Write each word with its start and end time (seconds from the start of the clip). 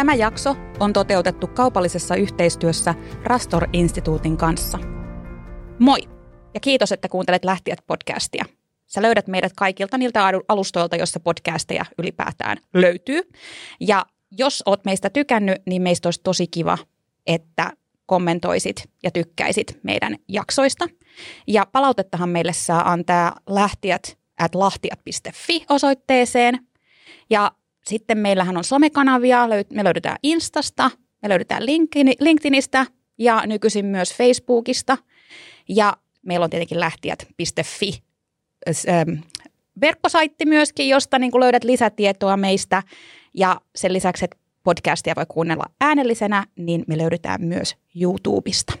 Tämä 0.00 0.14
jakso 0.14 0.56
on 0.78 0.92
toteutettu 0.92 1.46
kaupallisessa 1.46 2.14
yhteistyössä 2.14 2.94
Rastor-instituutin 3.24 4.36
kanssa. 4.36 4.78
Moi 5.78 5.98
ja 6.54 6.60
kiitos, 6.60 6.92
että 6.92 7.08
kuuntelet 7.08 7.44
Lähtijät 7.44 7.78
podcastia. 7.86 8.44
Sä 8.86 9.02
löydät 9.02 9.26
meidät 9.26 9.52
kaikilta 9.56 9.98
niiltä 9.98 10.24
alustoilta, 10.48 10.96
joissa 10.96 11.20
podcasteja 11.20 11.84
ylipäätään 11.98 12.58
löytyy. 12.74 13.22
Ja 13.80 14.06
jos 14.30 14.62
oot 14.66 14.84
meistä 14.84 15.10
tykännyt, 15.10 15.62
niin 15.66 15.82
meistä 15.82 16.06
olisi 16.06 16.20
tosi 16.22 16.46
kiva, 16.46 16.78
että 17.26 17.72
kommentoisit 18.06 18.90
ja 19.02 19.10
tykkäisit 19.10 19.78
meidän 19.82 20.16
jaksoista. 20.28 20.88
Ja 21.46 21.66
palautettahan 21.72 22.28
meille 22.28 22.52
saa 22.52 22.92
antaa 22.92 23.36
lähtijät 23.48 24.18
at 24.38 24.54
lahtiat.fi 24.54 25.64
osoitteeseen. 25.68 26.58
Ja 27.30 27.50
sitten 27.84 28.18
meillähän 28.18 28.56
on 28.56 28.64
somekanavia, 28.64 29.48
me 29.72 29.84
löydetään 29.84 30.16
Instasta, 30.22 30.90
me 31.22 31.28
löydetään 31.28 31.66
LinkedInistä 32.20 32.86
ja 33.18 33.42
nykyisin 33.46 33.86
myös 33.86 34.14
Facebookista. 34.14 34.98
Ja 35.68 35.96
meillä 36.22 36.44
on 36.44 36.50
tietenkin 36.50 36.80
lähtijät.fi 36.80 38.02
verkkosaitti 39.80 40.46
myöskin, 40.46 40.88
josta 40.88 41.18
niin 41.18 41.30
kuin 41.30 41.40
löydät 41.40 41.64
lisätietoa 41.64 42.36
meistä. 42.36 42.82
Ja 43.34 43.60
sen 43.76 43.92
lisäksi, 43.92 44.24
että 44.24 44.36
podcastia 44.62 45.14
voi 45.16 45.26
kuunnella 45.28 45.64
äänellisenä, 45.80 46.46
niin 46.56 46.84
me 46.86 46.98
löydetään 46.98 47.42
myös 47.42 47.76
YouTubesta. 48.00 48.72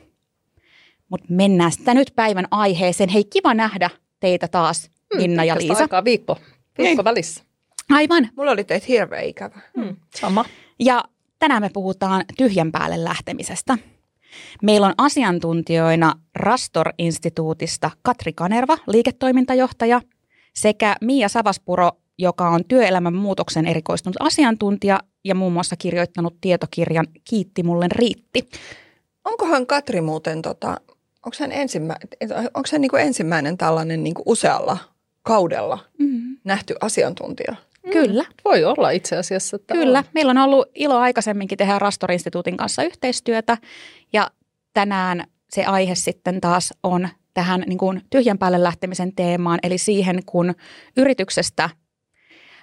Mutta 1.08 1.26
mennään 1.30 1.72
sitä 1.72 1.94
nyt 1.94 2.12
päivän 2.16 2.46
aiheeseen. 2.50 3.10
Hei, 3.10 3.24
kiva 3.24 3.54
nähdä 3.54 3.90
teitä 4.20 4.48
taas, 4.48 4.90
hmm, 5.14 5.22
Minna 5.22 5.44
ja 5.44 5.56
Liisa. 5.58 5.74
aikaa 5.74 6.04
viikko, 6.04 6.38
viikko 6.78 7.04
välissä. 7.04 7.44
Aivan. 7.90 8.28
Mulla 8.36 8.50
oli 8.50 8.64
teitä 8.64 8.86
hirveä 8.88 9.20
ikävä. 9.20 9.60
Hmm, 9.80 9.96
sama. 10.14 10.44
Ja 10.78 11.04
tänään 11.38 11.62
me 11.62 11.70
puhutaan 11.72 12.24
tyhjän 12.36 12.72
päälle 12.72 13.04
lähtemisestä. 13.04 13.78
Meillä 14.62 14.86
on 14.86 14.94
asiantuntijoina 14.98 16.12
Rastor-instituutista 16.34 17.90
Katri 18.02 18.32
Kanerva, 18.32 18.78
liiketoimintajohtaja, 18.86 20.00
sekä 20.54 20.96
Mia 21.00 21.28
Savaspuro, 21.28 21.90
joka 22.18 22.48
on 22.48 22.64
työelämän 22.68 23.14
muutoksen 23.14 23.66
erikoistunut 23.66 24.16
asiantuntija 24.20 25.00
ja 25.24 25.34
muun 25.34 25.52
muassa 25.52 25.76
kirjoittanut 25.76 26.40
tietokirjan 26.40 27.06
Kiitti 27.24 27.62
mulle 27.62 27.86
riitti. 27.92 28.48
Onkohan 29.24 29.66
Katri 29.66 30.00
muuten, 30.00 30.42
tota, 30.42 30.68
onko 31.26 31.36
hän, 31.40 31.52
ensimmä, 31.52 31.96
onko 32.54 32.68
hän 32.72 32.80
niin 32.80 32.90
kuin 32.90 33.02
ensimmäinen 33.02 33.58
tällainen 33.58 34.04
niin 34.04 34.14
kuin 34.14 34.24
usealla 34.26 34.78
kaudella 35.22 35.78
mm-hmm. 35.98 36.36
nähty 36.44 36.74
asiantuntija? 36.80 37.56
Mm. 37.86 37.92
Kyllä. 37.92 38.24
Voi 38.44 38.64
olla 38.64 38.90
itse 38.90 39.16
asiassa. 39.16 39.56
Että 39.56 39.74
Kyllä. 39.74 39.98
On. 39.98 40.04
Meillä 40.14 40.30
on 40.30 40.38
ollut 40.38 40.68
ilo 40.74 40.98
aikaisemminkin 40.98 41.58
tehdä 41.58 41.78
Rastor-instituutin 41.78 42.56
kanssa 42.56 42.82
yhteistyötä 42.82 43.58
ja 44.12 44.30
tänään 44.74 45.24
se 45.50 45.64
aihe 45.64 45.94
sitten 45.94 46.40
taas 46.40 46.74
on 46.82 47.08
tähän 47.34 47.64
niin 47.66 47.78
kuin 47.78 48.02
tyhjän 48.10 48.38
päälle 48.38 48.62
lähtemisen 48.62 49.14
teemaan, 49.14 49.58
eli 49.62 49.78
siihen, 49.78 50.22
kun 50.26 50.54
yrityksestä 50.96 51.70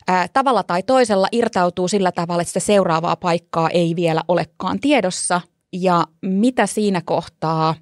ää, 0.07 0.27
tavalla 0.33 0.63
tai 0.63 0.83
toisella 0.83 1.27
irtautuu 1.31 1.87
sillä 1.87 2.11
tavalla, 2.11 2.41
että 2.41 2.49
sitä 2.49 2.65
seuraavaa 2.65 3.15
paikkaa 3.15 3.69
ei 3.69 3.93
vielä 3.95 4.21
olekaan 4.27 4.79
tiedossa, 4.79 5.41
ja 5.73 6.05
mitä 6.21 6.65
siinä 6.65 7.01
kohtaa, 7.05 7.75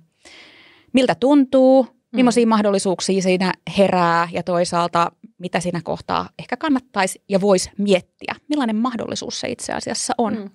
miltä 0.93 1.15
tuntuu, 1.15 1.87
millaisia 2.15 2.45
mm. 2.45 2.49
mahdollisuuksia 2.49 3.21
siinä 3.21 3.53
herää, 3.77 4.29
ja 4.31 4.43
toisaalta 4.43 5.11
mitä 5.37 5.59
siinä 5.59 5.81
kohtaa 5.83 6.29
ehkä 6.39 6.57
kannattaisi 6.57 7.21
ja 7.29 7.41
voisi 7.41 7.71
miettiä, 7.77 8.35
millainen 8.49 8.75
mahdollisuus 8.75 9.39
se 9.39 9.47
itse 9.49 9.73
asiassa 9.73 10.13
on. 10.17 10.37
Mm. 10.37 10.49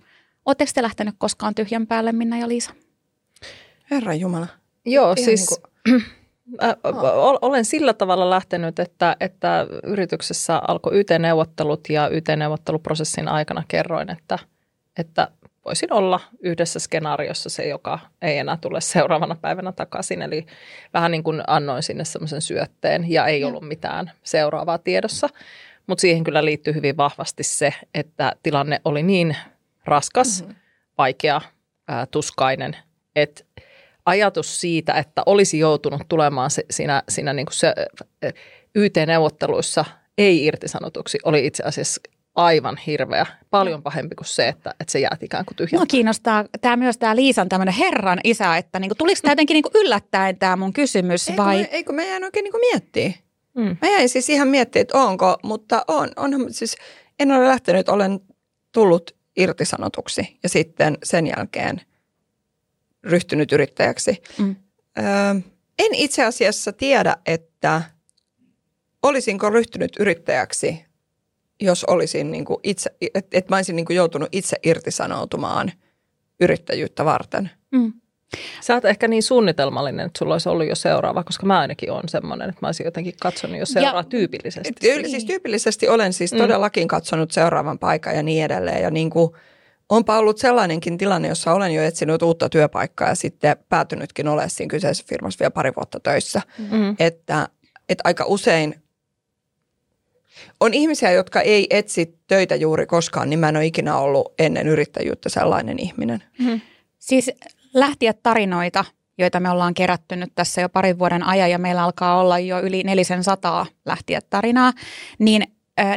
Oletteko 0.46 0.70
te 0.74 0.82
lähtenyt 0.82 1.14
koskaan 1.18 1.54
tyhjän 1.54 1.86
päälle, 1.86 2.12
Minna 2.12 2.38
ja 2.38 2.48
Liisa? 2.48 2.70
Herra 3.90 4.14
Jumala. 4.14 4.46
Joo, 4.84 5.04
Ihan 5.04 5.24
siis 5.24 5.50
niin 5.50 6.00
kuin... 6.02 6.02
Äh, 6.62 6.76
olen 7.42 7.64
sillä 7.64 7.94
tavalla 7.94 8.30
lähtenyt, 8.30 8.78
että, 8.78 9.16
että 9.20 9.66
yrityksessä 9.82 10.62
alkoi 10.68 10.98
YT-neuvottelut 10.98 11.80
ja 11.88 12.08
YT-neuvotteluprosessin 12.08 13.28
aikana 13.28 13.64
kerroin, 13.68 14.10
että, 14.10 14.38
että 14.96 15.28
voisin 15.70 15.92
olla 15.92 16.20
yhdessä 16.40 16.78
skenaariossa 16.78 17.50
se, 17.50 17.68
joka 17.68 17.98
ei 18.22 18.38
enää 18.38 18.58
tule 18.60 18.80
seuraavana 18.80 19.34
päivänä 19.34 19.72
takaisin. 19.72 20.22
Eli 20.22 20.46
vähän 20.94 21.10
niin 21.10 21.22
kuin 21.22 21.42
annoin 21.46 21.82
sinne 21.82 22.04
semmoisen 22.04 22.42
syötteen 22.42 23.10
ja 23.10 23.26
ei 23.26 23.44
ollut 23.44 23.68
mitään 23.68 24.10
seuraavaa 24.22 24.78
tiedossa. 24.78 25.28
Mutta 25.86 26.00
siihen 26.00 26.24
kyllä 26.24 26.44
liittyy 26.44 26.74
hyvin 26.74 26.96
vahvasti 26.96 27.42
se, 27.42 27.74
että 27.94 28.32
tilanne 28.42 28.80
oli 28.84 29.02
niin 29.02 29.36
raskas, 29.84 30.42
mm-hmm. 30.42 30.56
vaikea, 30.98 31.40
ää, 31.88 32.06
tuskainen, 32.06 32.76
että 33.16 33.44
ajatus 34.06 34.60
siitä, 34.60 34.92
että 34.92 35.22
olisi 35.26 35.58
joutunut 35.58 36.02
tulemaan 36.08 36.50
se, 36.50 36.64
siinä, 36.70 37.02
siinä 37.08 37.32
niin 37.32 37.46
kuin 37.46 37.56
se, 37.56 37.74
YT-neuvotteluissa 38.74 39.84
ei 40.18 40.44
irtisanotuksi, 40.46 41.18
oli 41.24 41.46
itse 41.46 41.62
asiassa 41.62 42.00
aivan 42.34 42.76
hirveä, 42.76 43.26
paljon 43.50 43.82
pahempi 43.82 44.14
kuin 44.14 44.26
se, 44.26 44.48
että, 44.48 44.74
että 44.80 44.92
se 44.92 45.00
jäät 45.00 45.22
ikään 45.22 45.44
kuin 45.44 45.56
tyhjän. 45.56 45.78
Mua 45.80 45.86
kiinnostaa 45.86 46.44
tämä 46.60 46.76
myös 46.76 46.98
tämä 46.98 47.16
Liisan 47.16 47.48
tämmöinen 47.48 47.74
herran 47.74 48.20
isä, 48.24 48.56
että 48.56 48.78
niinku, 48.78 48.94
tuliko 48.94 49.20
tämä 49.22 49.32
jotenkin 49.32 49.54
niinku 49.54 49.70
yllättäen 49.74 50.38
tämä 50.38 50.56
mun 50.56 50.72
kysymys 50.72 51.28
eikö 51.28 51.42
vai? 51.42 51.56
Me, 51.56 51.68
eikö 51.72 51.92
mä 51.92 52.02
jäin 52.02 52.24
oikein 52.24 52.44
niinku 52.44 52.58
miettiä? 52.58 53.12
Mm. 53.54 53.76
Mä 53.82 53.88
jäin 53.88 54.08
siis 54.08 54.28
ihan 54.28 54.48
miettiä, 54.48 54.82
että 54.82 54.98
onko, 54.98 55.36
mutta 55.42 55.84
on, 55.88 56.08
onhan 56.16 56.52
siis, 56.52 56.76
en 57.18 57.32
ole 57.32 57.48
lähtenyt, 57.48 57.88
olen 57.88 58.20
tullut 58.72 59.16
irtisanotuksi 59.36 60.38
ja 60.42 60.48
sitten 60.48 60.98
sen 61.02 61.26
jälkeen 61.26 61.80
ryhtynyt 63.04 63.52
yrittäjäksi. 63.52 64.22
Mm. 64.38 64.56
Öö, 64.98 65.04
en 65.78 65.94
itse 65.94 66.24
asiassa 66.24 66.72
tiedä, 66.72 67.16
että 67.26 67.82
olisinko 69.02 69.50
ryhtynyt 69.50 69.92
yrittäjäksi 69.98 70.89
jos 71.60 71.84
olisin 71.84 72.30
niin 72.30 72.44
kuin 72.44 72.60
itse, 72.62 72.90
että 73.14 73.38
et 73.38 73.48
mä 73.48 73.56
olisin 73.56 73.76
niin 73.76 73.86
kuin 73.86 73.96
joutunut 73.96 74.28
itse 74.32 74.56
irtisanoutumaan 74.62 75.72
yrittäjyyttä 76.40 77.04
varten. 77.04 77.50
Mm. 77.72 77.92
Sä 78.60 78.74
oot 78.74 78.84
ehkä 78.84 79.08
niin 79.08 79.22
suunnitelmallinen, 79.22 80.06
että 80.06 80.18
sulla 80.18 80.34
olisi 80.34 80.48
ollut 80.48 80.66
jo 80.68 80.74
seuraava, 80.74 81.24
koska 81.24 81.46
mä 81.46 81.58
ainakin 81.58 81.92
olen 81.92 82.08
semmoinen, 82.08 82.48
että 82.48 82.58
mä 82.62 82.68
olisin 82.68 82.84
jotenkin 82.84 83.14
katsonut 83.20 83.58
jo 83.58 83.66
seuraava 83.66 84.04
tyypillisesti. 84.04 84.72
Tyy- 84.80 85.08
siis 85.08 85.24
tyypillisesti 85.24 85.88
olen 85.88 86.12
siis 86.12 86.32
mm. 86.32 86.38
todellakin 86.38 86.88
katsonut 86.88 87.30
seuraavan 87.30 87.78
paikan 87.78 88.16
ja 88.16 88.22
niin 88.22 88.44
edelleen. 88.44 88.82
Ja 88.82 88.90
niin 88.90 89.10
kuin, 89.10 89.30
onpa 89.88 90.18
ollut 90.18 90.38
sellainenkin 90.38 90.98
tilanne, 90.98 91.28
jossa 91.28 91.52
olen 91.52 91.74
jo 91.74 91.82
etsinyt 91.82 92.22
uutta 92.22 92.48
työpaikkaa 92.48 93.08
ja 93.08 93.14
sitten 93.14 93.56
päätynytkin 93.68 94.28
olemaan 94.28 94.50
siinä 94.50 94.70
kyseisessä 94.70 95.08
firmassa 95.08 95.38
vielä 95.40 95.50
pari 95.50 95.72
vuotta 95.76 96.00
töissä. 96.00 96.42
Mm. 96.58 96.96
Että, 96.98 97.48
että 97.88 98.02
aika 98.04 98.24
usein 98.26 98.82
on 100.60 100.74
ihmisiä, 100.74 101.10
jotka 101.10 101.40
ei 101.40 101.66
etsi 101.70 102.18
töitä 102.26 102.54
juuri 102.56 102.86
koskaan, 102.86 103.30
niin 103.30 103.38
mä 103.38 103.48
en 103.48 103.56
ole 103.56 103.66
ikinä 103.66 103.96
ollut 103.96 104.34
ennen 104.38 104.66
yrittäjyyttä 104.66 105.28
sellainen 105.28 105.78
ihminen. 105.78 106.22
Mm-hmm. 106.38 106.60
Siis 106.98 107.30
lähtiä 107.74 108.12
tarinoita, 108.12 108.84
joita 109.18 109.40
me 109.40 109.50
ollaan 109.50 109.74
kerätty 109.74 110.16
nyt 110.16 110.32
tässä 110.34 110.60
jo 110.60 110.68
parin 110.68 110.98
vuoden 110.98 111.22
ajan 111.22 111.50
ja 111.50 111.58
meillä 111.58 111.84
alkaa 111.84 112.20
olla 112.20 112.38
jo 112.38 112.60
yli 112.60 112.82
400 112.82 113.66
lähtiä 113.86 114.20
tarinaa, 114.30 114.72
niin 115.18 115.42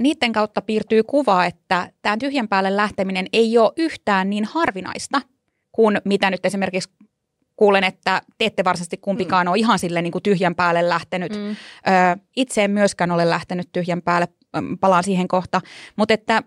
niiden 0.02 0.34
kautta 0.34 0.62
piirtyy 0.62 1.04
kuva, 1.04 1.46
että 1.46 1.92
tämä 2.02 2.18
tyhjän 2.18 2.48
päälle 2.48 2.76
lähteminen 2.76 3.28
ei 3.34 3.58
ole 3.58 3.74
yhtään 3.78 4.30
niin 4.30 4.46
harvinaista 4.46 5.22
kuin 5.72 6.02
mitä 6.06 6.30
nyt 6.32 6.46
esimerkiksi 6.46 6.90
kuulen, 7.64 7.84
että 7.84 8.22
te 8.38 8.46
ette 8.46 8.64
varsinaisesti 8.64 8.98
kumpikaan 8.98 9.48
mm. 9.48 9.52
ole 9.52 9.60
ihan 9.60 9.80
sille 9.80 10.02
niin 10.02 10.12
kuin 10.12 10.24
tyhjän 10.24 10.56
päälle 10.56 10.90
lähtenyt. 10.90 11.32
Mm. 11.32 11.50
Ö, 11.50 11.56
itse 12.36 12.64
en 12.64 12.72
myöskään 12.72 13.12
ole 13.12 13.30
lähtenyt 13.30 13.70
tyhjän 13.72 14.02
päälle, 14.02 14.28
palaan 14.80 15.04
siihen 15.04 15.28
kohta, 15.28 15.62
mutta 15.96 16.14
että 16.14 16.44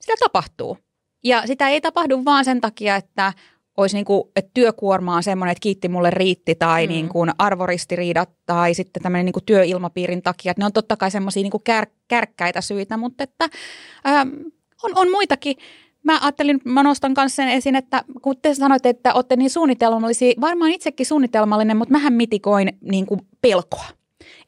sitä 0.00 0.14
tapahtuu. 0.20 0.78
Ja 1.24 1.42
sitä 1.46 1.68
ei 1.68 1.80
tapahdu 1.80 2.24
vaan 2.24 2.44
sen 2.44 2.60
takia, 2.60 2.96
että 2.96 3.32
olisi 3.76 3.96
niin 3.96 4.04
kuin, 4.04 4.22
että 4.36 4.50
työkuorma 4.54 5.16
on 5.16 5.22
semmoinen, 5.22 5.52
että 5.52 5.62
kiitti 5.62 5.88
mulle 5.88 6.10
riitti 6.10 6.54
tai 6.54 6.86
mm. 6.86 6.92
niin 6.92 7.08
kuin 7.08 7.30
arvoristiriidat 7.38 8.30
tai 8.46 8.74
sitten 8.74 9.02
tämmöinen 9.02 9.24
niin 9.24 9.32
kuin 9.32 9.44
työilmapiirin 9.44 10.22
takia. 10.22 10.50
Että 10.50 10.62
ne 10.62 10.66
on 10.66 10.72
totta 10.72 10.96
kai 10.96 11.10
semmoisia 11.10 11.42
niin 11.42 11.62
kär, 11.64 11.86
kärkkäitä 12.08 12.60
syitä, 12.60 12.96
mutta 12.96 13.24
että 13.24 13.48
ähm, 14.06 14.28
on, 14.82 14.92
on 14.94 15.10
muitakin 15.10 15.56
Mä 16.04 16.18
ajattelin, 16.22 16.60
mä 16.64 16.82
nostan 16.82 17.14
myös 17.16 17.36
sen 17.36 17.48
esiin, 17.48 17.76
että 17.76 18.04
kun 18.22 18.36
te 18.42 18.54
sanoitte, 18.54 18.88
että 18.88 19.14
olette 19.14 19.36
niin 19.36 19.50
suunnitelmallisia, 19.50 20.34
varmaan 20.40 20.70
itsekin 20.70 21.06
suunnitelmallinen, 21.06 21.76
mutta 21.76 21.92
mähän 21.92 22.12
mitikoin 22.12 22.78
niin 22.80 23.06
kuin 23.06 23.20
pelkoa. 23.40 23.84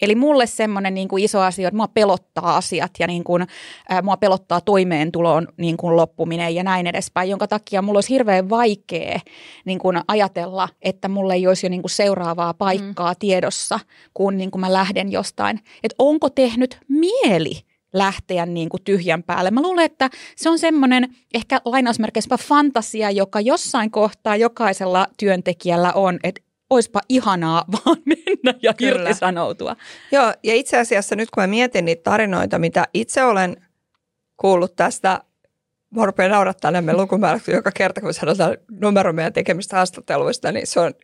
Eli 0.03 0.15
mulle 0.15 0.47
semmoinen 0.47 0.95
niin 0.95 1.09
kuin 1.09 1.25
iso 1.25 1.41
asia, 1.41 1.69
että 1.69 1.77
mua 1.77 1.89
pelottaa 1.89 2.57
asiat 2.57 2.91
ja 2.99 3.07
niin 3.07 3.25
kuin, 3.25 3.47
ää, 3.89 4.03
mua 4.03 4.17
pelottaa 4.17 4.61
toimeentuloon 4.61 5.49
niin 5.57 5.77
kuin 5.77 5.97
loppuminen 5.97 6.55
ja 6.55 6.63
näin 6.63 6.87
edespäin, 6.87 7.31
jonka 7.31 7.49
takia 7.49 7.83
mulla 7.83 7.97
olisi 7.97 8.11
hirveän 8.11 8.51
vaikea 8.51 9.21
niin 9.65 9.79
kuin 9.79 10.01
ajatella, 10.09 10.69
että 10.83 11.09
mulla 11.09 11.35
ei 11.35 11.47
olisi 11.47 11.67
jo 11.67 11.71
niin 11.71 11.83
kuin 11.83 11.91
seuraavaa 11.91 12.55
paikkaa 12.55 13.13
mm. 13.13 13.17
tiedossa, 13.19 13.81
kun 14.15 14.37
niin 14.37 14.51
kuin 14.51 14.61
mä 14.61 14.73
lähden 14.73 15.13
jostain. 15.13 15.61
Että 15.83 15.97
onko 15.99 16.31
tehnyt 16.31 16.79
mieli 16.89 17.72
lähteä 17.93 18.47
niin 18.47 18.69
kuin 18.69 18.83
tyhjän 18.85 19.23
päälle. 19.23 19.51
Mä 19.51 19.63
luulen, 19.63 19.85
että 19.85 20.11
se 20.37 20.51
on 20.51 20.59
semmoinen 20.59 21.09
ehkä 21.35 21.61
lainausmerkeissä 21.65 22.37
fantasia, 22.37 23.11
joka 23.11 23.41
jossain 23.41 23.91
kohtaa 23.91 24.37
jokaisella 24.37 25.07
työntekijällä 25.17 25.93
on, 25.93 26.19
että 26.23 26.43
oispa 26.71 27.01
ihanaa 27.09 27.65
vaan 27.73 27.97
mennä 28.07 28.59
ja 28.63 28.75
Kyllä. 28.75 29.01
irtisanoutua. 29.01 29.77
Joo, 30.13 30.35
ja 30.43 30.55
itse 30.55 30.79
asiassa 30.79 31.17
nyt 31.17 31.31
kun 31.31 31.43
mä 31.43 31.47
mietin 31.47 31.85
niitä 31.85 32.03
tarinoita, 32.03 32.59
mitä 32.59 32.85
itse 32.95 33.25
olen 33.25 33.57
kuullut 34.37 34.77
tästä, 34.77 35.21
mä 35.97 36.07
rupean 36.07 36.31
naurattaa 36.31 36.71
nämä 36.71 36.97
lukumääräksi 36.97 37.53
joka 37.53 37.71
kerta, 37.71 38.01
kun 38.01 38.15
sanotaan 38.15 38.57
numero 38.81 39.13
meidän 39.13 39.33
tekemistä 39.33 39.77
haastatteluista, 39.77 40.53
niin 40.53 40.67
se 40.67 40.81
on 40.81 40.95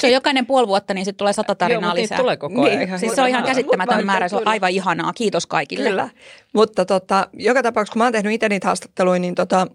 se 0.00 0.06
on 0.06 0.12
jokainen 0.12 0.46
puoli 0.46 0.68
vuotta, 0.68 0.94
niin 0.94 1.04
sitten 1.04 1.18
tulee 1.18 1.32
sata 1.32 1.54
tarinaa 1.54 1.90
Joo, 1.90 2.02
lisää. 2.02 2.18
tulee 2.18 2.36
koko 2.36 2.62
ajan. 2.62 2.78
Niin, 2.78 2.98
siis 2.98 3.12
se 3.14 3.22
on 3.22 3.28
ihan 3.28 3.44
käsittämätön 3.44 4.06
määrä, 4.06 4.28
se 4.28 4.36
on 4.36 4.48
aivan 4.48 4.70
ihanaa. 4.70 5.12
Kiitos 5.12 5.46
kaikille. 5.46 5.88
Kyllä, 5.88 6.08
mutta 6.54 6.84
tota, 6.84 7.28
joka 7.32 7.62
tapauksessa, 7.62 7.92
kun 7.92 8.00
mä 8.00 8.04
oon 8.04 8.12
tehnyt 8.12 8.32
itse 8.32 8.48
niitä 8.48 8.66
haastatteluja, 8.66 9.18
niin, 9.18 9.34
tota, 9.34 9.66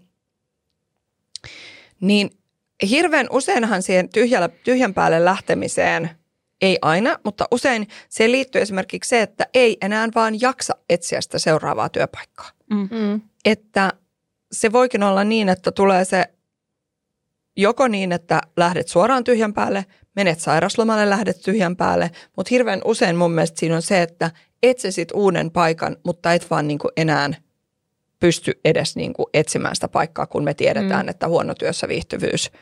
niin 2.00 2.30
hirveän 2.90 3.26
useinhan 3.30 3.82
siihen 3.82 4.08
tyhjällä, 4.08 4.48
tyhjän 4.48 4.94
päälle 4.94 5.24
lähtemiseen, 5.24 6.10
ei 6.60 6.78
aina, 6.82 7.18
mutta 7.24 7.48
usein 7.50 7.88
se 8.08 8.30
liittyy 8.30 8.62
esimerkiksi 8.62 9.08
se, 9.08 9.22
että 9.22 9.46
ei 9.54 9.76
enää 9.80 10.08
vaan 10.14 10.40
jaksa 10.40 10.74
etsiä 10.90 11.20
sitä 11.20 11.38
seuraavaa 11.38 11.88
työpaikkaa. 11.88 12.50
Mm. 12.70 12.88
mm. 12.90 13.20
Että 13.44 13.92
se 14.52 14.72
voikin 14.72 15.02
olla 15.02 15.24
niin, 15.24 15.48
että 15.48 15.72
tulee 15.72 16.04
se 16.04 16.24
joko 17.56 17.88
niin, 17.88 18.12
että 18.12 18.40
lähdet 18.56 18.88
suoraan 18.88 19.24
tyhjän 19.24 19.52
päälle, 19.52 19.86
menet 20.16 20.40
sairaslomalle, 20.40 21.10
lähdet 21.10 21.40
tyhjän 21.40 21.76
päälle, 21.76 22.10
mutta 22.36 22.50
hirveän 22.50 22.80
usein 22.84 23.16
mun 23.16 23.32
mielestä 23.32 23.60
siinä 23.60 23.76
on 23.76 23.82
se, 23.82 24.02
että 24.02 24.30
etsisit 24.62 25.08
uuden 25.14 25.50
paikan, 25.50 25.96
mutta 26.04 26.32
et 26.32 26.50
vaan 26.50 26.68
niin 26.68 26.78
kuin 26.78 26.92
enää 26.96 27.30
pysty 28.20 28.60
edes 28.64 28.96
niin 28.96 29.12
kuin 29.12 29.26
etsimään 29.34 29.74
sitä 29.74 29.88
paikkaa, 29.88 30.26
kun 30.26 30.44
me 30.44 30.54
tiedetään, 30.54 31.06
mm. 31.06 31.10
että 31.10 31.28
huono 31.28 31.54
työssä 31.54 31.88
viihtyvyys– 31.88 32.50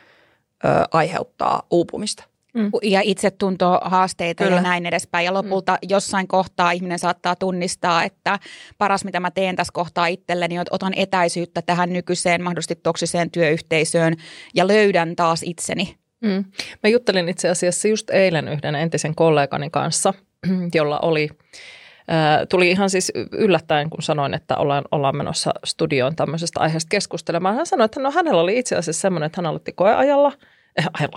ö, 0.65 0.67
aiheuttaa 0.91 1.63
uupumista. 1.71 2.23
Mm. 2.53 2.71
Ja 2.83 3.01
itsetunto 3.03 3.79
haasteita 3.83 4.43
Kyllä. 4.43 4.55
ja 4.55 4.61
näin 4.61 4.85
edespäin. 4.85 5.25
Ja 5.25 5.33
lopulta 5.33 5.71
mm. 5.71 5.89
jossain 5.89 6.27
kohtaa 6.27 6.71
ihminen 6.71 6.99
saattaa 6.99 7.35
tunnistaa, 7.35 8.03
että 8.03 8.39
paras 8.77 9.05
mitä 9.05 9.19
mä 9.19 9.31
teen 9.31 9.55
tässä 9.55 9.73
kohtaa 9.73 10.07
itselleni, 10.07 10.57
että 10.57 10.75
otan 10.75 10.93
etäisyyttä 10.95 11.61
tähän 11.61 11.93
nykyiseen 11.93 12.43
mahdollisesti 12.43 12.75
toksiseen 12.75 13.31
työyhteisöön 13.31 14.15
ja 14.55 14.67
löydän 14.67 15.15
taas 15.15 15.43
itseni. 15.43 15.95
Mm. 16.21 16.45
Mä 16.83 16.89
juttelin 16.89 17.29
itse 17.29 17.49
asiassa 17.49 17.87
just 17.87 18.09
eilen 18.09 18.47
yhden 18.47 18.75
entisen 18.75 19.15
kollegani 19.15 19.69
kanssa, 19.69 20.13
jolla 20.75 20.99
oli 20.99 21.29
Tuli 22.49 22.69
ihan 22.69 22.89
siis 22.89 23.11
yllättäen, 23.31 23.89
kun 23.89 24.01
sanoin, 24.01 24.33
että 24.33 24.57
ollaan, 24.57 24.83
ollaan 24.91 25.17
menossa 25.17 25.51
studioon 25.65 26.15
tämmöisestä 26.15 26.59
aiheesta 26.59 26.89
keskustelemaan. 26.89 27.55
Hän 27.55 27.65
sanoi, 27.65 27.85
että 27.85 27.99
no, 27.99 28.11
hänellä 28.11 28.41
oli 28.41 28.59
itse 28.59 28.75
asiassa 28.75 29.01
semmoinen, 29.01 29.25
että 29.25 29.41
hän 29.41 29.45
aloitti 29.45 29.71
koeajalla– 29.71 30.31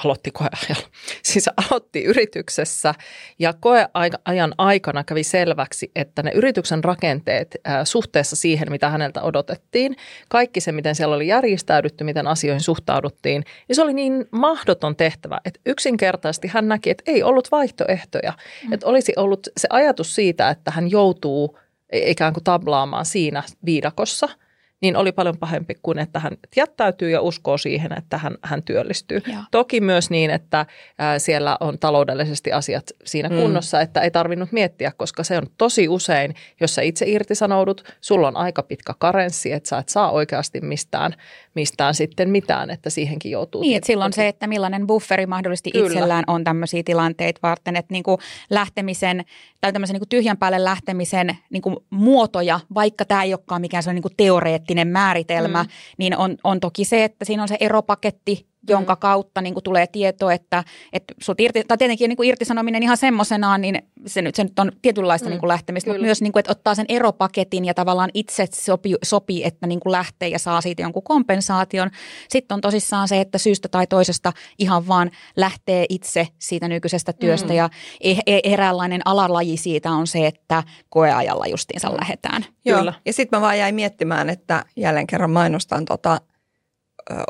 aloitti 0.04 0.30
koeajalla, 0.30 0.88
siis 1.22 1.48
aloitti 1.48 2.04
yrityksessä 2.04 2.94
ja 3.38 3.52
koeajan 3.60 4.54
aikana 4.58 5.04
kävi 5.04 5.22
selväksi, 5.22 5.90
että 5.96 6.22
ne 6.22 6.30
yrityksen 6.34 6.84
rakenteet 6.84 7.56
suhteessa 7.84 8.36
siihen, 8.36 8.70
mitä 8.70 8.88
häneltä 8.88 9.22
odotettiin, 9.22 9.96
kaikki 10.28 10.60
se, 10.60 10.72
miten 10.72 10.94
siellä 10.94 11.16
oli 11.16 11.26
järjestäydytty, 11.26 12.04
miten 12.04 12.26
asioihin 12.26 12.60
suhtauduttiin, 12.60 13.44
niin 13.68 13.76
se 13.76 13.82
oli 13.82 13.94
niin 13.94 14.26
mahdoton 14.30 14.96
tehtävä, 14.96 15.40
että 15.44 15.60
yksinkertaisesti 15.66 16.48
hän 16.48 16.68
näki, 16.68 16.90
että 16.90 17.04
ei 17.06 17.22
ollut 17.22 17.50
vaihtoehtoja, 17.50 18.32
mm. 18.66 18.72
että 18.72 18.86
olisi 18.86 19.12
ollut 19.16 19.46
se 19.56 19.68
ajatus 19.70 20.14
siitä, 20.14 20.50
että 20.50 20.70
hän 20.70 20.90
joutuu 20.90 21.58
ikään 21.92 22.32
kuin 22.32 22.44
tablaamaan 22.44 23.06
siinä 23.06 23.42
viidakossa– 23.64 24.28
niin 24.84 24.96
oli 24.96 25.12
paljon 25.12 25.38
pahempi 25.38 25.75
kuin, 25.82 25.98
että 25.98 26.19
hän 26.19 26.32
jättäytyy 26.56 27.10
ja 27.10 27.20
uskoo 27.20 27.58
siihen, 27.58 27.98
että 27.98 28.19
hän, 28.19 28.34
hän 28.42 28.62
työllistyy. 28.62 29.22
Joo. 29.26 29.42
Toki 29.50 29.81
myös 29.81 30.10
niin, 30.10 30.31
että 30.31 30.66
ää, 30.98 31.19
siellä 31.19 31.56
on 31.60 31.78
taloudellisesti 31.78 32.52
asiat 32.52 32.84
siinä 33.04 33.28
mm. 33.28 33.36
kunnossa, 33.36 33.81
että 33.81 34.00
ei 34.00 34.10
tarvinnut 34.10 34.52
miettiä, 34.52 34.92
koska 34.96 35.25
se 35.25 35.38
on 35.38 35.46
tosi 35.58 35.88
usein, 35.88 36.34
jos 36.60 36.75
sä 36.75 36.82
itse 36.82 37.06
irtisanoudut, 37.08 37.84
sulla 38.00 38.28
on 38.28 38.36
aika 38.36 38.62
pitkä 38.62 38.94
karenssi, 38.98 39.52
että 39.52 39.69
sä 39.69 39.78
et 39.78 39.88
saa 39.88 40.10
oikeasti 40.10 40.60
mistään, 40.60 41.14
mistään 41.54 41.94
sitten 41.94 42.31
mitään, 42.31 42.70
että 42.70 42.90
siihenkin 42.90 43.32
joutuu. 43.32 43.60
Niin, 43.60 43.76
että 43.76 43.86
silloin 43.86 44.12
se, 44.12 44.28
että 44.28 44.46
millainen 44.46 44.86
bufferi 44.86 45.26
mahdollisesti 45.26 45.70
Kyllä. 45.70 45.86
itsellään 45.86 46.25
on 46.26 46.44
tämmöisiä 46.44 46.82
tilanteita 46.84 47.40
varten, 47.42 47.76
että 47.76 47.92
niin 47.92 48.04
kuin 48.04 48.19
lähtemisen 48.50 49.25
tai 49.60 49.72
tämmöisen 49.72 49.94
niin 49.94 50.00
kuin 50.00 50.08
tyhjän 50.08 50.36
päälle 50.36 50.64
lähtemisen 50.64 51.38
niin 51.50 51.62
kuin 51.62 51.76
muotoja, 51.90 52.60
vaikka 52.75 53.04
tämä 53.04 53.22
ei 53.22 53.34
olekaan 53.34 53.60
mikään 53.60 53.82
sellainen 53.82 54.02
niin 54.04 54.16
teoreettinen 54.16 54.73
määritelmä, 54.88 55.62
mm. 55.62 55.68
niin 55.98 56.16
on, 56.16 56.36
on 56.44 56.60
toki 56.60 56.84
se, 56.84 57.04
että 57.04 57.24
siinä 57.24 57.42
on 57.42 57.48
se 57.48 57.56
eropaketti, 57.60 58.46
jonka 58.69 58.94
mm. 58.94 58.99
kautta 58.99 59.40
niin 59.40 59.55
kuin 59.55 59.64
tulee 59.64 59.87
tieto, 59.87 60.31
että, 60.31 60.64
että 60.93 61.14
sut 61.20 61.40
irti, 61.40 61.62
tai 61.69 61.78
tietenkin 61.78 62.08
niin 62.08 62.16
kuin 62.16 62.28
irtisanominen 62.28 62.82
ihan 62.82 62.96
semmoisenaan, 62.96 63.61
niin 63.61 63.82
se 64.06 64.22
nyt, 64.22 64.34
se 64.34 64.44
nyt 64.44 64.58
on 64.58 64.72
tietynlaista 64.82 65.28
mm. 65.28 65.31
niin 65.31 65.40
kuin 65.40 65.49
lähtemistä, 65.49 65.87
Kyllä. 65.87 65.99
mutta 65.99 66.06
myös 66.06 66.22
niin 66.22 66.32
kuin, 66.32 66.40
että 66.40 66.52
ottaa 66.52 66.75
sen 66.75 66.87
eropaketin 66.88 67.64
ja 67.64 67.75
tavallaan 67.75 68.11
itse 68.14 68.46
sopii, 68.55 68.96
sopii 69.05 69.44
että 69.44 69.66
niin 69.66 69.81
kuin 69.81 69.93
lähtee 69.93 70.28
ja 70.28 70.38
saa 70.38 70.61
siitä 70.61 70.82
jonkun 70.82 71.02
kompensaation. 71.02 71.90
Sitten 72.28 72.55
on 72.55 72.61
tosissaan 72.61 73.08
se, 73.08 73.20
että 73.20 73.38
syystä 73.38 73.69
tai 73.69 73.87
toisesta 73.87 74.32
ihan 74.58 74.88
vaan 74.88 75.10
lähtee 75.37 75.87
itse 75.88 76.28
siitä 76.38 76.69
nykyisestä 76.69 77.12
työstä 77.12 77.49
mm. 77.49 77.55
ja 77.55 77.70
e, 78.00 78.12
e, 78.26 78.40
eräänlainen 78.44 79.00
alalaji 79.05 79.56
siitä 79.56 79.90
on 79.90 80.06
se, 80.06 80.26
että 80.26 80.62
koeajalla 80.88 81.46
justiinsa 81.46 81.88
mm. 81.88 81.96
lähdetään. 82.00 82.44
Joo, 82.64 82.78
Kyllä. 82.78 82.93
ja 83.06 83.12
sitten 83.12 83.38
mä 83.38 83.40
vaan 83.40 83.58
jäin 83.58 83.75
miettimään, 83.75 84.31
että 84.31 84.64
jälleen 84.76 85.06
kerran 85.06 85.31
mainostan 85.31 85.84
tota– 85.84 86.20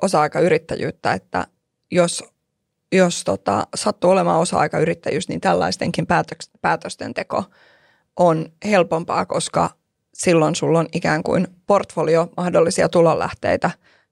osa-aikayrittäjyyttä, 0.03 1.12
että 1.12 1.47
jos, 1.91 2.25
jos 2.93 3.25
tota, 3.25 3.67
sattuu 3.75 4.11
olemaan 4.11 4.41
osa-aikayrittäjyys, 4.41 5.29
niin 5.29 5.41
tällaistenkin 5.41 6.06
päätösten 6.62 7.15
teko 7.15 7.44
on 8.17 8.53
helpompaa, 8.65 9.26
koska 9.26 9.71
silloin 10.15 10.55
sulla 10.55 10.79
on 10.79 10.88
ikään 10.93 11.23
kuin 11.23 11.47
portfolio 11.67 12.29
mahdollisia 12.37 12.88
tulonlähteitä, 12.88 13.71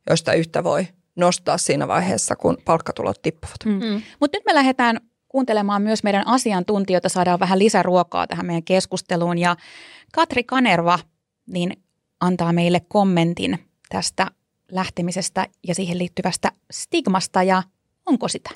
joista 0.08 0.32
yhtä 0.32 0.64
voi 0.64 0.86
nostaa 1.16 1.58
siinä 1.58 1.88
vaiheessa, 1.88 2.36
kun 2.36 2.58
palkkatulot 2.64 3.22
tippuvat. 3.22 3.56
Mm. 3.64 3.72
Mm. 3.72 4.02
Mutta 4.20 4.36
nyt 4.36 4.44
me 4.46 4.54
lähdetään 4.54 5.00
kuuntelemaan 5.28 5.82
myös 5.82 6.02
meidän 6.02 6.26
asiantuntijoita, 6.26 7.08
saadaan 7.08 7.40
vähän 7.40 7.58
lisäruokaa 7.58 8.26
tähän 8.26 8.46
meidän 8.46 8.62
keskusteluun. 8.62 9.38
Ja 9.38 9.56
Katri 10.12 10.44
Kanerva 10.44 10.98
niin 11.46 11.82
antaa 12.20 12.52
meille 12.52 12.80
kommentin 12.88 13.58
tästä 13.88 14.26
lähtemisestä 14.72 15.46
ja 15.68 15.74
siihen 15.74 15.98
liittyvästä 15.98 16.52
stigmasta 16.72 17.42
ja 17.42 17.62
onko 18.06 18.28
sitä? 18.28 18.50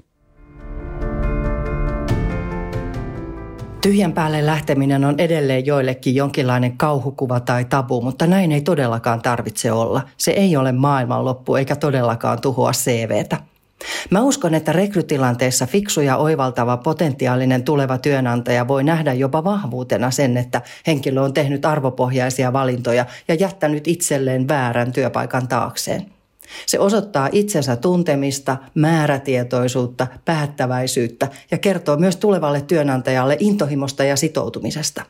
Tyhjän 3.82 4.12
päälle 4.12 4.46
lähteminen 4.46 5.04
on 5.04 5.14
edelleen 5.18 5.66
joillekin 5.66 6.14
jonkinlainen 6.14 6.76
kauhukuva 6.78 7.40
tai 7.40 7.64
tabu, 7.64 8.00
mutta 8.00 8.26
näin 8.26 8.52
ei 8.52 8.60
todellakaan 8.60 9.22
tarvitse 9.22 9.72
olla. 9.72 10.02
Se 10.16 10.30
ei 10.30 10.56
ole 10.56 10.72
maailmanloppu 10.72 11.54
eikä 11.54 11.76
todellakaan 11.76 12.40
tuhoa 12.40 12.72
CVtä. 12.72 13.38
Mä 14.10 14.22
uskon, 14.22 14.54
että 14.54 14.72
rekrytilanteessa 14.72 15.66
fiksu 15.66 16.00
ja 16.00 16.16
oivaltava 16.16 16.76
potentiaalinen 16.76 17.64
tuleva 17.64 17.98
työnantaja 17.98 18.68
voi 18.68 18.84
nähdä 18.84 19.12
jopa 19.12 19.44
vahvuutena 19.44 20.10
sen, 20.10 20.36
että 20.36 20.62
henkilö 20.86 21.20
on 21.20 21.34
tehnyt 21.34 21.64
arvopohjaisia 21.64 22.52
valintoja 22.52 23.06
ja 23.28 23.34
jättänyt 23.34 23.88
itselleen 23.88 24.48
väärän 24.48 24.92
työpaikan 24.92 25.48
taakseen. 25.48 26.06
Se 26.66 26.78
osoittaa 26.78 27.28
itsensä 27.32 27.76
tuntemista, 27.76 28.56
määrätietoisuutta, 28.74 30.06
päättäväisyyttä 30.24 31.28
ja 31.50 31.58
kertoo 31.58 31.96
myös 31.96 32.16
tulevalle 32.16 32.60
työnantajalle 32.60 33.36
intohimosta 33.40 34.04
ja 34.04 34.16
sitoutumisesta. 34.16 35.02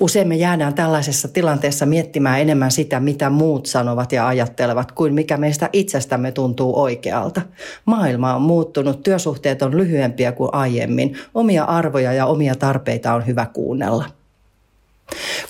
Usein 0.00 0.28
me 0.28 0.36
jäädään 0.36 0.74
tällaisessa 0.74 1.28
tilanteessa 1.28 1.86
miettimään 1.86 2.40
enemmän 2.40 2.70
sitä, 2.70 3.00
mitä 3.00 3.30
muut 3.30 3.66
sanovat 3.66 4.12
ja 4.12 4.28
ajattelevat, 4.28 4.92
kuin 4.92 5.14
mikä 5.14 5.36
meistä 5.36 5.70
itsestämme 5.72 6.32
tuntuu 6.32 6.80
oikealta. 6.80 7.40
Maailma 7.84 8.34
on 8.34 8.42
muuttunut, 8.42 9.02
työsuhteet 9.02 9.62
on 9.62 9.76
lyhyempiä 9.76 10.32
kuin 10.32 10.50
aiemmin, 10.52 11.18
omia 11.34 11.64
arvoja 11.64 12.12
ja 12.12 12.26
omia 12.26 12.54
tarpeita 12.54 13.14
on 13.14 13.26
hyvä 13.26 13.46
kuunnella. 13.46 14.04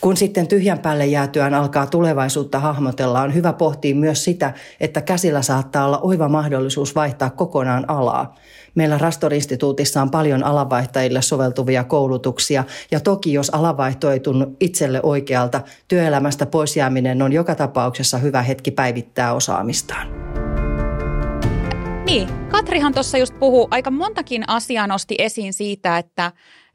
Kun 0.01 0.17
sitten 0.17 0.47
tyhjän 0.47 0.79
päälle 0.79 1.07
jäätyään 1.07 1.55
alkaa 1.55 1.87
tulevaisuutta 1.87 2.61
hahmotella, 2.61 3.21
on 3.21 3.35
hyvä 3.35 3.53
pohtia 3.53 3.95
myös 3.95 4.25
sitä, 4.25 4.55
että 4.81 5.01
käsillä 5.01 5.43
saattaa 5.43 5.87
olla 5.87 5.99
oiva 5.99 6.29
mahdollisuus 6.29 6.95
vaihtaa 6.95 7.31
kokonaan 7.31 7.91
alaa. 7.91 8.35
Meillä 8.75 8.99
Rastor-instituutissa 8.99 10.03
on 10.03 10.11
paljon 10.11 10.45
alanvaihtajille 10.45 11.23
soveltuvia 11.23 11.85
koulutuksia 11.85 12.65
ja 12.91 13.01
toki 13.01 13.33
jos 13.33 13.51
alanvaihto 13.51 14.11
ei 14.11 14.21
tunnu 14.21 14.57
itselle 14.61 15.01
oikealta, 15.03 15.61
työelämästä 15.89 16.47
pois 16.47 16.77
jääminen 16.77 17.23
on 17.23 17.33
joka 17.33 17.55
tapauksessa 17.55 18.19
hyvä 18.19 18.43
hetki 18.43 18.71
päivittää 18.71 19.35
osaamistaan. 19.35 20.09
Niin, 22.07 22.29
Katrihan 22.49 22.95
tuossa 22.95 23.19
just 23.19 23.35
puhuu, 23.39 23.69
aika 23.71 23.91
montakin 23.91 24.49
asiaa 24.49 24.87
nosti 24.87 25.15
esiin 25.19 25.53
siitä, 25.53 25.99
että 25.99 26.33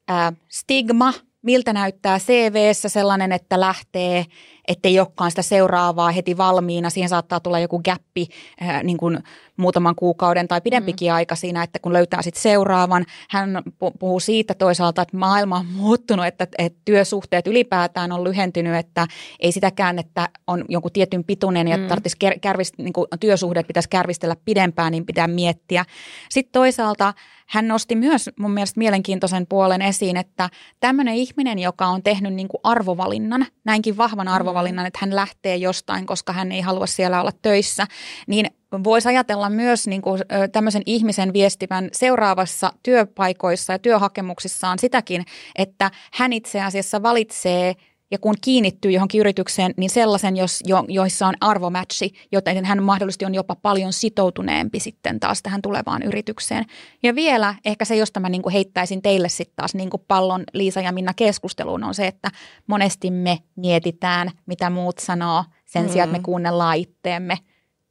ää, 0.07 0.33
stigma– 0.49 1.13
miltä 1.41 1.73
näyttää 1.73 2.19
CVssä 2.19 2.89
sellainen, 2.89 3.31
että 3.31 3.59
lähtee, 3.59 4.25
ettei 4.67 4.99
olekaan 4.99 5.31
sitä 5.31 5.41
seuraavaa 5.41 6.11
heti 6.11 6.37
valmiina. 6.37 6.89
Siihen 6.89 7.09
saattaa 7.09 7.39
tulla 7.39 7.59
joku 7.59 7.81
gappi 7.85 8.27
äh, 8.61 8.83
niin 8.83 8.97
kuin 8.97 9.19
muutaman 9.57 9.95
kuukauden 9.95 10.47
tai 10.47 10.61
pidempikin 10.61 11.11
mm. 11.11 11.15
aika 11.15 11.35
siinä, 11.35 11.63
että 11.63 11.79
kun 11.79 11.93
löytää 11.93 12.21
sitten 12.21 12.41
seuraavan. 12.41 13.05
Hän 13.29 13.61
puhuu 13.99 14.19
siitä 14.19 14.53
toisaalta, 14.53 15.01
että 15.01 15.17
maailma 15.17 15.57
on 15.57 15.65
muuttunut, 15.65 16.25
että, 16.25 16.47
että 16.57 16.79
työsuhteet 16.85 17.47
ylipäätään 17.47 18.11
on 18.11 18.23
lyhentynyt, 18.23 18.75
että 18.75 19.07
ei 19.39 19.51
sitäkään, 19.51 19.99
että 19.99 20.29
on 20.47 20.65
jonkun 20.69 20.91
tietyn 20.91 21.23
pituinen 21.23 21.67
ja 21.67 21.77
mm. 21.77 21.87
tarvitsisi 21.87 22.17
kärvist, 22.41 22.73
niin 22.77 22.93
kuin 22.93 23.07
työsuhdeet 23.19 23.67
pitäisi 23.67 23.89
kärvistellä 23.89 24.35
pidempään, 24.45 24.91
niin 24.91 25.05
pitää 25.05 25.27
miettiä. 25.27 25.85
Sitten 26.29 26.51
toisaalta 26.51 27.13
hän 27.49 27.67
nosti 27.67 27.95
myös 27.95 28.29
mun 28.39 28.51
mielestä 28.51 28.77
mielenkiintoisen 28.77 29.47
puolen 29.47 29.81
esiin, 29.81 30.17
että 30.17 30.49
tämmöinen 30.79 31.13
ihminen, 31.13 31.59
joka 31.59 31.87
on 31.87 32.03
tehnyt 32.03 32.33
niin 32.33 32.47
kuin 32.47 32.61
arvovalinnan, 32.63 33.45
näinkin 33.63 33.97
vahvan 33.97 34.27
mm. 34.27 34.33
arvovalinnan, 34.33 34.85
että 34.85 34.99
hän 35.01 35.15
lähtee 35.15 35.55
jostain, 35.55 36.05
koska 36.05 36.33
hän 36.33 36.51
ei 36.51 36.61
halua 36.61 36.87
siellä 36.87 37.21
olla 37.21 37.31
töissä, 37.41 37.87
niin 38.27 38.45
voisi 38.83 39.07
ajatella 39.09 39.49
myös 39.49 39.87
niin 39.87 40.01
kuin, 40.01 40.21
tämmöisen 40.51 40.83
ihmisen 40.85 41.33
viestivän 41.33 41.89
seuraavassa 41.91 42.73
työpaikoissa 42.83 43.73
ja 43.73 43.79
työhakemuksissaan 43.79 44.79
sitäkin, 44.79 45.25
että 45.55 45.91
hän 46.13 46.33
itse 46.33 46.61
asiassa 46.61 47.03
valitsee– 47.03 47.75
ja 48.11 48.19
kun 48.19 48.35
kiinnittyy 48.41 48.91
johonkin 48.91 49.19
yritykseen, 49.19 49.73
niin 49.77 49.89
sellaisen, 49.89 50.37
jos, 50.37 50.63
jo, 50.65 50.85
joissa 50.87 51.27
on 51.27 51.33
arvomatchi, 51.41 52.13
joten 52.31 52.65
hän 52.65 52.83
mahdollisesti 52.83 53.25
on 53.25 53.35
jopa 53.35 53.55
paljon 53.55 53.93
sitoutuneempi 53.93 54.79
sitten 54.79 55.19
taas 55.19 55.41
tähän 55.41 55.61
tulevaan 55.61 56.03
yritykseen. 56.03 56.65
Ja 57.03 57.15
vielä 57.15 57.55
ehkä 57.65 57.85
se, 57.85 57.95
josta 57.95 58.19
mä 58.19 58.29
niin 58.29 58.41
kuin 58.41 58.53
heittäisin 58.53 59.01
teille 59.01 59.29
sitten 59.29 59.55
taas 59.55 59.75
niin 59.75 59.89
kuin 59.89 60.03
pallon 60.07 60.43
Liisa 60.53 60.81
ja 60.81 60.91
Minna 60.91 61.13
keskusteluun, 61.13 61.83
on 61.83 61.95
se, 61.95 62.07
että 62.07 62.31
monesti 62.67 63.11
me 63.11 63.39
mietitään, 63.55 64.31
mitä 64.45 64.69
muut 64.69 64.99
sanoo, 64.99 65.43
sen 65.65 65.83
mm. 65.83 65.89
sijaan, 65.89 66.09
että 66.09 66.17
me 66.17 66.23
kuunnellaan 66.23 66.77
itteemme. 66.77 67.37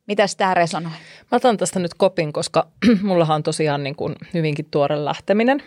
Mitä 0.07 0.27
tämä 0.37 0.55
resonoi? 0.55 0.93
Mä 1.33 1.37
otan 1.37 1.57
tästä 1.57 1.79
nyt 1.79 1.95
kopin, 1.95 2.33
koska 2.33 2.69
mullahan 3.03 3.35
on 3.35 3.43
tosiaan 3.43 3.83
niin 3.83 3.97
kuin 3.97 4.15
hyvinkin 4.35 4.67
tuore 4.71 5.05
lähteminen. 5.05 5.63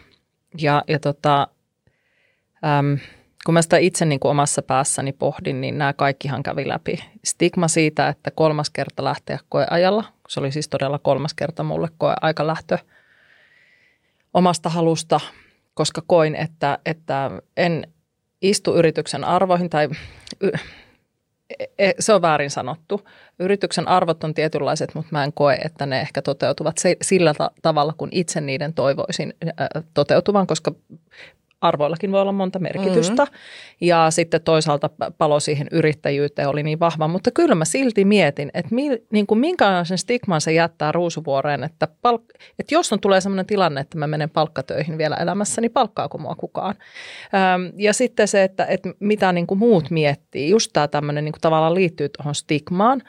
Ja, 0.58 0.84
ja 0.88 1.00
tota, 1.00 1.48
äm, 2.80 2.98
kun 3.46 3.54
mä 3.54 3.62
sitä 3.62 3.78
itse 3.78 4.06
niin 4.06 4.20
kuin 4.20 4.30
omassa 4.30 4.62
päässäni 4.62 5.14
pohdin, 5.14 5.62
niin 5.62 5.78
nämä 5.78 5.94
kaikkihan 5.94 6.44
kävi 6.44 6.68
läpi. 6.68 7.04
Stigma 7.26 7.68
siitä, 7.68 8.08
että 8.08 8.32
kolmas 8.32 8.70
kerta 8.70 9.04
lähteä 9.04 9.40
koeajalla, 9.50 10.04
se 10.28 10.40
oli 10.40 10.52
siis 10.52 10.70
todella 10.70 11.00
kolmas 11.00 11.34
kerta 11.34 11.64
mulle 11.64 11.88
koeaika 11.98 12.48
lähtö 12.48 12.78
omasta 14.34 14.70
halusta, 14.70 15.20
koska 15.74 16.02
koin, 16.08 16.36
että, 16.36 16.80
että 16.86 17.32
en 17.58 17.88
istu 18.42 18.76
yrityksen 18.76 19.24
arvoihin 19.24 19.70
tai 19.70 19.90
e, 21.60 21.66
e, 21.78 21.92
se 22.00 22.14
on 22.14 22.22
väärin 22.22 22.50
sanottu. 22.50 23.02
Yrityksen 23.40 23.88
arvot 23.88 24.24
on 24.24 24.34
tietynlaiset, 24.34 24.96
mutta 24.96 25.10
mä 25.12 25.24
en 25.24 25.34
koe, 25.34 25.56
että 25.66 25.86
ne 25.86 26.02
ehkä 26.02 26.22
toteutuvat 26.22 26.76
sillä 27.02 27.34
tavalla, 27.62 27.94
kun 27.98 28.10
itse 28.12 28.42
niiden 28.42 28.74
toivoisin 28.74 29.34
toteutuvan, 29.94 30.48
koska 30.48 30.72
arvoillakin 31.62 32.12
voi 32.12 32.22
olla 32.22 32.32
monta 32.32 32.60
merkitystä. 32.60 33.24
Mm-hmm. 33.24 33.38
Ja 33.82 34.08
sitten 34.10 34.42
toisaalta 34.42 34.90
palo 35.18 35.40
siihen 35.40 35.68
yrittäjyyteen 35.72 36.50
oli 36.50 36.64
niin 36.64 36.80
vahva. 36.80 37.08
Mutta 37.08 37.32
kyllä 37.32 37.56
mä 37.56 37.66
silti 37.66 38.06
mietin, 38.06 38.52
että 38.54 38.76
mi, 38.76 38.90
niin 39.12 39.28
kuin 39.28 39.40
minkälaisen 39.40 39.98
stigman 39.98 40.42
se 40.42 40.54
jättää 40.54 40.92
ruusuvuoreen, 40.92 41.64
että, 41.64 41.88
palk, 42.02 42.22
että 42.60 42.76
jos 42.76 42.94
on 42.94 43.00
tulee 43.00 43.22
sellainen 43.22 43.46
tilanne, 43.46 43.82
että 43.82 43.98
mä 43.98 44.08
menen 44.08 44.30
palkkatöihin 44.30 44.98
vielä 44.98 45.16
elämässä, 45.16 45.62
niin 45.62 45.72
palkkaako 45.72 46.18
mua 46.18 46.36
kukaan. 46.36 46.76
Öm, 46.76 47.74
ja 47.78 47.94
sitten 47.94 48.28
se, 48.28 48.44
että, 48.44 48.66
että 48.66 48.90
mitä 49.00 49.32
niin 49.32 49.48
kuin 49.48 49.58
muut 49.58 49.90
miettii, 49.90 50.50
just 50.50 50.70
tämä 50.74 50.88
tämmöinen 50.88 51.26
niin 51.26 51.34
kuin 51.34 51.42
tavallaan 51.42 51.76
liittyy 51.76 52.10
tuohon 52.10 52.36
stigmaan. 52.36 53.02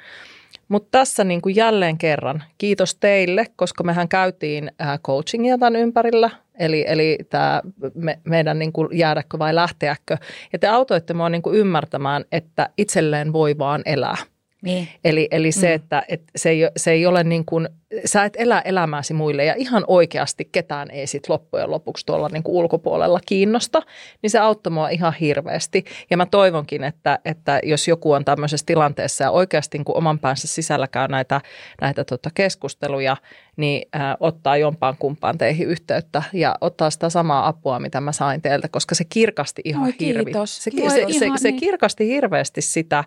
Mutta 0.69 0.89
tässä 0.99 1.25
niin 1.25 1.43
kuin 1.43 1.57
jälleen 1.57 1.99
kerran 1.99 2.43
kiitos 2.59 2.95
teille, 2.95 3.47
koska 3.57 3.85
mehän 3.85 4.09
käytiin 4.09 4.73
coachingia 5.07 5.59
tämän 5.59 5.77
ympärillä, 5.77 6.31
eli, 6.63 6.85
eli 6.89 7.19
tämä 7.31 7.63
me, 7.95 8.19
meidän 8.25 8.59
niin 8.59 8.73
kuin 8.73 8.89
jäädäkö 8.93 9.39
vai 9.39 9.55
lähteäkö. 9.55 10.17
Ja 10.53 10.59
te 10.59 10.67
autoitte 10.67 11.15
mua 11.15 11.29
niin 11.29 11.43
ymmärtämään, 11.53 12.25
että 12.33 12.69
itselleen 12.79 13.33
voi 13.33 13.59
vaan 13.59 13.83
elää. 13.87 14.17
Niin. 14.63 14.89
Eli, 15.05 15.29
eli 15.31 15.53
se, 15.53 15.69
mm. 15.69 15.75
että, 15.75 16.03
että 16.09 16.33
se, 16.37 16.51
ei, 16.51 16.61
se 16.77 16.91
ei 16.91 17.07
ole 17.07 17.25
niin 17.25 17.45
kuin, 17.45 17.69
sä 18.05 18.25
et 18.25 18.37
elä 18.39 18.61
elämääsi 18.61 19.15
muille 19.15 19.45
ja 19.45 19.55
ihan 19.57 19.85
oikeasti 19.87 20.49
ketään 20.53 20.91
ei 20.91 21.07
sit 21.07 21.29
loppujen 21.29 21.71
lopuksi 21.71 22.07
tuolla 22.07 22.29
niin 22.29 22.43
kuin 22.43 22.57
ulkopuolella 22.57 23.21
kiinnosta, 23.27 23.83
niin 24.23 24.31
se 24.31 24.39
auttoi 24.39 24.71
mua 24.71 24.89
ihan 24.89 25.15
hirveästi. 25.21 25.85
Ja 26.11 26.17
mä 26.17 26.27
toivonkin, 26.27 26.85
että, 26.85 27.19
että 27.25 27.61
jos 27.63 27.89
joku 27.89 28.13
on 28.13 28.25
tämmöisessä 28.25 28.67
tilanteessa 28.67 29.25
ja 29.25 29.31
oikeasti 29.31 29.79
niin 29.79 29.85
kuin 29.85 29.97
oman 29.97 30.19
päänsä 30.19 30.47
sisällä 30.47 30.89
käy 30.89 31.09
näitä, 31.09 31.41
näitä 31.81 32.05
tota 32.05 32.31
keskusteluja, 32.35 33.17
niin 33.57 33.89
äh, 33.97 34.17
ottaa 34.21 34.57
jompaan 34.57 34.97
kumpaan 34.99 35.39
teihin 35.39 35.69
yhteyttä 35.69 36.23
ja 36.33 36.57
ottaa 36.61 36.91
sitä 36.91 37.11
samaa 37.11 37.49
apua, 37.49 37.79
mitä 37.79 38.01
mä 38.01 38.13
sain 38.13 38.43
teiltä, 38.43 38.69
koska 38.69 38.95
se 38.95 39.05
kirkasti 39.05 39.63
ihan 39.65 39.85
Oi, 39.85 39.93
kiitos. 39.93 40.65
Se, 40.65 40.71
se, 40.71 40.91
se, 40.91 41.19
se, 41.19 41.29
se 41.37 41.53
kirkasti 41.53 42.07
hirveästi 42.07 42.61
sitä, 42.61 43.05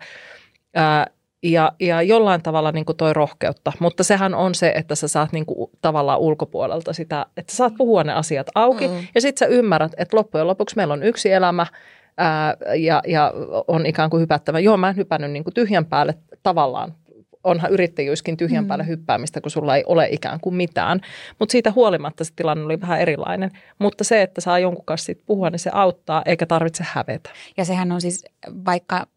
ja, 1.52 1.72
ja 1.80 2.02
jollain 2.02 2.42
tavalla 2.42 2.72
niin 2.72 2.86
kuin 2.86 2.98
toi 2.98 3.14
rohkeutta, 3.14 3.72
mutta 3.80 4.04
sehän 4.04 4.34
on 4.34 4.56
se, 4.56 4.74
että 4.76 4.96
sä 4.96 5.08
saat 5.08 5.32
niin 5.32 5.46
kuin 5.46 5.72
tavallaan 5.82 6.20
ulkopuolelta 6.20 6.94
sitä, 6.94 7.26
että 7.38 7.52
sä 7.52 7.58
saat 7.58 7.74
puhua 7.78 8.04
ne 8.04 8.14
asiat 8.14 8.48
auki 8.56 8.88
mm. 8.88 9.08
ja 9.16 9.22
sitten 9.22 9.48
sä 9.48 9.54
ymmärrät, 9.56 9.92
että 9.98 10.18
loppujen 10.18 10.48
lopuksi 10.48 10.76
meillä 10.76 10.94
on 10.94 11.04
yksi 11.04 11.32
elämä 11.32 11.66
ää, 12.18 12.58
ja, 12.78 13.02
ja 13.08 13.34
on 13.68 13.86
ikään 13.86 14.10
kuin 14.10 14.22
hypättävä. 14.22 14.60
Joo, 14.60 14.78
mä 14.78 14.90
en 14.90 14.96
hypännyt 14.96 15.32
niin 15.32 15.44
kuin 15.44 15.54
tyhjän 15.54 15.86
päälle 15.86 16.14
tavallaan 16.44 16.94
onhan 17.44 17.72
yrittäjyyskin 17.72 18.38
tyhjän 18.38 18.64
mm. 18.64 18.68
päälle 18.68 18.88
hyppäämistä, 18.88 19.42
kun 19.42 19.52
sulla 19.52 19.76
ei 19.76 19.84
ole 19.88 20.08
ikään 20.12 20.40
kuin 20.40 20.56
mitään. 20.56 21.02
Mutta 21.40 21.52
siitä 21.52 21.72
huolimatta 21.72 22.24
se 22.24 22.34
tilanne 22.36 22.66
oli 22.66 22.82
vähän 22.82 23.02
erilainen. 23.02 23.52
Mutta 23.80 24.04
se, 24.04 24.22
että 24.22 24.42
saa 24.42 24.60
jonkun 24.60 24.86
kanssa 24.86 25.14
puhua, 25.26 25.50
niin 25.50 25.60
se 25.60 25.70
auttaa, 25.74 26.22
eikä 26.26 26.46
tarvitse 26.46 26.86
hävetä. 26.88 27.30
Ja 27.58 27.66
sehän 27.66 27.92
on 27.92 28.02
siis, 28.02 28.26
vaikka 28.66 29.08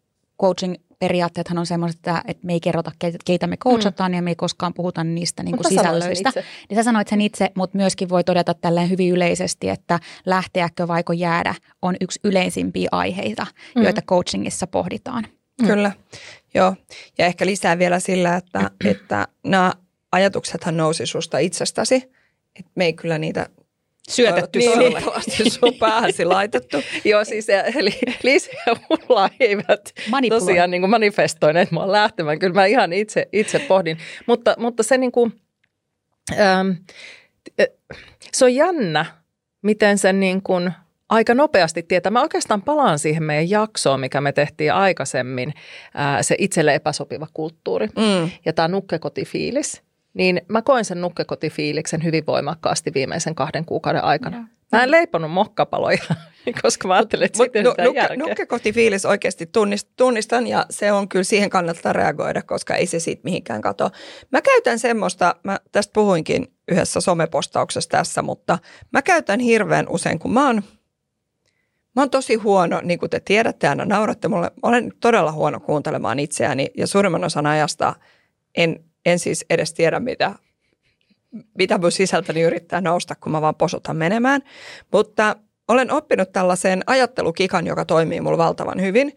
coaching 0.41 0.75
periaatteethan 0.99 1.59
on 1.59 1.67
semmoiset, 1.67 1.99
että, 1.99 2.23
että 2.27 2.47
me 2.47 2.53
ei 2.53 2.61
kerrota, 2.61 2.93
keitä 3.25 3.47
me 3.47 3.57
coachataan 3.57 4.13
mm. 4.13 4.17
ja 4.17 4.23
me 4.23 4.31
ei 4.31 4.37
koskaan 4.37 4.75
puhuta 4.75 5.05
niistä 5.05 5.43
niin 5.43 5.57
kuin 5.57 5.69
sisällöistä. 5.69 6.33
Niin 6.69 6.77
sä 6.77 6.83
sanoit 6.83 7.09
sen 7.09 7.21
itse, 7.21 7.51
mutta 7.55 7.77
myöskin 7.77 8.09
voi 8.09 8.25
todeta 8.25 8.55
tälleen 8.55 8.91
hyvin 8.91 9.13
yleisesti, 9.13 9.69
että 9.69 10.01
lähteäkö 10.27 10.89
vaiko 10.89 11.13
jäädä 11.13 11.55
on 11.83 11.97
yksi 12.01 12.21
yleisimpiä 12.25 12.89
aiheita, 12.93 13.47
mm. 13.77 13.83
joita 13.83 14.03
coachingissa 14.03 14.67
pohditaan. 14.67 15.27
Mm. 15.63 15.67
Kyllä, 15.67 15.93
joo. 16.55 16.77
Ja 17.19 17.27
ehkä 17.27 17.47
lisää 17.47 17.79
vielä 17.79 18.01
sillä, 18.01 18.37
että, 18.37 18.71
että 18.85 19.29
nämä 19.45 19.73
ajatuksethan 20.13 20.77
nousi 20.77 21.07
susta 21.07 21.39
itsestäsi. 21.39 21.95
että 22.57 22.71
me 22.75 22.85
ei 22.85 22.93
kyllä 22.93 23.19
niitä 23.19 23.47
syötetty 24.09 24.59
niin, 24.59 24.73
sulle. 24.73 25.03
Niin, 25.39 25.51
sun 25.51 25.75
päähäsi 25.79 26.25
laitettu. 26.25 26.77
Joo, 27.05 27.25
siis 27.25 27.47
eli 27.49 27.99
Liisa 28.23 28.51
ja 28.67 28.77
mulla 28.91 29.31
eivät 29.41 29.93
tosiaan 30.29 30.71
niin 30.71 30.83
kuin 30.83 30.91
manifestoineet 30.91 31.71
mua 31.71 31.93
lähtemään. 31.93 32.39
Kyllä 32.39 32.55
mä 32.55 32.67
ihan 32.67 32.93
itse, 32.93 33.29
itse 33.33 33.59
pohdin. 33.59 33.99
Mutta, 34.27 34.55
mutta 34.59 34.83
se 34.83 34.99
niin 34.99 35.13
kuin, 35.13 35.33
ähm, 36.41 36.71
se 38.33 38.45
on 38.45 38.55
jännä, 38.55 39.07
miten 39.63 39.99
sen 39.99 40.21
niin 40.21 40.43
kuin 40.43 40.73
aika 41.09 41.35
nopeasti 41.35 41.83
tietää. 41.83 42.11
Mä 42.11 42.23
oikeastaan 42.23 42.63
palaan 42.63 42.99
siihen 42.99 43.23
meidän 43.23 43.51
jaksoon, 43.51 44.01
mikä 44.01 44.21
me 44.21 44.33
tehtiin 44.33 44.73
aikaisemmin, 44.73 45.55
ää, 45.95 46.23
se 46.23 46.35
itselle 46.39 46.75
epäsopiva 46.75 47.27
kulttuuri 47.35 47.87
mm. 47.87 48.31
ja 48.45 48.53
tämä 48.53 48.69
nukkekotifiilis 48.69 49.83
niin 50.19 50.41
mä 50.49 50.63
koin 50.63 50.85
sen 50.85 51.01
nukkekotifiiliksen 51.01 52.05
hyvin 52.05 52.27
voimakkaasti 52.27 52.95
viimeisen 52.95 53.35
kahden 53.35 53.65
kuukauden 53.65 54.05
aikana. 54.05 54.49
Mä 54.73 54.83
en 54.83 54.91
leiponut 54.91 55.31
mokkapaloja, 55.31 55.99
koska 56.63 56.89
mä 56.89 56.95
ajattelin, 56.95 57.27
että 57.27 57.37
siitä 57.37 57.63
no, 57.63 57.75
nukke, 57.85 58.17
Nukkekotifiilis 58.17 59.05
oikeasti 59.07 59.47
tunnist, 59.47 59.89
tunnistan 59.97 60.47
ja 60.47 60.67
se 60.71 60.93
on 60.93 61.09
kyllä 61.09 61.25
siihen 61.25 61.51
kannattaa 61.51 61.93
reagoida, 61.93 62.43
koska 62.43 62.75
ei 62.75 62.87
se 62.87 62.99
siitä 62.99 63.21
mihinkään 63.25 63.61
kato. 63.61 63.91
Mä 64.33 64.43
käytän 64.43 64.79
semmoista, 64.79 65.35
mä 65.45 65.59
tästä 65.73 65.93
puhuinkin 65.93 66.53
yhdessä 66.69 67.01
somepostauksessa 67.01 67.91
tässä, 67.91 68.23
mutta 68.23 68.59
mä 68.93 69.03
käytän 69.03 69.41
hirveän 69.41 69.87
usein, 69.89 70.19
kun 70.19 70.33
mä 70.33 70.47
oon, 70.47 70.63
mä 71.97 72.03
oon 72.03 72.11
tosi 72.11 72.35
huono, 72.35 72.81
niin 72.85 72.99
kuin 72.99 73.11
te 73.11 73.21
tiedätte 73.21 73.69
aina 73.69 73.85
nauratte 73.85 74.29
mulle, 74.29 74.51
olen 74.63 74.93
todella 75.01 75.33
huono 75.33 75.61
kuuntelemaan 75.61 76.19
itseäni 76.19 76.67
ja 76.77 76.87
suurimman 76.87 77.25
osan 77.25 77.47
ajasta 77.47 77.95
en 78.57 78.88
en 79.09 79.19
siis 79.19 79.45
edes 79.51 79.75
tiedä, 79.75 80.01
mitä, 80.01 80.35
mitä 81.59 81.79
mun 81.79 81.93
sisältäni 81.93 82.43
yrittää 82.43 82.81
nousta, 82.81 83.15
kun 83.15 83.33
mä 83.33 83.41
vaan 83.41 83.55
posutan 83.55 83.97
menemään. 83.97 84.43
Mutta 84.93 85.37
olen 85.69 85.91
oppinut 85.91 86.33
tällaisen 86.33 86.83
ajattelukikan, 86.87 87.67
joka 87.67 87.85
toimii 87.85 88.21
mulla 88.21 88.39
valtavan 88.39 88.81
hyvin 88.81 89.13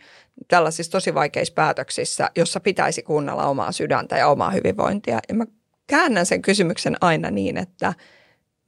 tällaisissa 0.48 0.92
tosi 0.92 1.14
vaikeissa 1.14 1.54
päätöksissä, 1.54 2.30
jossa 2.36 2.60
pitäisi 2.60 3.04
kuunnella 3.04 3.46
omaa 3.46 3.72
sydäntä 3.72 4.18
ja 4.18 4.28
omaa 4.28 4.52
hyvinvointia. 4.52 5.20
Ja 5.30 5.36
mä 5.36 5.46
käännän 5.88 6.26
sen 6.26 6.42
kysymyksen 6.42 6.98
aina 7.02 7.32
niin, 7.32 7.58
että 7.58 7.94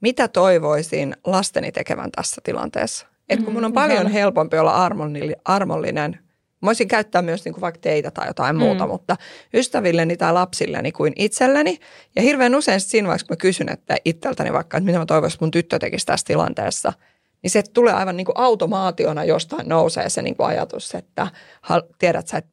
mitä 0.00 0.28
toivoisin 0.28 1.16
lasteni 1.24 1.72
tekevän 1.72 2.10
tässä 2.10 2.40
tilanteessa? 2.44 3.06
Että 3.28 3.44
kun 3.44 3.54
mun 3.54 3.64
on 3.64 3.70
mm, 3.70 3.74
paljon 3.74 4.06
helpompi 4.06 4.58
olla 4.58 4.86
armollinen 5.44 6.18
Mä 6.64 6.66
voisin 6.66 6.88
käyttää 6.88 7.22
myös 7.22 7.44
niin 7.44 7.52
kuin 7.52 7.60
vaikka 7.60 7.80
teitä 7.80 8.10
tai 8.10 8.26
jotain 8.26 8.56
mm. 8.56 8.60
muuta, 8.60 8.86
mutta 8.86 9.16
ystävilleni 9.54 10.16
tai 10.16 10.32
lapsilleni 10.32 10.92
kuin 10.92 11.12
itselleni. 11.16 11.78
Ja 12.16 12.22
hirveän 12.22 12.54
usein 12.54 12.80
siinä 12.80 13.08
vaiheessa, 13.08 13.26
kun 13.26 13.34
mä 13.34 13.36
kysyn 13.36 13.68
että 13.68 13.96
itseltäni 14.04 14.52
vaikka, 14.52 14.76
että 14.76 14.86
mitä 14.86 14.98
mä 14.98 15.06
toivoisin, 15.06 15.38
mun 15.40 15.50
tyttö 15.50 15.78
tekisi 15.78 16.06
tässä 16.06 16.26
tilanteessa, 16.26 16.92
niin 17.42 17.50
se 17.50 17.62
tulee 17.62 17.92
aivan 17.92 18.16
niin 18.16 18.24
kuin 18.24 18.38
automaationa 18.38 19.24
jostain 19.24 19.68
nousee 19.68 20.08
se 20.08 20.22
niin 20.22 20.36
kuin 20.36 20.46
ajatus, 20.46 20.94
että 20.94 21.26
tiedät 21.98 22.26
sä, 22.28 22.38
että 22.38 22.50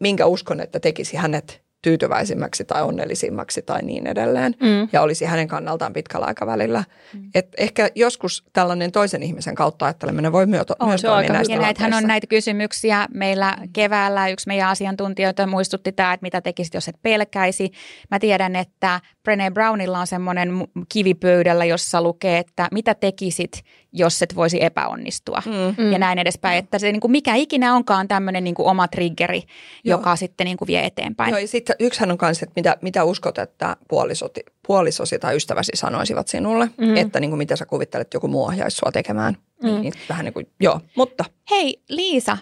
minkä 0.00 0.26
uskon, 0.26 0.60
että 0.60 0.80
tekisi 0.80 1.16
hänet 1.16 1.62
tyytyväisimmäksi 1.82 2.64
tai 2.64 2.82
onnellisimmaksi 2.82 3.62
tai 3.62 3.82
niin 3.82 4.06
edelleen. 4.06 4.54
Mm. 4.60 4.88
Ja 4.92 5.02
olisi 5.02 5.24
hänen 5.24 5.48
kannaltaan 5.48 5.92
pitkällä 5.92 6.26
aikavälillä. 6.26 6.84
Mm. 7.14 7.30
Et 7.34 7.48
ehkä 7.58 7.88
joskus 7.94 8.44
tällainen 8.52 8.92
toisen 8.92 9.22
ihmisen 9.22 9.54
kautta 9.54 9.84
ajatteleminen 9.84 10.32
voi 10.32 10.46
myö- 10.46 10.64
on, 10.78 10.88
myös 10.88 11.02
toimia 11.02 11.32
näissä 11.32 11.52
Ja 11.52 11.60
näitähän 11.60 11.94
on 11.94 12.04
näitä 12.04 12.26
kysymyksiä. 12.26 13.06
Meillä 13.14 13.56
keväällä 13.72 14.28
yksi 14.28 14.48
meidän 14.48 14.68
asiantuntijoita 14.68 15.46
muistutti 15.46 15.92
tämä, 15.92 16.12
että 16.12 16.24
mitä 16.24 16.40
tekisit, 16.40 16.74
jos 16.74 16.88
et 16.88 17.02
pelkäisi. 17.02 17.72
Mä 18.10 18.18
tiedän, 18.18 18.56
että 18.56 19.00
Brené 19.22 19.50
Brownilla 19.52 19.98
on 19.98 20.06
semmoinen 20.06 20.50
kivipöydällä, 20.88 21.64
jossa 21.64 22.02
lukee, 22.02 22.38
että 22.38 22.68
mitä 22.72 22.94
tekisit, 22.94 23.62
jos 23.92 24.22
et 24.22 24.36
voisi 24.36 24.64
epäonnistua 24.64 25.42
mm. 25.46 25.92
ja 25.92 25.98
näin 25.98 26.18
edespäin. 26.18 26.58
Että 26.58 26.78
se 26.78 26.92
niin 26.92 27.00
kuin 27.00 27.10
mikä 27.10 27.34
ikinä 27.34 27.74
onkaan 27.74 28.08
tämmöinen 28.08 28.44
niin 28.44 28.54
kuin 28.54 28.68
oma 28.68 28.88
triggeri, 28.88 29.42
Joo. 29.84 29.98
joka 29.98 30.16
sitten 30.16 30.44
niin 30.44 30.56
kuin 30.56 30.66
vie 30.66 30.86
eteenpäin. 30.86 31.30
Joo, 31.30 31.38
ja 31.38 31.48
sitten 31.48 31.76
yksihän 31.80 32.10
on 32.10 32.18
myös, 32.22 32.42
että 32.42 32.52
mitä, 32.56 32.76
mitä 32.82 33.04
uskot, 33.04 33.38
että 33.38 33.76
puolisoti, 33.88 34.40
puolisosi 34.66 35.18
tai 35.18 35.36
ystäväsi 35.36 35.72
sanoisivat 35.74 36.28
sinulle, 36.28 36.70
mm. 36.78 36.96
että 36.96 37.20
niin 37.20 37.30
kuin 37.30 37.38
mitä 37.38 37.56
sä 37.56 37.66
kuvittelet, 37.66 38.06
että 38.06 38.16
joku 38.16 38.28
muu 38.28 38.44
ohjaisi 38.44 38.76
sua 38.76 38.92
tekemään. 38.92 39.36
Mm. 39.62 39.80
Niin, 39.80 39.92
vähän 40.08 40.24
niin 40.24 40.34
kuin, 40.34 40.46
joo, 40.60 40.80
mutta. 40.96 41.24
Hei 41.50 41.82
Liisa, 41.88 42.38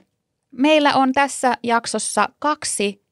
meillä 0.51 0.95
on 0.95 1.13
tässä 1.13 1.57
jaksossa 1.63 2.29
kaksi 2.39 3.03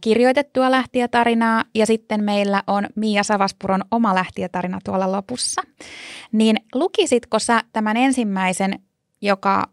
kirjoitettua 0.00 0.70
lähtijätarinaa 0.70 1.64
ja 1.74 1.86
sitten 1.86 2.24
meillä 2.24 2.62
on 2.66 2.86
Mia 2.96 3.22
Savaspuron 3.22 3.84
oma 3.90 4.14
lähtijätarina 4.14 4.78
tuolla 4.84 5.12
lopussa. 5.12 5.62
Niin 6.32 6.56
lukisitko 6.74 7.38
sä 7.38 7.62
tämän 7.72 7.96
ensimmäisen, 7.96 8.82
joka 9.20 9.68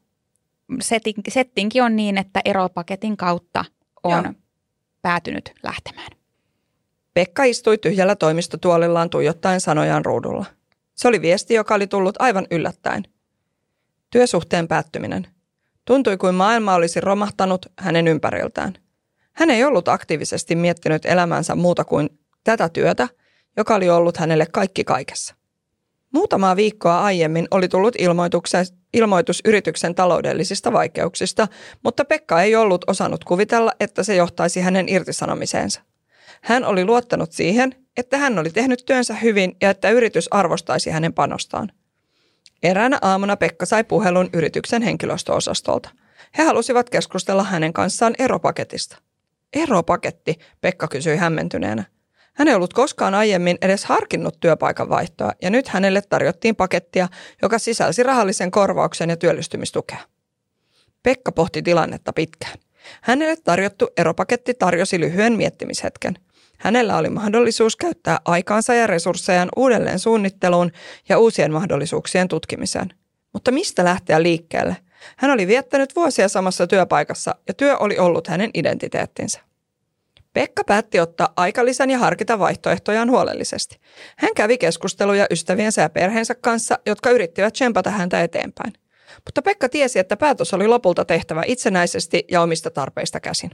setting, 0.81 1.17
settinkin 1.29 1.83
on 1.83 1.95
niin, 1.95 2.17
että 2.17 2.41
eropaketin 2.45 3.17
kautta 3.17 3.65
on 4.03 4.23
Joo. 4.23 4.33
päätynyt 5.01 5.51
lähtemään? 5.63 6.09
Pekka 7.13 7.43
istui 7.43 7.77
tyhjällä 7.77 8.15
toimistotuolillaan 8.15 9.09
tuijottaen 9.09 9.61
sanojaan 9.61 10.05
ruudulla. 10.05 10.45
Se 10.95 11.07
oli 11.07 11.21
viesti, 11.21 11.53
joka 11.53 11.75
oli 11.75 11.87
tullut 11.87 12.21
aivan 12.21 12.47
yllättäen. 12.51 13.03
Työsuhteen 14.09 14.67
päättyminen. 14.67 15.27
Tuntui 15.85 16.17
kuin 16.17 16.35
maailma 16.35 16.73
olisi 16.73 17.01
romahtanut 17.01 17.65
hänen 17.77 18.07
ympäriltään– 18.07 18.73
hän 19.39 19.49
ei 19.49 19.63
ollut 19.63 19.87
aktiivisesti 19.87 20.55
miettinyt 20.55 21.05
elämänsä 21.05 21.55
muuta 21.55 21.83
kuin 21.83 22.09
tätä 22.43 22.69
työtä, 22.69 23.07
joka 23.57 23.75
oli 23.75 23.89
ollut 23.89 24.17
hänelle 24.17 24.45
kaikki 24.45 24.83
kaikessa. 24.83 25.35
Muutamaa 26.13 26.55
viikkoa 26.55 27.03
aiemmin 27.03 27.47
oli 27.51 27.67
tullut 27.67 27.95
ilmoitus 28.93 29.41
yrityksen 29.45 29.95
taloudellisista 29.95 30.73
vaikeuksista, 30.73 31.47
mutta 31.83 32.05
Pekka 32.05 32.41
ei 32.41 32.55
ollut 32.55 32.85
osannut 32.87 33.23
kuvitella, 33.23 33.71
että 33.79 34.03
se 34.03 34.15
johtaisi 34.15 34.61
hänen 34.61 34.89
irtisanomiseensa. 34.89 35.81
Hän 36.41 36.65
oli 36.65 36.85
luottanut 36.85 37.31
siihen, 37.31 37.75
että 37.97 38.17
hän 38.17 38.39
oli 38.39 38.49
tehnyt 38.49 38.83
työnsä 38.85 39.13
hyvin 39.13 39.55
ja 39.61 39.69
että 39.69 39.89
yritys 39.89 40.27
arvostaisi 40.31 40.89
hänen 40.89 41.13
panostaan. 41.13 41.71
Eräänä 42.63 42.99
aamuna 43.01 43.37
Pekka 43.37 43.65
sai 43.65 43.83
puhelun 43.83 44.29
yrityksen 44.33 44.81
henkilöstöosastolta. 44.81 45.89
He 46.37 46.43
halusivat 46.43 46.89
keskustella 46.89 47.43
hänen 47.43 47.73
kanssaan 47.73 48.15
eropaketista– 48.19 48.97
Eropaketti, 49.53 50.35
Pekka 50.61 50.87
kysyi 50.87 51.17
hämmentyneenä. 51.17 51.83
Hän 52.33 52.47
ei 52.47 52.55
ollut 52.55 52.73
koskaan 52.73 53.15
aiemmin 53.15 53.57
edes 53.61 53.85
harkinnut 53.85 54.39
työpaikan 54.39 54.89
vaihtoa 54.89 55.31
ja 55.41 55.49
nyt 55.49 55.67
hänelle 55.67 56.01
tarjottiin 56.09 56.55
pakettia, 56.55 57.07
joka 57.41 57.59
sisälsi 57.59 58.03
rahallisen 58.03 58.51
korvauksen 58.51 59.09
ja 59.09 59.17
työllistymistukea. 59.17 59.97
Pekka 61.03 61.31
pohti 61.31 61.61
tilannetta 61.61 62.13
pitkään. 62.13 62.57
Hänelle 63.01 63.35
tarjottu 63.43 63.87
eropaketti 63.97 64.53
tarjosi 64.53 64.99
lyhyen 64.99 65.33
miettimishetken. 65.33 66.15
Hänellä 66.57 66.97
oli 66.97 67.09
mahdollisuus 67.09 67.75
käyttää 67.75 68.19
aikaansa 68.25 68.73
ja 68.73 68.87
resurssejaan 68.87 69.49
uudelleen 69.55 69.99
suunnitteluun 69.99 70.71
ja 71.09 71.19
uusien 71.19 71.53
mahdollisuuksien 71.53 72.27
tutkimiseen. 72.27 72.89
Mutta 73.33 73.51
mistä 73.51 73.83
lähteä 73.83 74.23
liikkeelle– 74.23 74.77
hän 75.17 75.31
oli 75.31 75.47
viettänyt 75.47 75.95
vuosia 75.95 76.27
samassa 76.27 76.67
työpaikassa 76.67 77.35
ja 77.47 77.53
työ 77.53 77.77
oli 77.77 77.97
ollut 77.97 78.27
hänen 78.27 78.49
identiteettinsä. 78.53 79.39
Pekka 80.33 80.63
päätti 80.63 80.99
ottaa 80.99 81.33
aikalisän 81.35 81.89
ja 81.89 81.97
harkita 81.97 82.39
vaihtoehtojaan 82.39 83.11
huolellisesti. 83.11 83.79
Hän 84.17 84.31
kävi 84.35 84.57
keskusteluja 84.57 85.27
ystäviensä 85.31 85.81
ja 85.81 85.89
perheensä 85.89 86.35
kanssa, 86.35 86.79
jotka 86.85 87.09
yrittivät 87.09 87.53
tsempata 87.53 87.89
häntä 87.89 88.23
eteenpäin. 88.23 88.73
Mutta 89.25 89.41
Pekka 89.41 89.69
tiesi, 89.69 89.99
että 89.99 90.17
päätös 90.17 90.53
oli 90.53 90.67
lopulta 90.67 91.05
tehtävä 91.05 91.43
itsenäisesti 91.47 92.25
ja 92.31 92.41
omista 92.41 92.71
tarpeista 92.71 93.19
käsin. 93.19 93.51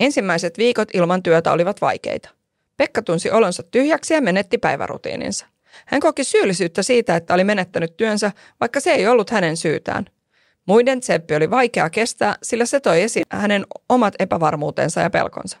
Ensimmäiset 0.00 0.58
viikot 0.58 0.88
ilman 0.94 1.22
työtä 1.22 1.52
olivat 1.52 1.80
vaikeita. 1.80 2.28
Pekka 2.76 3.02
tunsi 3.02 3.30
olonsa 3.30 3.62
tyhjäksi 3.62 4.14
ja 4.14 4.22
menetti 4.22 4.58
päivärutiininsa. 4.58 5.46
Hän 5.86 6.00
koki 6.00 6.24
syyllisyyttä 6.24 6.82
siitä, 6.82 7.16
että 7.16 7.34
oli 7.34 7.44
menettänyt 7.44 7.96
työnsä, 7.96 8.32
vaikka 8.60 8.80
se 8.80 8.90
ei 8.90 9.06
ollut 9.06 9.30
hänen 9.30 9.56
syytään– 9.56 10.04
Muiden 10.68 11.00
tseppi 11.00 11.34
oli 11.34 11.50
vaikea 11.50 11.90
kestää, 11.90 12.34
sillä 12.42 12.66
se 12.66 12.80
toi 12.80 13.02
esiin 13.02 13.26
hänen 13.30 13.66
omat 13.88 14.14
epävarmuutensa 14.18 15.00
ja 15.00 15.10
pelkonsa. 15.10 15.58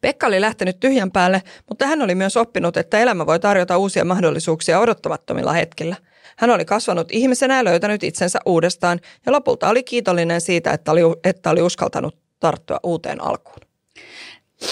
Pekka 0.00 0.26
oli 0.26 0.40
lähtenyt 0.40 0.80
tyhjän 0.80 1.10
päälle, 1.10 1.42
mutta 1.68 1.86
hän 1.86 2.02
oli 2.02 2.14
myös 2.14 2.36
oppinut, 2.36 2.76
että 2.76 2.98
elämä 2.98 3.26
voi 3.26 3.40
tarjota 3.40 3.78
uusia 3.78 4.04
mahdollisuuksia 4.04 4.80
odottamattomilla 4.80 5.52
hetkillä. 5.52 5.96
Hän 6.36 6.50
oli 6.50 6.64
kasvanut 6.64 7.08
ihmisenä 7.12 7.56
ja 7.56 7.64
löytänyt 7.64 8.02
itsensä 8.02 8.38
uudestaan 8.46 9.00
ja 9.26 9.32
lopulta 9.32 9.68
oli 9.68 9.82
kiitollinen 9.82 10.40
siitä, 10.40 10.72
että 10.72 10.92
oli, 10.92 11.00
että 11.24 11.50
oli 11.50 11.62
uskaltanut 11.62 12.18
tarttua 12.40 12.80
uuteen 12.82 13.24
alkuun. 13.24 13.60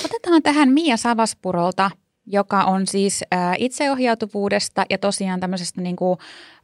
Otetaan 0.05 0.43
tähän 0.43 0.73
Mia 0.73 0.97
Savaspurolta, 0.97 1.91
joka 2.27 2.65
on 2.65 2.87
siis 2.87 3.25
äh, 3.35 3.55
itseohjautuvuudesta 3.59 4.85
ja 4.91 4.99
tosiaan 4.99 5.41
tämmöisestä 5.41 5.81
niin 5.81 5.97
kuin, 5.97 6.19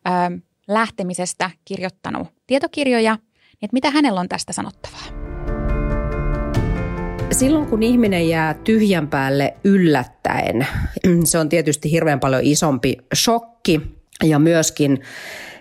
äh, 0.06 0.42
lähtemisestä 0.68 1.50
kirjoittanut 1.64 2.28
tietokirjoja, 2.46 3.14
niin 3.14 3.62
että 3.62 3.72
mitä 3.72 3.90
hänellä 3.90 4.20
on 4.20 4.28
tästä 4.28 4.52
sanottavaa? 4.52 5.22
Silloin 7.32 7.66
kun 7.66 7.82
ihminen 7.82 8.28
jää 8.28 8.54
tyhjän 8.54 9.08
päälle 9.08 9.54
yllättäen, 9.64 10.66
se 11.24 11.38
on 11.38 11.48
tietysti 11.48 11.90
hirveän 11.90 12.20
paljon 12.20 12.42
isompi 12.44 12.96
shokki 13.14 13.80
ja 14.24 14.38
myöskin 14.38 15.02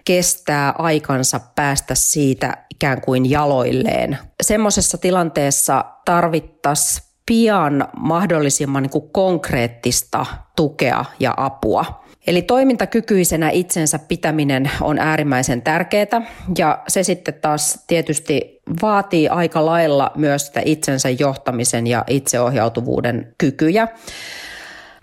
kestää 0.06 0.74
aikansa 0.78 1.40
päästä 1.56 1.96
siitä 1.96 2.58
ikään 2.76 3.02
kuin 3.02 3.30
jaloilleen. 3.30 4.18
Semmoisessa 4.44 4.98
tilanteessa 4.98 5.86
tarvittaisiin 6.06 7.08
pian 7.26 7.88
mahdollisimman 7.98 8.84
niin 8.84 8.92
kuin 8.92 9.12
konkreettista 9.12 10.26
tukea 10.56 11.06
ja 11.20 11.34
apua. 11.38 12.01
Eli 12.28 12.42
toimintakykyisenä 12.42 13.50
itsensä 13.50 14.00
pitäminen 14.00 14.72
on 14.82 15.00
äärimmäisen 15.00 15.62
tärkeää 15.62 16.22
ja 16.58 16.80
se 16.88 17.04
sitten 17.04 17.34
taas 17.34 17.84
tietysti 17.88 18.62
vaatii 18.82 19.28
aika 19.28 19.66
lailla 19.66 20.12
myös 20.16 20.48
sitä 20.48 20.62
itsensä 20.66 21.10
johtamisen 21.10 21.88
ja 21.88 22.04
itseohjautuvuuden 22.08 23.36
kykyjä. 23.38 23.88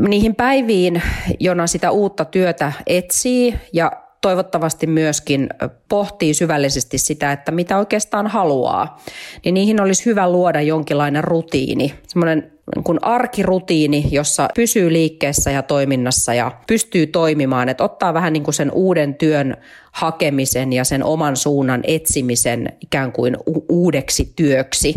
Niihin 0.09 0.35
päiviin, 0.35 1.02
jona 1.40 1.66
sitä 1.66 1.90
uutta 1.90 2.24
työtä 2.24 2.72
etsii 2.87 3.54
ja 3.72 3.92
toivottavasti 4.20 4.87
myöskin 4.87 5.48
pohtii 5.88 6.35
syvällisesti 6.35 6.98
sitä, 6.98 7.33
että 7.33 7.52
mitä 7.52 7.78
oikeastaan 7.78 8.26
haluaa, 8.26 8.98
niin 9.44 9.54
niihin 9.54 9.81
olisi 9.81 10.07
hyvä 10.07 10.31
luoda 10.31 10.61
jonkinlainen 10.61 11.24
rutiini, 11.24 11.94
semmoinen 12.09 12.57
kuin 12.85 12.98
arkirutiini, 13.02 14.04
jossa 14.11 14.48
pysyy 14.54 14.92
liikkeessä 14.92 15.50
ja 15.50 15.62
toiminnassa 15.62 16.35
ja 16.35 16.52
pystyy 16.66 17.07
toimimaan, 17.07 17.68
että 17.68 17.85
ottaa 17.85 18.14
vähän 18.14 18.33
niin 18.33 18.42
kuin 18.42 18.54
sen 18.54 18.70
uuden 18.72 19.14
työn 19.14 19.57
hakemisen 19.92 20.72
ja 20.72 20.85
sen 20.85 21.04
oman 21.04 21.37
suunnan 21.37 21.81
etsimisen 21.87 22.72
ikään 22.81 23.12
kuin 23.12 23.37
u- 23.37 23.66
uudeksi 23.68 24.33
työksi. 24.37 24.94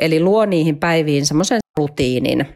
Eli 0.00 0.20
luo 0.20 0.46
niihin 0.46 0.76
päiviin 0.76 1.26
semmoisen 1.26 1.58
rutiinin. 1.78 2.46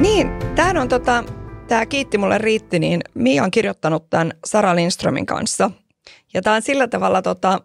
Niin, 0.00 0.30
tämä 0.54 0.80
on 0.80 0.88
tota, 0.88 1.24
tämä 1.68 1.86
Kiitti 1.86 2.18
mulle 2.18 2.38
riitti, 2.38 2.78
niin 2.78 3.00
Mia 3.14 3.44
on 3.44 3.50
kirjoittanut 3.50 4.10
tämän 4.10 4.32
Sara 4.46 4.74
Lindströmin 4.74 5.26
kanssa. 5.26 5.70
Ja 6.34 6.42
tämä 6.42 6.56
on 6.56 6.62
sillä 6.62 6.88
tavalla, 6.88 7.22
tota, 7.22 7.60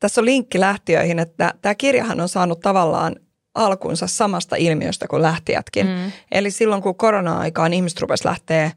tässä 0.00 0.20
on 0.20 0.24
linkki 0.24 0.60
lähtiöihin, 0.60 1.18
että 1.18 1.54
tämä 1.62 1.74
kirjahan 1.74 2.20
on 2.20 2.28
saanut 2.28 2.60
tavallaan 2.60 3.16
alkunsa 3.56 4.06
samasta 4.06 4.56
ilmiöstä 4.56 5.08
kuin 5.08 5.22
lähtijätkin. 5.22 5.86
Mm. 5.86 6.12
Eli 6.32 6.50
silloin 6.50 6.82
kun 6.82 6.94
korona-aikaan 6.94 7.72
ihmiset 7.72 8.00
rupesivat 8.00 8.30
lähteä 8.30 8.70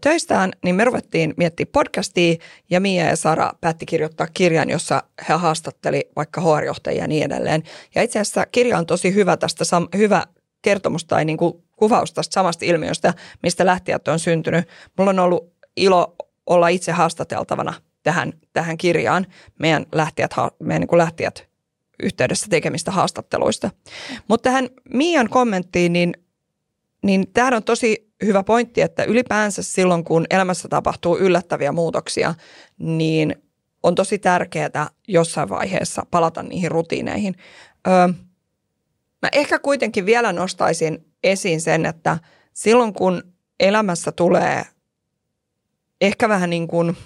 töistään, 0.00 0.52
niin 0.64 0.74
me 0.74 0.84
ruvettiin 0.84 1.34
miettimään 1.36 1.72
podcastia 1.72 2.34
ja 2.70 2.80
Mia 2.80 3.04
ja 3.04 3.16
Sara 3.16 3.52
päätti 3.60 3.86
kirjoittaa 3.86 4.26
kirjan, 4.34 4.70
jossa 4.70 5.02
he 5.28 5.34
haastatteli 5.34 6.10
vaikka 6.16 6.40
HR-johtajia 6.40 7.02
ja 7.02 7.08
niin 7.08 7.22
edelleen. 7.22 7.62
Ja 7.94 8.02
itse 8.02 8.20
asiassa 8.20 8.46
kirja 8.46 8.78
on 8.78 8.86
tosi 8.86 9.14
hyvä 9.14 9.36
tästä, 9.36 9.64
hyvä 9.96 10.24
kertomus 10.62 11.04
tai 11.04 11.24
niin 11.24 11.38
kuin 11.38 11.64
kuvaus 11.76 12.12
tästä 12.12 12.34
samasta 12.34 12.64
ilmiöstä, 12.64 13.14
mistä 13.42 13.66
lähtijät 13.66 14.08
on 14.08 14.18
syntynyt. 14.18 14.68
Mulla 14.98 15.10
on 15.10 15.18
ollut 15.18 15.52
ilo 15.76 16.16
olla 16.46 16.68
itse 16.68 16.92
haastateltavana 16.92 17.74
tähän, 18.02 18.32
tähän 18.52 18.78
kirjaan 18.78 19.26
meidän 19.58 19.86
lähtijät, 19.92 20.30
meidän 20.58 20.80
niin 20.80 20.88
kuin 20.88 20.98
lähtijät 20.98 21.49
yhteydessä 22.02 22.46
tekemistä 22.50 22.90
haastatteluista. 22.90 23.70
Mutta 24.28 24.42
tähän 24.42 24.68
Mian 24.94 25.28
kommenttiin, 25.28 25.92
niin, 25.92 26.14
niin 27.02 27.32
tämähän 27.32 27.54
on 27.54 27.64
tosi 27.64 28.10
hyvä 28.24 28.42
pointti, 28.42 28.80
että 28.80 29.04
ylipäänsä 29.04 29.62
silloin, 29.62 30.04
kun 30.04 30.26
elämässä 30.30 30.68
tapahtuu 30.68 31.18
yllättäviä 31.18 31.72
muutoksia, 31.72 32.34
niin 32.78 33.36
on 33.82 33.94
tosi 33.94 34.18
tärkeää 34.18 34.90
jossain 35.08 35.48
vaiheessa 35.48 36.06
palata 36.10 36.42
niihin 36.42 36.70
rutiineihin. 36.70 37.34
Öö, 37.88 38.08
mä 39.22 39.28
ehkä 39.32 39.58
kuitenkin 39.58 40.06
vielä 40.06 40.32
nostaisin 40.32 41.06
esiin 41.24 41.60
sen, 41.60 41.86
että 41.86 42.18
silloin 42.52 42.92
kun 42.92 43.22
elämässä 43.60 44.12
tulee 44.12 44.64
ehkä 46.00 46.28
vähän 46.28 46.50
niin 46.50 46.68
kuin, 46.68 46.96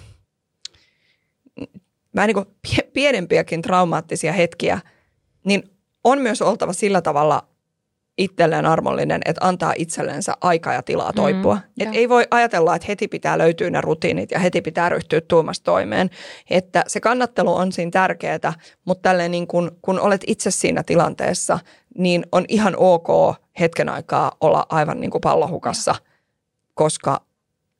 vähän 2.15 2.27
niin 2.27 2.35
kuin 2.35 2.47
pienempiäkin 2.93 3.61
traumaattisia 3.61 4.33
hetkiä, 4.33 4.79
niin 5.43 5.63
on 6.03 6.21
myös 6.21 6.41
oltava 6.41 6.73
sillä 6.73 7.01
tavalla 7.01 7.47
itselleen 8.17 8.65
armollinen, 8.65 9.21
että 9.25 9.47
antaa 9.47 9.73
itsellensä 9.77 10.33
aikaa 10.41 10.73
ja 10.73 10.81
tilaa 10.81 11.11
mm, 11.11 11.15
toipua. 11.15 11.55
Mm, 11.55 11.87
et 11.87 11.95
ei 11.95 12.09
voi 12.09 12.27
ajatella, 12.31 12.75
että 12.75 12.85
heti 12.87 13.07
pitää 13.07 13.37
löytyä 13.37 13.69
ne 13.69 13.81
rutiinit 13.81 14.31
ja 14.31 14.39
heti 14.39 14.61
pitää 14.61 14.89
ryhtyä 14.89 15.21
tuumasta 15.21 15.63
toimeen. 15.63 16.09
Että 16.49 16.83
se 16.87 16.99
kannattelu 16.99 17.55
on 17.55 17.71
siinä 17.71 17.91
tärkeää, 17.91 18.53
mutta 18.85 19.09
tälleen 19.09 19.31
niin 19.31 19.47
kun, 19.47 19.77
kun 19.81 19.99
olet 19.99 20.23
itse 20.27 20.51
siinä 20.51 20.83
tilanteessa, 20.83 21.59
niin 21.97 22.25
on 22.31 22.45
ihan 22.47 22.75
ok 22.77 23.35
hetken 23.59 23.89
aikaa 23.89 24.31
olla 24.41 24.65
aivan 24.69 24.99
niin 24.99 25.11
kuin 25.11 25.21
pallohukassa, 25.21 25.95
koska... 26.73 27.21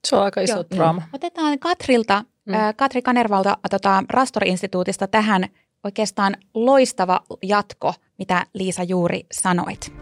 Se 0.07 0.15
on 0.15 0.23
aika 0.23 0.41
iso 0.41 0.63
draama. 0.75 1.01
Otetaan 1.13 1.59
Katrilta, 1.59 2.23
mm. 2.45 2.53
äh, 2.53 2.75
Katri 2.75 3.01
Kanervalta 3.01 3.57
tota, 3.69 4.03
Rastor-instituutista 4.09 5.07
tähän 5.07 5.45
oikeastaan 5.83 6.35
loistava 6.53 7.21
jatko, 7.43 7.93
mitä 8.17 8.45
Liisa 8.53 8.83
juuri 8.83 9.25
sanoit. 9.31 9.93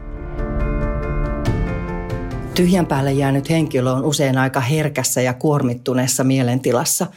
Tyhjän 2.55 2.85
päälle 2.85 3.13
jäänyt 3.13 3.49
henkilö 3.49 3.91
on 3.91 4.05
usein 4.05 4.37
aika 4.37 4.59
herkässä 4.59 5.21
ja 5.21 5.33
kuormittuneessa 5.33 6.23
mielentilassa. 6.23 7.07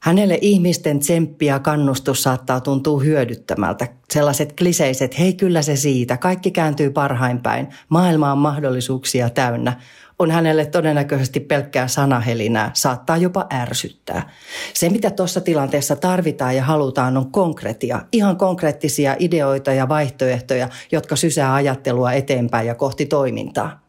Hänelle 0.00 0.38
ihmisten 0.40 0.98
tsemppi 0.98 1.46
ja 1.46 1.58
kannustus 1.58 2.22
saattaa 2.22 2.60
tuntua 2.60 3.00
hyödyttämältä. 3.00 3.88
Sellaiset 4.10 4.52
kliseiset, 4.52 5.18
hei 5.18 5.34
kyllä 5.34 5.62
se 5.62 5.76
siitä, 5.76 6.16
kaikki 6.16 6.50
kääntyy 6.50 6.90
parhain 6.90 7.42
päin, 7.42 7.68
maailma 7.88 8.32
on 8.32 8.38
mahdollisuuksia 8.38 9.30
täynnä, 9.30 9.80
on 10.18 10.30
hänelle 10.30 10.66
todennäköisesti 10.66 11.40
pelkkää 11.40 11.88
sanahelinää, 11.88 12.70
saattaa 12.74 13.16
jopa 13.16 13.46
ärsyttää. 13.52 14.30
Se, 14.74 14.88
mitä 14.88 15.10
tuossa 15.10 15.40
tilanteessa 15.40 15.96
tarvitaan 15.96 16.56
ja 16.56 16.64
halutaan, 16.64 17.16
on 17.16 17.32
konkretia, 17.32 18.00
ihan 18.12 18.36
konkreettisia 18.36 19.16
ideoita 19.18 19.72
ja 19.72 19.88
vaihtoehtoja, 19.88 20.68
jotka 20.92 21.16
sysää 21.16 21.54
ajattelua 21.54 22.12
eteenpäin 22.12 22.66
ja 22.66 22.74
kohti 22.74 23.06
toimintaa. 23.06 23.86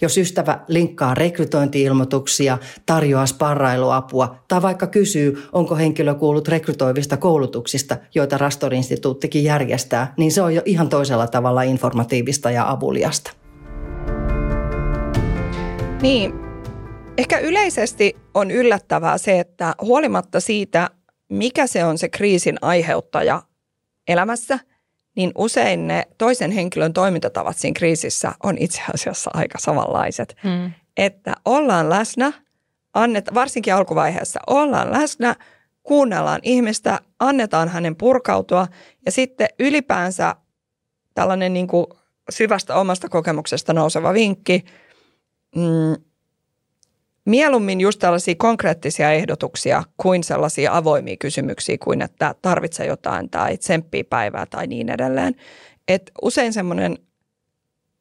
Jos 0.00 0.18
ystävä 0.18 0.60
linkkaa 0.68 1.14
rekrytointiilmoituksia, 1.14 2.58
tarjoaa 2.86 3.26
sparrailuapua 3.26 4.44
tai 4.48 4.62
vaikka 4.62 4.86
kysyy, 4.86 5.42
onko 5.52 5.76
henkilö 5.76 6.14
kuullut 6.14 6.48
rekrytoivista 6.48 7.16
koulutuksista, 7.16 7.96
joita 8.14 8.38
Rastor-instituuttikin 8.38 9.44
järjestää, 9.44 10.14
niin 10.16 10.32
se 10.32 10.42
on 10.42 10.54
jo 10.54 10.62
ihan 10.64 10.88
toisella 10.88 11.26
tavalla 11.26 11.62
informatiivista 11.62 12.50
ja 12.50 12.70
avuliasta. 12.70 13.43
Niin, 16.04 16.32
ehkä 17.18 17.38
yleisesti 17.38 18.16
on 18.34 18.50
yllättävää 18.50 19.18
se, 19.18 19.40
että 19.40 19.74
huolimatta 19.82 20.40
siitä, 20.40 20.90
mikä 21.28 21.66
se 21.66 21.84
on 21.84 21.98
se 21.98 22.08
kriisin 22.08 22.56
aiheuttaja 22.62 23.42
elämässä– 24.08 24.58
niin 25.16 25.32
usein 25.38 25.86
ne 25.86 26.02
toisen 26.18 26.50
henkilön 26.50 26.92
toimintatavat 26.92 27.56
siinä 27.56 27.74
kriisissä 27.76 28.32
on 28.42 28.56
itse 28.58 28.82
asiassa 28.94 29.30
aika 29.34 29.58
samanlaiset. 29.58 30.36
Mm. 30.44 30.72
Että 30.96 31.34
ollaan 31.44 31.90
läsnä, 31.90 32.32
annet, 32.94 33.34
varsinkin 33.34 33.74
alkuvaiheessa, 33.74 34.40
ollaan 34.46 34.92
läsnä, 34.92 35.36
kuunnellaan 35.82 36.40
ihmistä, 36.42 37.00
annetaan 37.18 37.68
hänen 37.68 37.96
purkautua 37.96 38.66
ja 39.06 39.12
sitten 39.12 39.48
ylipäänsä 39.58 40.36
tällainen 41.14 41.54
niin 41.54 41.66
kuin 41.66 41.86
syvästä 42.30 42.74
omasta 42.76 43.08
kokemuksesta 43.08 43.72
nouseva 43.72 44.14
vinkki, 44.14 44.64
mm, 45.56 46.04
mieluummin 47.24 47.80
just 47.80 47.98
tällaisia 47.98 48.34
konkreettisia 48.38 49.12
ehdotuksia 49.12 49.84
kuin 49.96 50.24
sellaisia 50.24 50.76
avoimia 50.76 51.16
kysymyksiä 51.16 51.76
kuin, 51.84 52.02
että 52.02 52.34
tarvitsee 52.42 52.86
jotain 52.86 53.30
tai 53.30 53.56
tsemppii 53.56 54.04
päivää 54.04 54.46
tai 54.46 54.66
niin 54.66 54.88
edelleen. 54.88 55.34
Et 55.88 56.10
usein 56.22 56.52
semmoinen, 56.52 56.98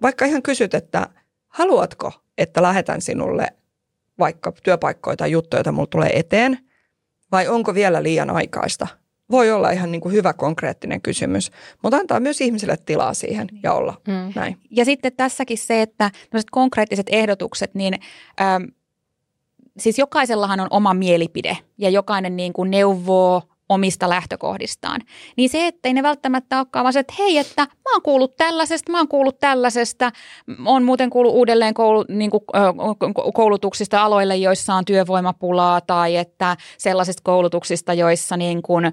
vaikka 0.01 0.25
ihan 0.25 0.41
kysyt, 0.41 0.73
että 0.73 1.09
haluatko, 1.47 2.11
että 2.37 2.61
lähetän 2.61 3.01
sinulle 3.01 3.47
vaikka 4.19 4.53
työpaikkoja 4.63 5.17
tai 5.17 5.31
juttuja, 5.31 5.59
joita 5.59 5.71
mulla 5.71 5.87
tulee 5.87 6.19
eteen, 6.19 6.57
vai 7.31 7.47
onko 7.47 7.73
vielä 7.73 8.03
liian 8.03 8.29
aikaista? 8.29 8.87
Voi 9.31 9.51
olla 9.51 9.71
ihan 9.71 9.91
niin 9.91 10.01
kuin 10.01 10.13
hyvä 10.13 10.33
konkreettinen 10.33 11.01
kysymys, 11.01 11.51
mutta 11.83 11.97
antaa 11.97 12.19
myös 12.19 12.41
ihmisille 12.41 12.77
tilaa 12.85 13.13
siihen 13.13 13.47
ja 13.63 13.73
olla 13.73 14.01
mm. 14.07 14.33
näin. 14.35 14.57
Ja 14.71 14.85
sitten 14.85 15.11
tässäkin 15.17 15.57
se, 15.57 15.81
että 15.81 16.11
konkreettiset 16.51 17.07
ehdotukset, 17.09 17.75
niin 17.75 17.93
ähm, 18.41 18.63
siis 19.77 19.99
jokaisellahan 19.99 20.59
on 20.59 20.67
oma 20.69 20.93
mielipide 20.93 21.57
ja 21.77 21.89
jokainen 21.89 22.35
niin 22.35 22.53
kuin 22.53 22.71
neuvoo 22.71 23.41
omista 23.73 24.09
lähtökohdistaan. 24.09 25.01
Niin 25.37 25.49
se, 25.49 25.67
että 25.67 25.89
ei 25.89 25.93
ne 25.93 26.03
välttämättä 26.03 26.57
olekaan 26.57 26.83
vaan 26.83 26.93
se, 26.93 26.99
että 26.99 27.13
hei, 27.19 27.37
että 27.37 27.61
mä 27.61 27.93
oon 27.93 28.01
kuullut 28.01 28.35
tällaisesta, 28.35 28.91
mä 28.91 28.97
oon 28.97 29.07
kuullut 29.07 29.39
tällaisesta, 29.39 30.11
on 30.65 30.83
muuten 30.83 31.09
kuullut 31.09 31.33
uudelleen 31.33 31.73
koulu, 31.73 32.05
niin 32.09 32.31
kuin, 32.31 32.43
koulutuksista 33.33 34.03
aloille, 34.03 34.35
joissa 34.35 34.73
on 34.73 34.85
työvoimapulaa 34.85 35.81
tai 35.81 36.15
että 36.15 36.57
sellaisista 36.77 37.21
koulutuksista, 37.23 37.93
joissa 37.93 38.37
niin 38.37 38.61
kuin, 38.61 38.91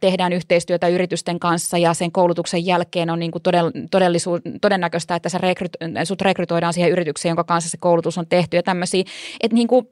tehdään 0.00 0.32
yhteistyötä 0.32 0.88
yritysten 0.88 1.40
kanssa 1.40 1.78
ja 1.78 1.94
sen 1.94 2.12
koulutuksen 2.12 2.66
jälkeen 2.66 3.10
on 3.10 3.18
niin 3.18 3.32
kuin 3.32 3.42
todellisu, 3.90 4.30
todennäköistä, 4.60 5.14
että 5.14 5.28
sä 5.28 5.38
rekryt, 5.38 5.76
sut 6.04 6.20
rekrytoidaan 6.20 6.72
siihen 6.72 6.92
yritykseen, 6.92 7.30
jonka 7.30 7.44
kanssa 7.44 7.70
se 7.70 7.76
koulutus 7.76 8.18
on 8.18 8.26
tehty 8.26 8.56
ja 8.56 8.62
tämmöisiä, 8.62 9.04
että 9.40 9.54
niin 9.54 9.68
kuin 9.68 9.86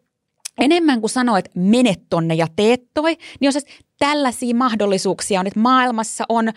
enemmän 0.60 1.00
kuin 1.00 1.10
sanoit, 1.10 1.46
että 1.46 1.60
mene 1.60 1.94
tonne 2.10 2.34
ja 2.34 2.46
teet 2.56 2.82
toi, 2.94 3.16
niin 3.40 3.48
on 3.48 3.52
se, 3.52 3.60
tällaisia 3.98 4.54
mahdollisuuksia 4.54 5.40
on, 5.40 5.46
että 5.46 5.60
maailmassa 5.60 6.24
on 6.28 6.48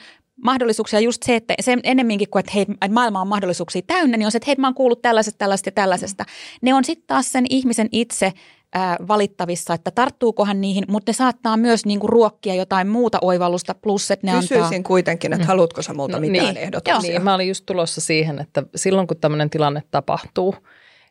mahdollisuuksia 0.44 1.00
just 1.00 1.24
se, 1.24 1.36
että 1.36 1.54
se 1.62 1.78
enemminkin 1.84 2.30
kuin, 2.30 2.40
että 2.40 2.52
hei, 2.56 2.62
että 2.62 2.94
maailma 2.94 3.22
on 3.22 3.28
mahdollisuuksia 3.28 3.82
täynnä, 3.88 4.18
niin 4.18 4.26
on 4.26 4.32
se, 4.32 4.38
että 4.38 4.48
hei, 4.48 4.56
mä 4.58 4.68
oon 4.68 4.74
kuullut 4.74 5.02
tällaisesta, 5.02 5.38
tällaisesta 5.38 5.68
ja 5.68 5.72
tällaisesta. 5.72 6.26
Ne 6.62 6.74
on 6.74 6.86
sitten 6.86 7.08
taas 7.08 7.32
sen 7.32 7.46
ihmisen 7.50 7.90
itse 7.92 8.34
ää, 8.74 8.98
valittavissa, 9.08 9.74
että 9.74 9.92
tarttuukohan 9.92 10.62
niihin, 10.62 10.84
mutta 10.88 11.10
ne 11.10 11.14
saattaa 11.14 11.58
myös 11.58 11.86
niinku 11.86 12.08
ruokkia 12.08 12.56
jotain 12.56 12.88
muuta 12.88 13.18
oivallusta, 13.22 13.76
plus 13.76 14.12
että 14.12 14.28
ne 14.28 14.34
Kysyisin 14.34 14.64
antaa... 14.64 14.88
kuitenkin, 14.88 15.34
että 15.34 15.44
mm. 15.44 15.48
haluatko 15.48 15.82
sä 15.82 15.94
multa 15.94 16.18
no, 16.18 16.22
mitään 16.22 16.54
niin, 16.54 16.58
ehdotuksia? 16.58 17.00
Niin, 17.12 17.24
mä 17.24 17.36
olin 17.36 17.48
just 17.48 17.66
tulossa 17.66 18.02
siihen, 18.02 18.40
että 18.40 18.64
silloin 18.76 19.08
kun 19.08 19.18
tämmöinen 19.18 19.50
tilanne 19.50 19.84
tapahtuu, 19.92 20.56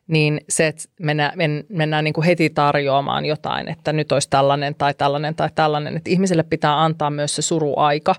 niin 0.07 0.41
se, 0.49 0.67
että 0.67 0.83
mennään, 0.99 1.33
mennään 1.69 2.03
niin 2.03 2.13
kuin 2.13 2.25
heti 2.25 2.49
tarjoamaan 2.49 3.25
jotain, 3.25 3.69
että 3.69 3.93
nyt 3.93 4.11
olisi 4.11 4.29
tällainen 4.29 4.75
tai 4.75 4.93
tällainen 4.93 5.35
tai 5.35 5.49
tällainen, 5.55 5.97
että 5.97 6.09
ihmiselle 6.09 6.43
pitää 6.43 6.83
antaa 6.83 7.09
myös 7.09 7.35
se 7.35 7.41
suruaika, 7.41 8.15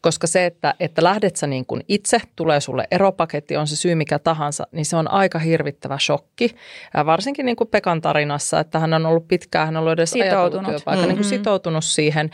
koska 0.00 0.26
se, 0.26 0.46
että, 0.46 0.74
että 0.80 1.04
lähdet 1.04 1.36
sä 1.36 1.46
niin 1.46 1.66
kuin 1.66 1.84
itse, 1.88 2.18
tulee 2.36 2.60
sulle 2.60 2.84
eropaketti, 2.90 3.56
on 3.56 3.66
se 3.66 3.76
syy 3.76 3.94
mikä 3.94 4.18
tahansa, 4.18 4.66
niin 4.72 4.84
se 4.84 4.96
on 4.96 5.10
aika 5.10 5.38
hirvittävä 5.38 5.98
shokki. 5.98 6.54
Ja 6.94 7.06
varsinkin 7.06 7.46
niin 7.46 7.56
kuin 7.56 7.68
Pekan 7.68 8.00
tarinassa, 8.00 8.60
että 8.60 8.78
hän 8.78 8.94
on 8.94 9.06
ollut 9.06 9.28
pitkään, 9.28 9.66
hän 9.66 9.76
on 9.76 9.80
ollut 9.80 9.92
edes 9.92 10.10
sitoutunut, 10.10 10.66
työpaikka, 10.66 10.90
mm-hmm. 10.92 11.08
niin 11.08 11.16
kuin 11.16 11.24
sitoutunut 11.24 11.84
siihen 11.84 12.30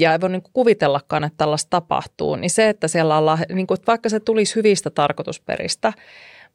ja 0.00 0.12
ei 0.12 0.20
voi 0.20 0.30
niin 0.30 0.42
kuin 0.42 0.52
kuvitellakaan, 0.52 1.24
että 1.24 1.36
tällaista 1.36 1.70
tapahtuu, 1.70 2.36
niin 2.36 2.50
se, 2.50 2.68
että 2.68 2.88
siellä 2.88 3.18
ollaan, 3.18 3.38
niin 3.52 3.66
kuin, 3.66 3.78
että 3.78 3.86
vaikka 3.86 4.08
se 4.08 4.20
tulisi 4.20 4.54
hyvistä 4.54 4.90
tarkoitusperistä, 4.90 5.92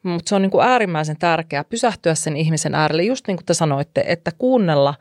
mutta 0.04 0.30
se 0.30 0.36
on 0.36 0.42
niin 0.42 0.52
kuin 0.52 0.68
äärimmäisen 0.68 1.18
tärkeää 1.18 1.64
pysähtyä 1.64 2.16
sen 2.16 2.38
ihmisen 2.38 2.76
äärelle, 2.76 3.04
just 3.04 3.28
niin 3.28 3.38
kuin 3.38 3.46
te 3.46 3.54
sanoitte, 3.54 4.04
että 4.08 4.32
kuunnella 4.38 4.94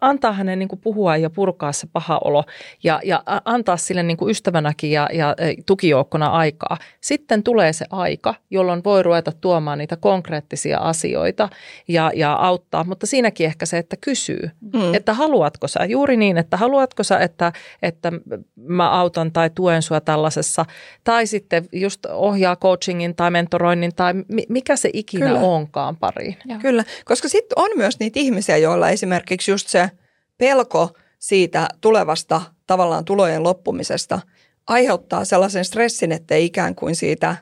antaa 0.00 0.32
hänen 0.32 0.58
niin 0.58 0.68
kuin 0.68 0.80
puhua 0.80 1.16
ja 1.16 1.30
purkaa 1.30 1.72
se 1.72 1.86
paha 1.92 2.18
olo 2.24 2.44
ja, 2.84 3.00
ja 3.04 3.22
antaa 3.44 3.76
sille 3.76 4.02
niin 4.02 4.16
kuin 4.16 4.30
ystävänäkin 4.30 4.90
ja, 4.90 5.08
ja 5.12 5.36
tukijoukkona 5.66 6.26
aikaa. 6.26 6.78
Sitten 7.00 7.42
tulee 7.42 7.72
se 7.72 7.86
aika, 7.90 8.34
jolloin 8.50 8.84
voi 8.84 9.02
ruveta 9.02 9.32
tuomaan 9.40 9.78
niitä 9.78 9.96
konkreettisia 9.96 10.78
asioita 10.78 11.48
ja, 11.88 12.10
ja 12.14 12.32
auttaa, 12.32 12.84
mutta 12.84 13.06
siinäkin 13.06 13.46
ehkä 13.46 13.66
se, 13.66 13.78
että 13.78 13.96
kysyy, 14.00 14.50
mm. 14.72 14.94
että 14.94 15.14
haluatko 15.14 15.68
sä 15.68 15.84
juuri 15.84 16.16
niin, 16.16 16.38
että 16.38 16.56
haluatko 16.56 17.02
sä, 17.02 17.18
että, 17.18 17.52
että 17.82 18.12
mä 18.56 18.90
autan 18.90 19.32
tai 19.32 19.50
tuen 19.54 19.82
sua 19.82 20.00
tällaisessa 20.00 20.64
tai 21.04 21.26
sitten 21.26 21.64
just 21.72 22.06
ohjaa 22.06 22.56
coachingin 22.56 23.16
tai 23.16 23.30
mentoroinnin 23.30 23.94
tai 23.96 24.14
mikä 24.48 24.76
se 24.76 24.90
ikinä 24.92 25.26
Kyllä. 25.26 25.40
onkaan 25.40 25.96
pariin. 25.96 26.36
Joo. 26.44 26.58
Kyllä, 26.62 26.84
koska 27.04 27.28
sitten 27.28 27.58
on 27.58 27.70
myös 27.76 27.98
niitä 28.00 28.20
ihmisiä, 28.20 28.56
joilla 28.56 28.90
esimerkiksi 28.90 29.35
just 29.48 29.68
se 29.68 29.90
pelko 30.38 30.90
siitä 31.18 31.68
tulevasta 31.80 32.42
tavallaan 32.66 33.04
tulojen 33.04 33.42
loppumisesta 33.42 34.20
aiheuttaa 34.66 35.24
sellaisen 35.24 35.64
stressin, 35.64 36.12
että 36.12 36.34
ei 36.34 36.44
ikään 36.44 36.74
kuin 36.74 36.96
siitä 36.96 37.36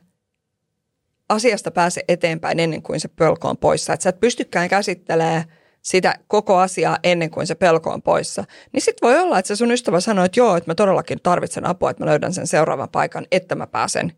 asiasta 1.29 1.71
pääse 1.71 2.05
eteenpäin 2.09 2.61
ennen 2.61 2.83
kuin 2.83 3.01
se 3.01 3.09
pelko 3.09 3.49
on 3.49 3.57
poissa. 3.57 3.93
Että 3.93 4.03
sä 4.03 4.09
et 4.09 4.21
pystykään 4.21 4.69
käsittelemään 4.69 5.45
sitä 5.83 6.15
koko 6.29 6.57
asiaa 6.57 6.99
ennen 7.03 7.31
kuin 7.31 7.47
se 7.47 7.55
pelko 7.55 7.91
on 7.91 8.03
poissa. 8.03 8.45
Niin 8.73 8.81
sitten 8.81 9.09
voi 9.09 9.19
olla, 9.19 9.39
että 9.39 9.47
se 9.47 9.57
sun 9.57 9.71
ystävä 9.71 10.01
sanoo, 10.01 10.25
että 10.25 10.41
joo, 10.41 10.57
että 10.57 10.71
mä 10.71 10.75
todellakin 10.75 11.19
tarvitsen 11.23 11.67
apua, 11.67 11.91
että 11.91 12.05
mä 12.05 12.11
löydän 12.11 12.33
sen 12.33 12.47
seuraavan 12.47 12.89
paikan, 12.89 13.27
että 13.33 13.55
mä 13.55 13.67
pääsen 13.67 14.13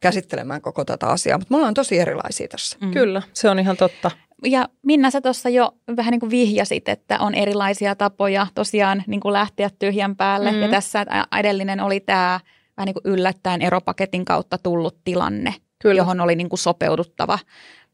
käsittelemään 0.00 0.62
koko 0.62 0.84
tätä 0.84 1.06
asiaa. 1.06 1.38
Mutta 1.38 1.54
me 1.54 1.56
ollaan 1.56 1.74
tosi 1.74 1.98
erilaisia 1.98 2.48
tässä. 2.48 2.78
Mm. 2.80 2.90
Kyllä, 2.90 3.22
se 3.32 3.50
on 3.50 3.58
ihan 3.58 3.76
totta. 3.76 4.10
Ja 4.44 4.68
Minna, 4.82 5.10
sä 5.10 5.20
tuossa 5.20 5.48
jo 5.48 5.72
vähän 5.96 6.10
niin 6.10 6.20
kuin 6.20 6.30
vihjasit, 6.30 6.88
että 6.88 7.18
on 7.20 7.34
erilaisia 7.34 7.94
tapoja 7.94 8.46
tosiaan 8.54 9.02
niin 9.06 9.20
kuin 9.20 9.32
lähteä 9.32 9.70
tyhjän 9.78 10.16
päälle. 10.16 10.50
Mm-hmm. 10.50 10.62
Ja 10.62 10.68
tässä 10.68 11.06
edellinen 11.38 11.80
oli 11.80 12.00
tämä 12.00 12.40
vähän 12.76 12.86
niin 12.86 12.94
kuin 12.94 13.14
yllättäen 13.14 13.62
eropaketin 13.62 14.24
kautta 14.24 14.58
tullut 14.58 14.96
tilanne, 15.04 15.54
Kyllä. 15.78 15.98
johon 16.00 16.20
oli 16.20 16.36
niin 16.36 16.48
kuin 16.48 16.58
sopeuduttava. 16.58 17.38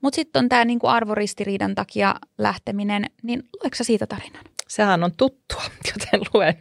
Mutta 0.00 0.16
sitten 0.16 0.40
on 0.40 0.48
tämä 0.48 0.64
niin 0.64 0.78
kuin 0.78 0.90
arvoristiriidan 0.90 1.74
takia 1.74 2.14
lähteminen, 2.38 3.04
niin 3.22 3.42
luetko 3.62 3.84
siitä 3.84 4.06
tarinan? 4.06 4.44
Sehän 4.68 5.04
on 5.04 5.10
tuttua, 5.16 5.62
joten 5.92 6.20
luen. 6.34 6.54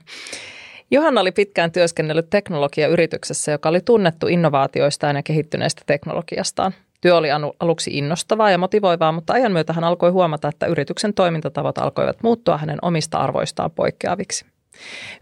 Johanna 0.91 1.21
oli 1.21 1.31
pitkään 1.31 1.71
työskennellyt 1.71 2.29
teknologiayrityksessä, 2.29 3.51
joka 3.51 3.69
oli 3.69 3.81
tunnettu 3.81 4.27
innovaatioistaan 4.27 5.15
ja 5.15 5.23
kehittyneestä 5.23 5.81
teknologiastaan. 5.85 6.73
Työ 7.03 7.15
oli 7.15 7.27
aluksi 7.59 7.97
innostavaa 7.97 8.51
ja 8.51 8.57
motivoivaa, 8.57 9.11
mutta 9.11 9.33
ajan 9.33 9.51
myötä 9.51 9.73
hän 9.73 9.83
alkoi 9.83 10.09
huomata, 10.09 10.47
että 10.47 10.65
yrityksen 10.65 11.13
toimintatavat 11.13 11.77
alkoivat 11.77 12.23
muuttua 12.23 12.57
hänen 12.57 12.77
omista 12.81 13.17
arvoistaan 13.17 13.71
poikkeaviksi. 13.71 14.45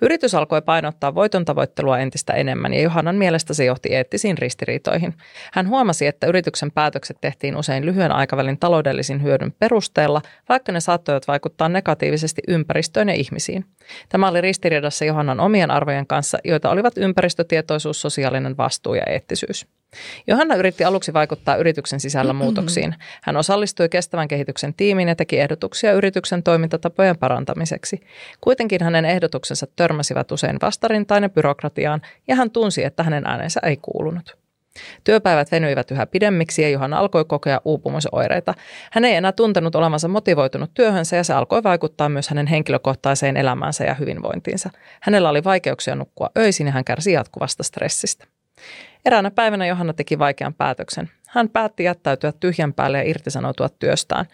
Yritys 0.02 0.36
alkoi 0.36 0.62
painottaa 0.62 1.16
voiton 1.16 1.46
tavoittelua 1.46 2.00
entistä 2.00 2.34
enemmän 2.34 2.74
ja 2.74 2.82
Johannan 2.82 3.16
mielestä 3.16 3.54
se 3.54 3.66
johti 3.66 3.96
eettisiin 3.96 4.38
ristiriitoihin. 4.38 5.14
Hän 5.54 5.68
huomasi, 5.68 6.08
että 6.08 6.28
yrityksen 6.28 6.72
päätökset 6.72 7.18
tehtiin 7.22 7.58
usein 7.58 7.86
lyhyen 7.86 8.12
aikavälin 8.12 8.60
taloudellisin 8.60 9.24
hyödyn 9.24 9.54
perusteella, 9.60 10.22
vaikka 10.50 10.72
ne 10.72 10.80
saattoivat 10.80 11.28
vaikuttaa 11.28 11.70
negatiivisesti 11.70 12.42
ympäristöön 12.48 13.10
ja 13.10 13.16
ihmisiin. 13.16 13.66
Tämä 14.10 14.28
oli 14.28 14.42
ristiriidassa 14.42 15.06
Johannan 15.06 15.40
omien 15.40 15.72
arvojen 15.72 16.08
kanssa, 16.08 16.38
joita 16.44 16.70
olivat 16.70 16.98
ympäristötietoisuus, 16.98 18.02
sosiaalinen 18.02 18.58
vastuu 18.58 18.94
ja 18.94 19.04
eettisyys. 19.04 19.68
Johanna 20.28 20.56
yritti 20.56 20.84
aluksi 20.84 21.14
vaikuttaa 21.14 21.56
yrityksen 21.56 22.00
sisällä 22.00 22.34
muutoksiin. 22.42 22.96
Hän 23.24 23.38
osallistui 23.38 23.90
kestävän 23.90 24.28
kehityksen 24.28 24.74
tiimiin 24.74 25.10
ja 25.10 25.16
teki 25.16 25.40
ehdotuksia 25.40 25.94
yrityksen 25.94 26.44
toimintatapojen 26.44 27.18
parantamiseksi. 27.18 28.02
Kuitenkin 28.42 28.84
hänen 28.84 29.06
ehdotuksensa 29.06 29.68
törmäsivät 29.76 30.32
usein 30.32 30.58
vastarintaan 30.62 31.24
ja 31.24 31.30
byrokratiaan, 31.30 32.02
ja 32.28 32.36
hän 32.36 32.52
tunsi, 32.52 32.84
että 32.84 33.04
hänen 33.04 33.28
äänensä 33.28 33.60
ei 33.64 33.78
kuulunut. 33.78 34.38
Työpäivät 35.04 35.52
venyivät 35.52 35.92
yhä 35.92 36.06
pidemmiksi 36.06 36.62
ja 36.62 36.70
Johanna 36.70 37.00
alkoi 37.00 37.26
kokea 37.26 37.62
uupumusoireita. 37.66 38.54
Hän 38.92 39.06
ei 39.06 39.16
enää 39.16 39.32
tuntenut 39.32 39.76
olevansa 39.76 40.08
motivoitunut 40.08 40.72
työhönsä 40.74 41.16
ja 41.16 41.24
se 41.24 41.34
alkoi 41.34 41.64
vaikuttaa 41.64 42.10
myös 42.10 42.30
hänen 42.30 42.48
henkilökohtaiseen 42.48 43.38
elämäänsä 43.38 43.84
ja 43.84 43.94
hyvinvointiinsa. 43.94 44.70
Hänellä 45.02 45.30
oli 45.30 45.44
vaikeuksia 45.44 45.96
nukkua 45.96 46.30
öisin 46.38 46.68
ja 46.68 46.74
hän 46.74 46.86
kärsi 46.86 47.12
jatkuvasta 47.12 47.64
stressistä. 47.64 48.26
Eräänä 49.06 49.32
päivänä 49.32 49.66
Johanna 49.66 49.94
teki 49.94 50.20
vaikean 50.20 50.54
päätöksen. 50.54 51.10
Hän 51.28 51.50
päätti 51.50 51.84
jättäytyä 51.84 52.32
tyhjän 52.40 52.74
päälle 52.74 52.98
ja 52.98 53.10
irtisanoutua 53.10 53.70
työstään. 53.70 54.26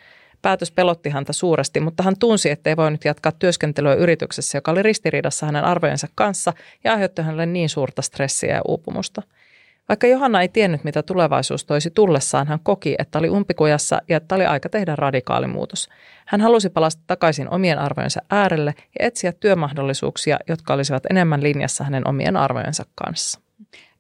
Päätös 0.42 0.72
pelotti 0.72 1.10
häntä 1.10 1.34
suuresti, 1.34 1.80
mutta 1.80 2.04
hän 2.04 2.20
tunsi, 2.20 2.50
ettei 2.50 2.78
voinut 2.78 3.06
jatkaa 3.06 3.32
työskentelyä 3.32 3.94
yrityksessä, 3.94 4.58
joka 4.58 4.72
oli 4.72 4.84
ristiriidassa 4.84 5.46
hänen 5.46 5.64
arvojensa 5.64 6.08
kanssa 6.16 6.54
ja 6.84 6.94
aiheutti 6.94 7.22
hänelle 7.22 7.46
niin 7.46 7.70
suurta 7.70 8.02
stressiä 8.02 8.56
ja 8.56 8.62
uupumusta. 8.68 9.22
Vaikka 9.90 10.08
Johanna 10.08 10.42
ei 10.42 10.48
tiennyt, 10.50 10.84
mitä 10.84 11.04
tulevaisuus 11.04 11.66
toisi 11.66 11.92
tullessaan, 11.92 12.48
hän 12.48 12.60
koki, 12.64 12.96
että 13.00 13.20
oli 13.20 13.30
umpikujassa 13.30 14.02
ja 14.10 14.18
että 14.18 14.36
oli 14.36 14.46
aika 14.46 14.70
tehdä 14.70 14.96
radikaali 14.96 15.48
muutos. 15.48 15.90
Hän 16.26 16.42
halusi 16.42 16.70
palata 16.70 16.98
takaisin 17.08 17.50
omien 17.50 17.80
arvojensa 17.80 18.22
äärelle 18.30 18.74
ja 19.00 19.06
etsiä 19.08 19.32
työmahdollisuuksia, 19.32 20.40
jotka 20.48 20.74
olisivat 20.74 21.04
enemmän 21.10 21.44
linjassa 21.44 21.84
hänen 21.84 22.08
omien 22.08 22.38
arvojensa 22.38 22.84
kanssa 22.96 23.47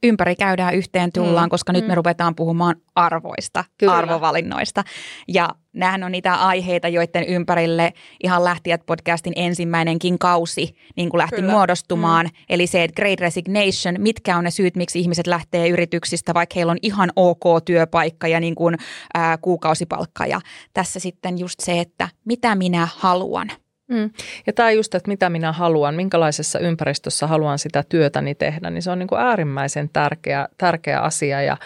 ympäri 0.04 0.36
käydään 0.36 0.76
yhteen 0.76 1.12
tullaan, 1.12 1.48
mm. 1.48 1.50
koska 1.50 1.74
nyt 1.74 1.88
me 1.88 1.94
mm. 1.94 1.98
ruvetaan 1.98 2.36
puhumaan 2.36 2.76
arvoista, 2.96 3.64
Kyllä. 3.78 3.94
arvovalinnoista. 3.94 4.84
Ja 5.28 5.50
nämähän 5.74 6.04
on 6.04 6.12
niitä 6.12 6.36
aiheita, 6.36 6.88
joiden 6.88 7.24
ympärille 7.24 7.94
ihan 8.24 8.44
lähtijät 8.44 8.82
podcastin 8.86 9.34
ensimmäinenkin 9.36 10.20
kausi 10.20 10.76
niin 10.96 11.10
kuin 11.10 11.20
lähti 11.20 11.36
Kyllä. 11.36 11.52
muodostumaan. 11.52 12.26
Mm. 12.26 12.32
Eli 12.50 12.68
se, 12.68 12.84
että 12.84 12.96
Great 12.96 13.20
Resignation, 13.20 13.96
mitkä 13.98 14.38
on 14.38 14.44
ne 14.44 14.52
syyt, 14.52 14.76
miksi 14.76 15.00
ihmiset 15.00 15.28
lähtee 15.28 15.70
yrityksistä, 15.70 16.34
vaikka 16.34 16.54
heillä 16.56 16.72
on 16.72 16.78
ihan 16.82 17.12
ok 17.16 17.44
työpaikka 17.66 18.28
ja 18.28 18.40
niin 18.40 18.56
kuin, 18.56 18.78
ää, 19.14 19.38
kuukausipalkka. 19.38 20.26
Ja 20.26 20.42
tässä 20.74 21.00
sitten 21.00 21.38
just 21.38 21.60
se, 21.60 21.80
että 21.80 22.10
mitä 22.26 22.56
minä 22.56 22.88
haluan– 22.96 23.52
Mm. 23.88 24.10
Ja 24.48 24.54
tämä 24.54 24.72
just, 24.72 24.96
että 24.96 25.12
mitä 25.12 25.30
minä 25.30 25.52
haluan, 25.52 25.96
minkälaisessa 25.96 26.60
ympäristössä 26.60 27.28
haluan 27.28 27.60
sitä 27.60 27.84
työtäni 27.90 28.36
tehdä, 28.36 28.70
niin 28.70 28.82
se 28.82 28.92
on 28.92 29.00
niin 29.00 29.08
kuin 29.08 29.22
äärimmäisen 29.22 29.90
tärkeä, 29.94 30.48
tärkeä 30.58 31.02
asia 31.02 31.42
ja 31.42 31.58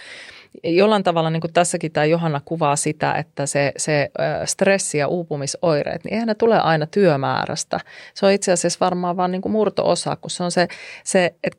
jollain 0.64 1.04
tavalla 1.04 1.30
niin 1.30 1.42
kuin 1.42 1.54
tässäkin 1.54 1.92
tämä 1.92 2.06
Johanna 2.06 2.42
kuvaa 2.46 2.76
sitä, 2.76 3.14
että 3.14 3.46
se, 3.46 3.72
se 3.78 4.12
stressi 4.46 4.98
ja 4.98 5.08
uupumisoireet, 5.08 6.04
niin 6.04 6.14
eihän 6.14 6.28
ne 6.28 6.36
tule 6.36 6.60
aina 6.60 6.86
työmäärästä. 6.86 7.80
Se 8.14 8.26
on 8.26 8.32
itse 8.32 8.52
asiassa 8.52 8.80
varmaan 8.82 9.18
vain 9.18 9.32
niin 9.32 9.42
murto-osa, 9.50 10.16
kun 10.16 10.30
se 10.30 10.44
on 10.44 10.52
se, 10.52 10.68
se 11.04 11.36
että 11.44 11.58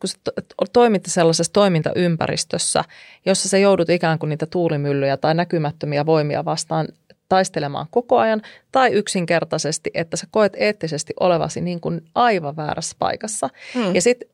kun 0.57 0.68
toimit 0.72 1.05
sellaisessa 1.07 1.53
toimintaympäristössä, 1.53 2.85
jossa 3.27 3.48
sä 3.48 3.59
joudut 3.59 3.90
ikään 3.90 4.18
kuin 4.18 4.31
niitä 4.31 4.46
tuulimyllyjä 4.46 5.16
tai 5.16 5.35
näkymättömiä 5.35 6.07
voimia 6.07 6.44
vastaan 6.44 6.88
taistelemaan 7.33 7.87
koko 7.90 8.18
ajan, 8.18 8.42
tai 8.73 8.92
yksinkertaisesti, 8.92 9.90
että 9.95 10.16
sä 10.16 10.27
koet 10.31 10.53
eettisesti 10.57 11.12
olevasi 11.21 11.61
niin 11.61 11.81
kuin 11.81 12.01
aivan 12.14 12.57
väärässä 12.57 12.97
paikassa. 12.99 13.49
Hmm. 13.75 13.95
Ja 13.95 14.03
sitten 14.03 14.29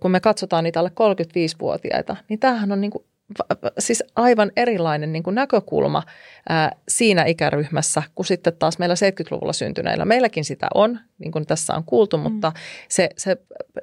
kun 0.00 0.10
me 0.10 0.20
katsotaan 0.20 0.64
niitä 0.64 0.80
alle 0.80 0.90
35-vuotiaita, 0.90 2.16
niin 2.28 2.38
tämähän 2.38 2.72
on 2.72 2.80
niin 2.80 2.90
kuin 2.90 3.04
siis 3.78 4.04
aivan 4.16 4.52
erilainen 4.56 5.12
niin 5.12 5.22
kuin 5.22 5.34
näkökulma 5.34 6.02
ää, 6.48 6.72
siinä 6.88 7.24
ikäryhmässä 7.24 8.02
kuin 8.14 8.26
sitten 8.26 8.56
taas 8.58 8.78
meillä 8.78 8.94
70-luvulla 8.94 9.52
syntyneillä. 9.52 10.04
Meilläkin 10.04 10.44
sitä 10.44 10.68
on, 10.74 11.00
niin 11.18 11.32
kuin 11.32 11.46
tässä 11.46 11.74
on 11.74 11.84
kuultu, 11.84 12.16
mm. 12.16 12.22
mutta 12.22 12.52
se, 12.88 13.08
se 13.16 13.36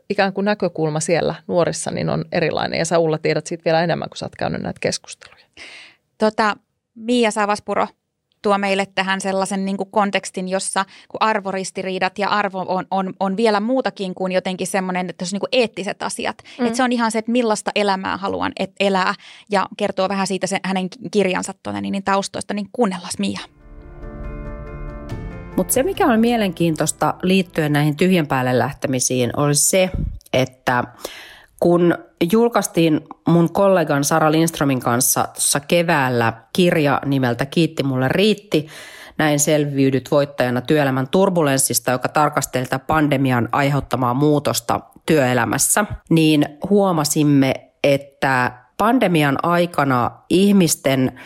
ikään 0.10 0.34
kuin 0.34 0.46
näkökulma 0.46 1.00
siellä 1.00 1.36
nuorissa 1.48 1.92
niin 1.92 2.10
on 2.10 2.26
erilainen. 2.32 2.80
Ja 2.80 2.86
sä 2.86 3.00
Ulla 3.00 3.18
tiedät 3.18 3.48
siitä 3.48 3.66
vielä 3.66 3.84
enemmän, 3.84 4.10
kun 4.10 4.18
sä 4.18 4.26
oot 4.26 4.36
käynyt 4.36 4.62
näitä 4.62 4.80
keskusteluja. 4.80 5.46
Tota, 6.18 6.56
Mia 6.96 7.32
Savaspuro, 7.32 7.88
tuo 8.48 8.58
meille 8.58 8.88
tähän 8.96 9.22
sellaisen 9.22 9.66
niin 9.66 9.78
kuin 9.78 9.92
kontekstin, 9.92 10.48
jossa 10.48 10.86
kun 11.08 11.22
arvoristiriidat 11.22 12.20
ja 12.20 12.30
arvo 12.30 12.66
on, 12.68 12.86
on, 12.92 13.14
on 13.20 13.38
vielä 13.38 13.60
muutakin 13.60 14.16
kuin 14.16 14.32
jotenkin 14.32 14.68
semmoinen, 14.68 15.10
että 15.10 15.26
se 15.26 15.30
on 15.30 15.34
niin 15.34 15.40
kuin 15.40 15.62
eettiset 15.62 16.04
asiat. 16.04 16.38
Mm. 16.60 16.66
Että 16.66 16.78
se 16.78 16.84
on 16.84 16.92
ihan 16.92 17.12
se, 17.12 17.20
että 17.20 17.32
millaista 17.32 17.72
elämää 17.76 18.18
haluan 18.18 18.52
et 18.60 18.72
elää 18.80 19.14
ja 19.52 19.68
kertoo 19.78 20.10
vähän 20.10 20.28
siitä 20.28 20.48
se, 20.48 20.60
hänen 20.64 20.90
kirjansa 21.12 21.54
tuonne 21.64 21.82
niin, 21.82 21.92
niin 21.92 22.04
taustoista, 22.04 22.54
niin 22.54 22.70
kuunnellas 22.72 23.20
Mia. 23.20 23.40
Mutta 25.58 25.74
se, 25.74 25.84
mikä 25.84 26.06
on 26.06 26.20
mielenkiintoista 26.20 27.14
liittyen 27.24 27.74
näihin 27.74 27.96
tyhjän 27.96 28.28
päälle 28.28 28.60
lähtemisiin, 28.60 29.40
olisi 29.40 29.70
se, 29.70 29.90
että 30.34 30.84
kun 31.60 31.96
julkaistiin 32.32 33.02
mun 33.28 33.54
kollegan 33.54 34.04
Sara 34.04 34.32
Lindströmin 34.32 34.80
kanssa 34.80 35.24
tuossa 35.24 35.60
keväällä 35.60 36.34
kirja 36.54 37.02
nimeltä 37.06 37.46
Kiitti 37.46 37.84
mulle 37.84 38.08
riitti, 38.08 38.68
näin 39.18 39.40
selviydyt 39.40 40.12
voittajana 40.12 40.62
työelämän 40.62 41.08
turbulenssista, 41.08 41.92
joka 41.92 42.08
tarkasteli 42.10 42.64
tätä 42.64 42.80
pandemian 42.80 43.50
aiheuttamaa 43.52 44.14
muutosta 44.14 44.80
työelämässä, 45.06 45.86
niin 46.10 46.46
huomasimme, 46.70 47.54
että 47.84 48.52
pandemian 48.78 49.38
aikana 49.44 50.12
ihmisten 50.30 51.20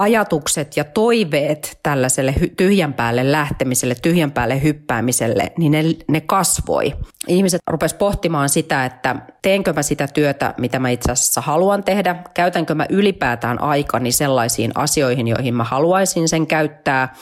ajatukset 0.00 0.76
ja 0.76 0.84
toiveet 0.84 1.78
tällaiselle 1.82 2.34
tyhjän 2.56 2.94
päälle 2.94 3.32
lähtemiselle, 3.32 3.94
tyhjän 4.02 4.32
päälle 4.32 4.62
hyppäämiselle, 4.62 5.52
niin 5.58 5.72
ne, 5.72 5.84
ne 6.08 6.20
kasvoi. 6.20 6.94
Ihmiset 7.26 7.60
rupes 7.70 7.94
pohtimaan 7.94 8.48
sitä, 8.48 8.84
että 8.84 9.16
teenkö 9.42 9.72
mä 9.72 9.82
sitä 9.82 10.08
työtä, 10.14 10.54
mitä 10.58 10.78
mä 10.78 10.90
itse 10.90 11.12
asiassa 11.12 11.40
haluan 11.40 11.84
tehdä, 11.84 12.16
käytänkö 12.34 12.74
mä 12.74 12.86
ylipäätään 12.88 13.62
aikani 13.62 14.12
sellaisiin 14.12 14.70
asioihin, 14.74 15.28
joihin 15.28 15.54
mä 15.54 15.64
haluaisin 15.64 16.28
sen 16.28 16.46
käyttää, 16.46 17.14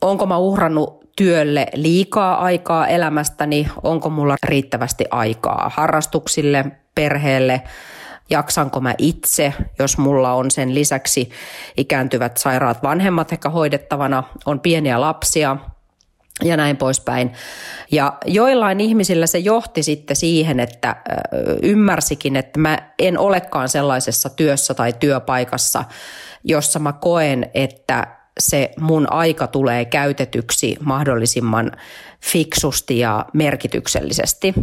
onko 0.00 0.26
mä 0.26 0.38
uhrannut 0.38 1.00
työlle 1.16 1.66
liikaa 1.74 2.44
aikaa 2.44 2.86
elämästäni, 2.86 3.68
onko 3.82 4.10
mulla 4.10 4.36
riittävästi 4.42 5.04
aikaa 5.10 5.70
harrastuksille, 5.74 6.64
perheelle, 6.94 7.62
jaksanko 8.30 8.80
mä 8.80 8.94
itse, 8.98 9.54
jos 9.78 9.98
mulla 9.98 10.32
on 10.32 10.50
sen 10.50 10.74
lisäksi 10.74 11.30
ikääntyvät 11.76 12.36
sairaat 12.36 12.82
vanhemmat 12.82 13.32
ehkä 13.32 13.48
hoidettavana, 13.48 14.24
on 14.46 14.60
pieniä 14.60 15.00
lapsia 15.00 15.56
ja 16.42 16.56
näin 16.56 16.76
poispäin. 16.76 17.32
Ja 17.92 18.18
joillain 18.26 18.80
ihmisillä 18.80 19.26
se 19.26 19.38
johti 19.38 19.82
sitten 19.82 20.16
siihen, 20.16 20.60
että 20.60 20.96
ymmärsikin, 21.62 22.36
että 22.36 22.60
mä 22.60 22.78
en 22.98 23.18
olekaan 23.18 23.68
sellaisessa 23.68 24.30
työssä 24.30 24.74
tai 24.74 24.92
työpaikassa, 24.92 25.84
jossa 26.44 26.78
mä 26.78 26.92
koen, 26.92 27.50
että 27.54 28.19
se 28.38 28.70
mun 28.80 29.12
aika 29.12 29.46
tulee 29.46 29.84
käytetyksi 29.84 30.76
mahdollisimman 30.84 31.72
fiksusti 32.20 32.98
ja 32.98 33.26
merkityksellisesti. 33.32 34.54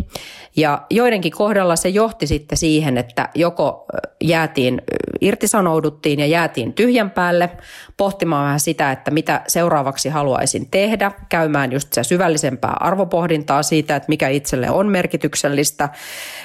Ja 0.56 0.82
joidenkin 0.90 1.32
kohdalla 1.32 1.76
se 1.76 1.90
johti 1.90 2.28
sitten 2.28 2.58
siihen, 2.58 2.98
että 2.98 3.30
joko 3.36 3.86
jäätiin, 4.22 4.82
irtisanouduttiin 5.22 6.20
ja 6.20 6.26
jäätiin 6.26 6.74
tyhjän 6.74 7.12
päälle 7.12 7.50
pohtimaan 7.98 8.46
vähän 8.46 8.60
sitä, 8.60 8.92
että 8.92 9.12
mitä 9.12 9.42
seuraavaksi 9.48 10.10
haluaisin 10.10 10.70
tehdä, 10.72 11.12
käymään 11.30 11.72
just 11.72 11.94
se 11.94 12.04
syvällisempää 12.04 12.78
arvopohdintaa 12.80 13.64
siitä, 13.64 13.96
että 13.96 14.10
mikä 14.10 14.30
itselle 14.30 14.70
on 14.70 14.88
merkityksellistä, 14.88 15.90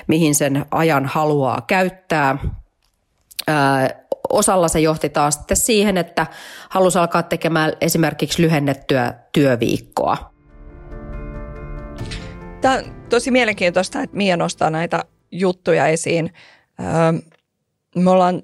mihin 0.07 0.35
sen 0.35 0.67
ajan 0.71 1.07
haluaa 1.07 1.65
käyttää, 1.67 2.39
osalla 4.29 4.69
se 4.69 4.81
johti 4.81 5.09
taas 5.09 5.35
sitten 5.35 5.57
siihen, 5.57 5.99
että 5.99 6.27
halusi 6.69 6.99
alkaa 6.99 7.23
tekemään 7.23 7.73
esimerkiksi 7.81 8.43
lyhennettyä 8.43 9.15
työviikkoa. 9.33 10.33
Tämä 12.61 12.75
on 12.75 12.85
tosi 13.09 13.31
mielenkiintoista, 13.31 14.03
että 14.03 14.17
Mia 14.17 14.37
nostaa 14.37 14.71
näitä 14.71 15.05
juttuja 15.31 15.87
esiin. 15.87 16.33
Me 17.97 18.11
ollaan 18.11 18.43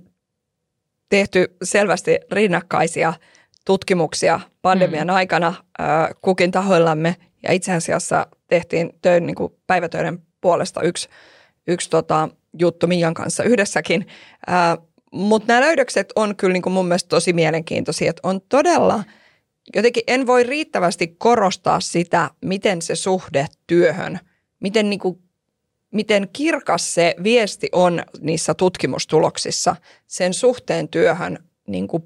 tehty 1.08 1.56
selvästi 1.62 2.18
rinnakkaisia 2.32 3.12
tutkimuksia 3.64 4.40
pandemian 4.62 5.06
mm. 5.06 5.14
aikana 5.14 5.54
kukin 6.22 6.50
tahoillamme 6.50 7.16
ja 7.42 7.52
itse 7.52 7.72
asiassa 7.72 8.26
tehtiin 8.46 8.90
töön, 9.02 9.26
niin 9.26 9.34
kuin 9.36 9.52
päivätöiden 9.66 10.18
puolesta 10.40 10.82
yksi, 10.82 11.08
yksi 11.66 11.90
tota, 11.90 12.28
juttu 12.58 12.86
Mian 12.86 13.14
kanssa 13.14 13.42
yhdessäkin. 13.42 14.06
Mutta 15.12 15.46
nämä 15.48 15.60
löydökset 15.60 16.12
on 16.16 16.36
kyllä 16.36 16.52
niin 16.52 16.62
kuin 16.62 16.72
mun 16.72 16.86
mielestä 16.86 17.08
tosi 17.08 17.32
mielenkiintoisia, 17.32 18.10
että 18.10 18.28
on 18.28 18.40
todella, 18.48 19.04
jotenkin 19.74 20.02
en 20.06 20.26
voi 20.26 20.42
riittävästi 20.42 21.06
korostaa 21.06 21.80
sitä, 21.80 22.30
miten 22.44 22.82
se 22.82 22.94
suhde 22.94 23.46
työhön, 23.66 24.20
miten, 24.60 24.90
niin 24.90 25.00
kuin, 25.00 25.18
miten 25.94 26.28
kirkas 26.32 26.94
se 26.94 27.14
viesti 27.22 27.68
on 27.72 28.02
niissä 28.20 28.54
tutkimustuloksissa 28.54 29.76
sen 30.06 30.34
suhteen 30.34 30.88
työhön 30.88 31.38
niin 31.66 31.88
kuin 31.88 32.02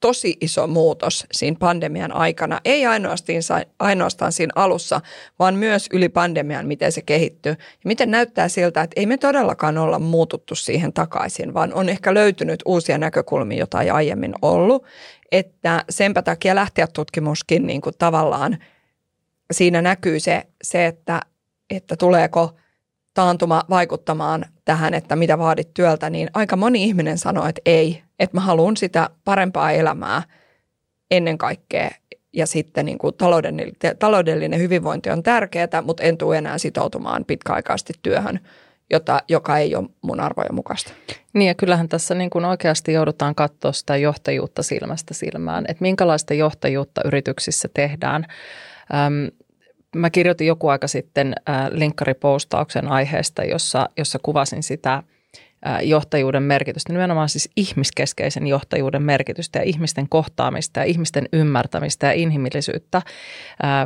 tosi 0.00 0.36
iso 0.40 0.66
muutos 0.66 1.26
siinä 1.32 1.56
pandemian 1.60 2.12
aikana. 2.12 2.60
Ei 2.64 2.86
ainoastaan, 2.86 3.64
ainoastaan 3.78 4.32
siinä 4.32 4.52
alussa, 4.54 5.00
vaan 5.38 5.54
myös 5.54 5.88
yli 5.92 6.08
pandemian, 6.08 6.66
miten 6.66 6.92
se 6.92 7.02
kehittyy. 7.02 7.52
Ja 7.52 7.84
miten 7.84 8.10
näyttää 8.10 8.48
siltä, 8.48 8.82
että 8.82 9.00
ei 9.00 9.06
me 9.06 9.16
todellakaan 9.16 9.78
olla 9.78 9.98
muututtu 9.98 10.54
siihen 10.54 10.92
takaisin, 10.92 11.54
vaan 11.54 11.74
on 11.74 11.88
ehkä 11.88 12.14
löytynyt 12.14 12.62
uusia 12.64 12.98
näkökulmia, 12.98 13.58
joita 13.58 13.82
ei 13.82 13.90
aiemmin 13.90 14.34
ollut. 14.42 14.84
Että 15.32 15.84
senpä 15.90 16.22
takia 16.22 16.54
lähteä 16.54 16.86
tutkimuskin 16.86 17.66
niin 17.66 17.80
kuin 17.80 17.94
tavallaan 17.98 18.58
siinä 19.52 19.82
näkyy 19.82 20.20
se, 20.20 20.42
se 20.62 20.86
että, 20.86 21.20
että 21.70 21.96
tuleeko 21.96 22.56
taantuma 23.14 23.62
vaikuttamaan 23.70 24.46
tähän, 24.64 24.94
että 24.94 25.16
mitä 25.16 25.38
vaadit 25.38 25.74
työltä, 25.74 26.10
niin 26.10 26.30
aika 26.34 26.56
moni 26.56 26.84
ihminen 26.84 27.18
sanoo, 27.18 27.46
että 27.46 27.62
ei, 27.66 28.02
että 28.18 28.36
mä 28.36 28.40
haluan 28.40 28.76
sitä 28.76 29.10
parempaa 29.24 29.72
elämää 29.72 30.22
ennen 31.10 31.38
kaikkea 31.38 31.90
ja 32.32 32.46
sitten 32.46 32.86
niin 32.86 32.98
kuin 32.98 33.14
taloudellinen, 33.14 33.72
taloudellinen 33.98 34.60
hyvinvointi 34.60 35.10
on 35.10 35.22
tärkeää, 35.22 35.82
mutta 35.82 36.02
en 36.02 36.18
tule 36.18 36.38
enää 36.38 36.58
sitoutumaan 36.58 37.24
pitkäaikaisesti 37.24 37.92
työhön, 38.02 38.40
jota, 38.90 39.20
joka 39.28 39.58
ei 39.58 39.76
ole 39.76 39.88
mun 40.02 40.20
arvojen 40.20 40.54
mukaista. 40.54 40.92
Niin 41.32 41.48
ja 41.48 41.54
kyllähän 41.54 41.88
tässä 41.88 42.14
niin 42.14 42.30
kuin 42.30 42.44
oikeasti 42.44 42.92
joudutaan 42.92 43.34
katsoa 43.34 43.72
sitä 43.72 43.96
johtajuutta 43.96 44.62
silmästä 44.62 45.14
silmään, 45.14 45.64
että 45.68 45.82
minkälaista 45.82 46.34
johtajuutta 46.34 47.00
yrityksissä 47.04 47.68
tehdään. 47.74 48.26
Öm, 48.94 49.39
mä 49.96 50.10
kirjoitin 50.10 50.46
joku 50.46 50.68
aika 50.68 50.88
sitten 50.88 51.34
äh, 51.48 51.68
linkkaripostauksen 51.70 52.88
aiheesta, 52.88 53.44
jossa, 53.44 53.88
jossa 53.96 54.18
kuvasin 54.22 54.62
sitä– 54.62 55.02
johtajuuden 55.82 56.42
merkitystä, 56.42 56.92
nimenomaan 56.92 57.28
siis 57.28 57.50
ihmiskeskeisen 57.56 58.46
johtajuuden 58.46 59.02
merkitystä 59.02 59.58
ja 59.58 59.62
ihmisten 59.62 60.08
kohtaamista 60.08 60.80
ja 60.80 60.84
ihmisten 60.84 61.28
ymmärtämistä 61.32 62.06
ja 62.06 62.12
inhimillisyyttä, 62.12 63.02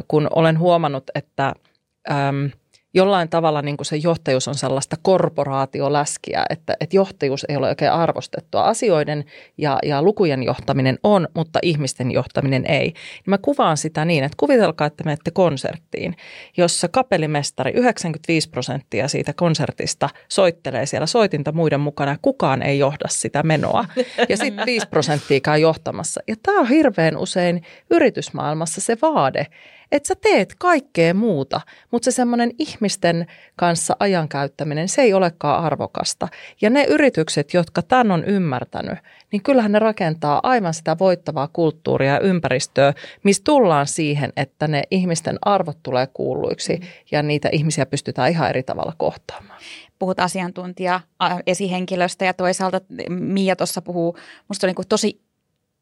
kun 0.09 0.29
olen 0.31 0.59
huomannut, 0.59 1.05
että– 1.15 1.53
jollain 2.95 3.29
tavalla 3.29 3.63
niin 3.63 3.77
kuin 3.77 3.87
se 3.87 3.97
johtajuus 3.97 4.49
on 4.49 4.55
sellaista 4.55 4.97
korporaatioläskiä, 5.03 6.45
että, 6.51 6.77
että 6.81 6.97
johtajuus 6.97 7.47
ei 7.49 7.57
ole 7.57 7.69
oikein 7.69 7.93
arvostettua. 7.93 8.65
Asioiden 8.65 9.25
ja, 9.59 9.79
ja 9.83 10.03
lukujen 10.03 10.43
johtaminen 10.43 10.99
on, 11.03 11.29
mutta 11.35 11.59
ihmisten 11.63 12.11
johtaminen 12.11 12.67
ei. 12.67 12.95
Mä 13.27 13.39
kuvaan 13.39 13.77
sitä 13.77 14.05
niin, 14.05 14.25
että 14.25 14.37
kuvitelkaa, 14.41 14.87
että 14.87 15.05
menette 15.05 15.31
konserttiin, 15.31 16.17
jossa 16.57 16.89
kapellimestari 16.89 17.71
95 17.71 18.51
prosenttia 18.51 19.09
siitä 19.09 19.33
konsertista 19.33 20.09
soittelee 20.29 20.87
siellä 20.87 21.07
soitinta 21.07 21.53
muiden 21.53 21.81
mukana 21.81 22.17
kukaan 22.23 22.63
ei 22.63 22.79
johda 22.79 23.09
sitä 23.09 23.43
menoa. 23.43 23.85
Ja 24.29 24.37
sitten 24.37 24.67
5 24.67 24.89
prosenttia 24.89 25.41
käy 25.41 25.59
johtamassa. 25.59 26.21
Ja 26.29 26.35
tämä 26.43 26.61
on 26.61 26.69
hirveän 26.69 27.17
usein 27.17 27.63
yritysmaailmassa 27.91 28.81
se 28.81 28.97
vaade, 29.03 29.47
että 29.95 30.07
sä 30.09 30.15
teet 30.15 30.55
kaikkea 30.59 31.15
muuta, 31.15 31.61
mutta 31.91 32.05
se 32.05 32.15
semmoinen 32.15 32.51
ihmisten 32.59 33.27
kanssa 33.57 33.97
ajan 34.01 34.29
käyttäminen, 34.29 34.89
se 34.89 35.03
ei 35.03 35.15
olekaan 35.15 35.65
arvokasta. 35.65 36.29
Ja 36.61 36.71
ne 36.71 36.85
yritykset, 36.85 37.55
jotka 37.55 37.83
tämän 37.83 38.11
on 38.11 38.25
ymmärtänyt, 38.25 38.99
niin 39.33 39.43
kyllähän 39.43 39.73
ne 39.73 39.79
rakentaa 39.79 40.41
aivan 40.43 40.75
sitä 40.75 40.97
voittavaa 40.99 41.49
kulttuuria 41.53 42.13
ja 42.13 42.21
ympäristöä, 42.21 42.95
missä 43.23 43.43
tullaan 43.45 43.87
siihen, 43.87 44.33
että 44.37 44.69
ne 44.69 44.83
ihmisten 44.91 45.39
arvot 45.43 45.79
tulee 45.83 46.07
kuulluiksi 46.07 46.77
mm. 46.77 46.87
ja 47.11 47.23
niitä 47.23 47.49
ihmisiä 47.53 47.87
pystytään 47.87 48.31
ihan 48.31 48.51
eri 48.51 48.63
tavalla 48.63 48.93
kohtaamaan 48.97 49.61
puhut 49.99 50.21
asiantuntija 50.21 51.01
esihenkilöstä 51.47 52.25
ja 52.25 52.35
toisaalta 52.35 52.81
Mia 53.09 53.57
tuossa 53.57 53.83
puhuu, 53.83 54.19
musta 54.49 54.67
on 54.67 54.75
niin 54.77 54.89
tosi 54.89 55.24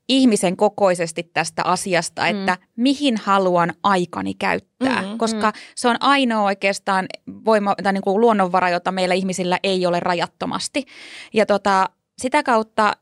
ihmisen 0.08 0.56
kokoisesti 0.56 1.30
tästä 1.32 1.62
asiasta, 1.64 2.22
mm. 2.22 2.28
että 2.28 2.58
mihin 2.76 3.16
haluan 3.16 3.72
aikani 3.82 4.34
käyttää, 4.34 5.02
mm, 5.02 5.18
koska 5.18 5.50
mm. 5.50 5.58
se 5.74 5.88
on 5.88 5.96
ainoa 6.00 6.42
oikeastaan 6.42 7.06
voima, 7.44 7.74
tai 7.82 7.92
niin 7.92 8.02
kuin 8.02 8.20
luonnonvara, 8.20 8.70
jota 8.70 8.92
meillä 8.92 9.14
ihmisillä 9.14 9.58
ei 9.62 9.86
ole 9.86 10.00
rajattomasti. 10.00 10.84
Ja 11.34 11.46
tota, 11.46 11.90
sitä 12.18 12.42
kautta 12.42 12.92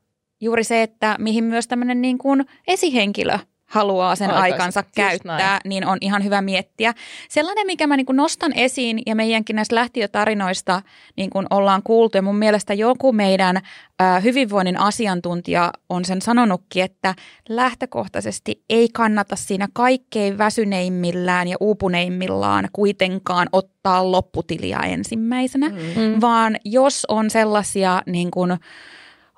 juuri 0.40 0.64
se, 0.64 0.82
että 0.82 1.16
mihin 1.18 1.44
myös 1.44 1.68
tämmöinen 1.68 2.00
niin 2.00 2.18
kuin 2.18 2.46
esihenkilö 2.66 3.38
haluaa 3.70 4.16
sen 4.16 4.30
aikansa 4.30 4.84
käyttää, 4.94 5.60
niin 5.64 5.86
on 5.86 5.98
ihan 6.00 6.24
hyvä 6.24 6.42
miettiä. 6.42 6.94
Sellainen, 7.28 7.66
mikä 7.66 7.86
mä 7.86 7.96
niin 7.96 8.06
kuin 8.06 8.16
nostan 8.16 8.52
esiin 8.52 9.02
ja 9.06 9.14
meidänkin 9.14 9.56
näistä 9.56 9.74
lähtiötarinoista 9.74 10.82
niin 11.16 11.30
kuin 11.30 11.46
ollaan 11.50 11.82
kuultu 11.82 12.18
ja 12.18 12.22
mun 12.22 12.36
mielestä 12.36 12.74
joku 12.74 13.12
meidän 13.12 13.56
äh, 13.56 14.22
hyvinvoinnin 14.22 14.80
asiantuntija 14.80 15.72
on 15.88 16.04
sen 16.04 16.22
sanonutkin, 16.22 16.84
että 16.84 17.14
lähtökohtaisesti 17.48 18.64
ei 18.70 18.88
kannata 18.88 19.36
siinä 19.36 19.68
kaikkein 19.72 20.38
väsyneimmillään 20.38 21.48
ja 21.48 21.56
uupuneimmillaan 21.60 22.68
kuitenkaan 22.72 23.48
ottaa 23.52 24.12
lopputilia 24.12 24.80
ensimmäisenä, 24.80 25.68
mm. 25.68 26.20
vaan 26.20 26.56
jos 26.64 27.06
on 27.08 27.30
sellaisia 27.30 28.02
niin 28.06 28.30
kuin, 28.30 28.56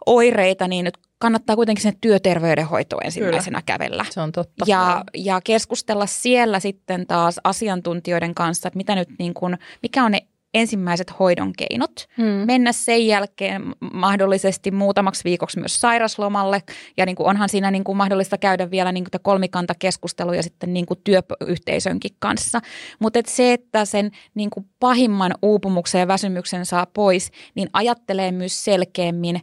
oireita, 0.07 0.68
niin 0.68 0.84
nyt 0.84 0.98
kannattaa 1.18 1.57
kuitenkin 1.57 1.82
sinne 1.82 1.98
työterveydenhoitoon 2.00 3.05
ensimmäisenä 3.05 3.62
Kyllä. 3.62 3.78
kävellä. 3.78 4.05
Se 4.11 4.20
on 4.20 4.32
totta. 4.32 4.64
Ja, 4.68 5.05
ja 5.14 5.40
keskustella 5.44 6.07
siellä 6.07 6.61
sitten 6.61 7.07
taas 7.07 7.40
asiantuntijoiden 7.44 8.34
kanssa, 8.34 8.68
että 8.68 8.76
mitä 8.76 8.94
nyt 8.94 9.09
niin 9.18 9.34
kuin, 9.34 9.59
mikä 9.82 10.05
on 10.05 10.12
ne 10.12 10.20
ensimmäiset 10.55 11.18
hoidon 11.18 11.53
keinot, 11.59 12.09
hmm. 12.16 12.24
mennä 12.24 12.72
sen 12.72 13.07
jälkeen 13.07 13.62
mahdollisesti 13.92 14.70
muutamaksi 14.70 15.24
viikoksi 15.24 15.59
myös 15.59 15.80
sairaslomalle 15.80 16.62
ja 16.96 17.07
niin 17.07 17.16
kuin 17.16 17.26
onhan 17.26 17.48
siinä 17.48 17.70
niin 17.70 17.84
kuin 17.84 17.96
mahdollista 17.96 18.38
käydä 18.38 18.70
vielä 18.70 18.92
niin 18.92 19.05
kuin 19.05 19.22
kolmikantakeskusteluja 19.22 20.42
sitten 20.42 20.74
niin 20.74 20.86
kuin 20.86 21.00
työyhteisönkin 21.05 22.16
kanssa. 22.18 22.61
Mutta 22.98 23.18
et 23.18 23.26
se, 23.26 23.53
että 23.53 23.84
sen 23.84 24.11
niin 24.34 24.50
kuin 24.50 24.66
pahimman 24.80 25.34
uupumuksen 25.42 25.98
ja 25.98 26.09
väsymyksen 26.09 26.66
saa 26.66 26.86
pois, 26.86 27.30
niin 27.55 27.68
ajattelee 27.72 28.32
myös 28.32 28.64
selkeämmin 28.64 29.40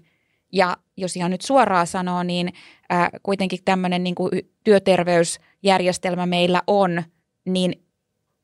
ja 0.52 0.78
jos 0.98 1.16
ihan 1.16 1.32
nyt 1.32 1.42
suoraan 1.42 1.88
sanoo, 1.88 2.24
niin 2.24 2.54
ää, 2.90 3.10
kuitenkin 3.24 3.60
tämmöinen 3.66 4.04
niin 4.04 4.16
kuin 4.16 4.32
työterveysjärjestelmä 4.64 6.26
meillä 6.26 6.62
on, 6.68 7.04
niin 7.46 7.84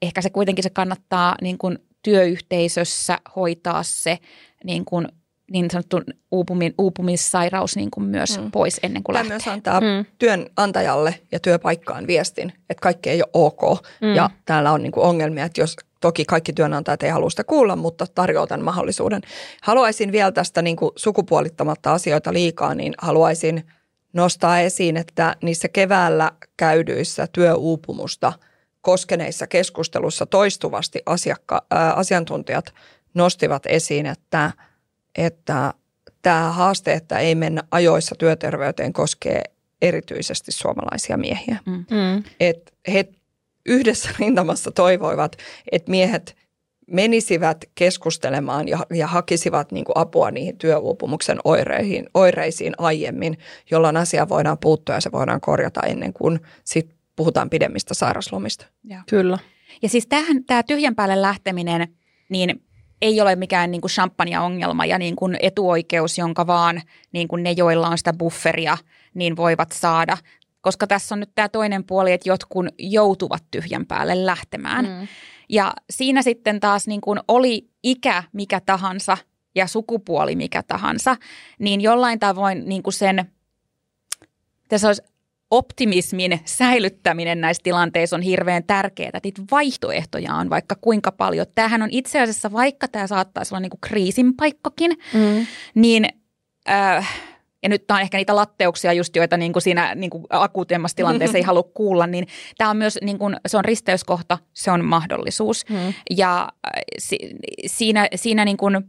ehkä 0.01 0.21
se 0.21 0.29
kuitenkin 0.29 0.63
se 0.63 0.69
kannattaa 0.69 1.35
niin 1.41 1.57
kuin 1.57 1.79
työyhteisössä 2.03 3.17
hoitaa 3.35 3.83
se 3.83 4.17
niin 4.63 4.85
kuin 4.85 5.07
niin 5.51 5.71
sanottu 5.71 6.01
uupumin, 6.31 6.73
uupumissairaus 6.77 7.75
niin 7.75 7.91
kuin 7.91 8.05
myös 8.05 8.39
mm. 8.39 8.51
pois 8.51 8.79
ennen 8.83 9.03
kuin 9.03 9.13
Tämä 9.13 9.23
lähtee. 9.23 9.35
myös 9.35 9.47
antaa 9.47 9.81
mm. 9.81 10.05
työnantajalle 10.19 11.19
ja 11.31 11.39
työpaikkaan 11.39 12.07
viestin, 12.07 12.53
että 12.69 12.81
kaikki 12.81 13.09
ei 13.09 13.21
ole 13.21 13.29
ok 13.33 13.61
mm. 14.01 14.15
ja 14.15 14.29
täällä 14.45 14.71
on 14.71 14.83
niin 14.83 14.91
kuin 14.91 15.05
ongelmia, 15.05 15.45
että 15.45 15.61
jos 15.61 15.75
toki 16.05 16.25
kaikki 16.25 16.53
työnantajat 16.53 17.03
ei 17.03 17.09
halua 17.09 17.29
sitä 17.29 17.43
kuulla, 17.43 17.75
mutta 17.75 18.05
tarjoaa 18.15 18.47
tämän 18.47 18.65
mahdollisuuden. 18.65 19.21
Haluaisin 19.61 20.11
vielä 20.11 20.31
tästä 20.31 20.61
niin 20.61 20.75
kuin 20.75 20.91
sukupuolittamatta 20.95 21.93
asioita 21.93 22.33
liikaa, 22.33 22.75
niin 22.75 22.93
haluaisin 22.97 23.63
nostaa 24.13 24.59
esiin, 24.59 24.97
että 24.97 25.35
niissä 25.43 25.67
keväällä 25.67 26.31
käydyissä 26.57 27.27
työuupumusta– 27.27 28.33
koskeneissa 28.85 29.47
keskusteluissa 29.47 30.25
toistuvasti 30.25 31.01
asiakka- 31.05 31.65
ää, 31.71 31.93
asiantuntijat 31.93 32.73
nostivat 33.13 33.63
esiin, 33.65 34.05
että, 34.05 34.51
että 35.15 35.73
tämä 36.21 36.51
haaste, 36.51 36.93
että 36.93 37.19
ei 37.19 37.35
mennä 37.35 37.63
ajoissa 37.71 38.15
työterveyteen, 38.15 38.93
koskee 38.93 39.41
erityisesti 39.81 40.51
suomalaisia 40.51 41.17
miehiä. 41.17 41.57
Mm. 41.65 41.85
mm. 41.91 42.23
Et 42.39 42.73
he 42.93 43.05
yhdessä 43.65 44.09
rintamassa 44.19 44.71
toivoivat, 44.71 45.35
että 45.71 45.91
miehet 45.91 46.35
menisivät 46.87 47.65
keskustelemaan 47.75 48.67
ja, 48.67 48.79
ja 48.93 49.07
hakisivat 49.07 49.71
niin 49.71 49.85
kuin 49.85 49.97
apua 49.97 50.31
niihin 50.31 50.57
työuupumuksen 50.57 51.39
oireihin, 51.43 52.09
oireisiin 52.13 52.73
aiemmin, 52.77 53.37
jolloin 53.71 53.97
asia 53.97 54.29
voidaan 54.29 54.57
puuttua 54.57 54.95
ja 54.95 55.01
se 55.01 55.11
voidaan 55.11 55.41
korjata 55.41 55.81
ennen 55.81 56.13
kuin 56.13 56.39
sit 56.63 56.95
puhutaan 57.15 57.49
pidemmistä 57.49 57.93
sairaslomista. 57.93 58.65
Ja. 58.83 59.03
Kyllä. 59.09 59.37
Ja 59.81 59.89
siis 59.89 60.07
tämähän, 60.07 60.43
tämä 60.43 60.63
tyhjän 60.63 60.95
päälle 60.95 61.21
lähteminen, 61.21 61.87
niin 62.29 62.63
ei 63.01 63.21
ole 63.21 63.35
mikään 63.35 63.71
niin 63.71 63.81
kuin 63.81 63.91
champagne-ongelma 63.91 64.85
ja 64.85 64.97
niin 64.97 65.15
kuin 65.15 65.37
etuoikeus, 65.41 66.17
jonka 66.17 66.47
vaan 66.47 66.81
niin 67.11 67.27
kuin 67.27 67.43
ne, 67.43 67.51
joilla 67.51 67.87
on 67.87 67.97
sitä 67.97 68.13
bufferia, 68.13 68.77
niin 69.13 69.35
voivat 69.35 69.71
saada. 69.71 70.17
Koska 70.65 70.87
tässä 70.87 71.15
on 71.15 71.19
nyt 71.19 71.31
tämä 71.35 71.49
toinen 71.49 71.83
puoli, 71.83 72.11
että 72.11 72.29
jotkut 72.29 72.65
joutuvat 72.79 73.43
tyhjän 73.51 73.85
päälle 73.85 74.25
lähtemään. 74.25 74.85
Mm. 74.85 75.07
Ja 75.49 75.73
siinä 75.89 76.21
sitten 76.21 76.59
taas 76.59 76.87
niin 76.87 77.01
kuin 77.01 77.19
oli 77.27 77.69
ikä 77.83 78.23
mikä 78.33 78.61
tahansa 78.65 79.17
ja 79.55 79.67
sukupuoli 79.67 80.35
mikä 80.35 80.63
tahansa, 80.63 81.15
niin 81.59 81.81
jollain 81.81 82.19
tavoin 82.19 82.69
niin 82.69 82.83
kuin 82.83 82.93
sen, 82.93 83.25
tässä 84.67 84.87
olisi 84.87 85.01
optimismin 85.51 86.39
säilyttäminen 86.45 87.41
näissä 87.41 87.63
tilanteissa 87.63 88.15
on 88.15 88.21
hirveän 88.21 88.63
tärkeää. 88.63 89.19
Niitä 89.23 89.41
vaihtoehtoja 89.51 90.33
on 90.33 90.49
vaikka 90.49 90.75
kuinka 90.81 91.11
paljon. 91.11 91.45
Tämähän 91.55 91.81
on 91.81 91.89
itse 91.91 92.21
asiassa, 92.21 92.51
vaikka 92.51 92.87
tämä 92.87 93.07
saattaisi 93.07 93.53
olla 93.53 93.59
niinku 93.59 93.77
kriisin 93.81 94.35
paikkakin, 94.35 94.91
mm. 95.13 95.47
niin 95.75 96.05
äh, 96.69 97.34
ja 97.65 97.69
nyt 97.69 97.87
tämä 97.87 97.97
on 97.97 98.01
ehkä 98.01 98.17
niitä 98.17 98.35
latteuksia 98.35 98.93
just, 98.93 99.15
joita 99.15 99.37
niin 99.37 99.53
kuin 99.53 99.63
siinä 99.63 99.95
niin 99.95 100.09
kuin 100.09 100.23
akuutimmassa 100.29 100.97
tilanteessa 100.97 101.37
ei 101.37 101.43
halua 101.51 101.63
kuulla, 101.73 102.07
niin 102.07 102.27
tämä 102.57 102.69
on 102.69 102.77
myös, 102.77 102.99
niin 103.01 103.19
kuin, 103.19 103.35
se 103.47 103.57
on 103.57 103.65
risteyskohta, 103.65 104.37
se 104.53 104.71
on 104.71 104.85
mahdollisuus. 104.85 105.65
Mm. 105.69 105.93
Ja 106.09 106.49
si, 106.97 107.17
siinä, 107.65 108.07
siinä 108.15 108.45
niin 108.45 108.57
kuin, 108.57 108.83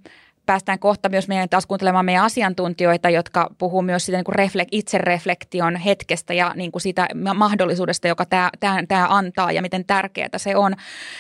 päästään 0.47 0.79
kohta 0.79 1.09
myös 1.09 1.29
meidän 1.29 1.49
taas 1.49 1.67
kuuntelemaan 1.67 2.05
meidän 2.05 2.25
asiantuntijoita, 2.25 3.11
jotka 3.11 3.51
puhuu 3.59 3.83
myös 3.83 4.07
sitä 4.07 4.19
niin 4.19 4.25
kuin 4.25 4.37
reflek- 4.37 4.69
itsereflektion 4.71 5.77
hetkestä 5.77 6.35
ja 6.35 6.53
niin 6.57 6.73
kuin 6.73 6.83
siitä 6.83 7.09
mahdollisuudesta, 7.35 8.09
joka 8.09 8.25
tämä, 8.25 8.51
tämä, 8.61 8.83
tämä 8.89 9.07
antaa 9.11 9.53
ja 9.53 9.63
miten 9.63 9.85
tärkeää 9.85 10.29
se 10.37 10.57
on. 10.57 10.75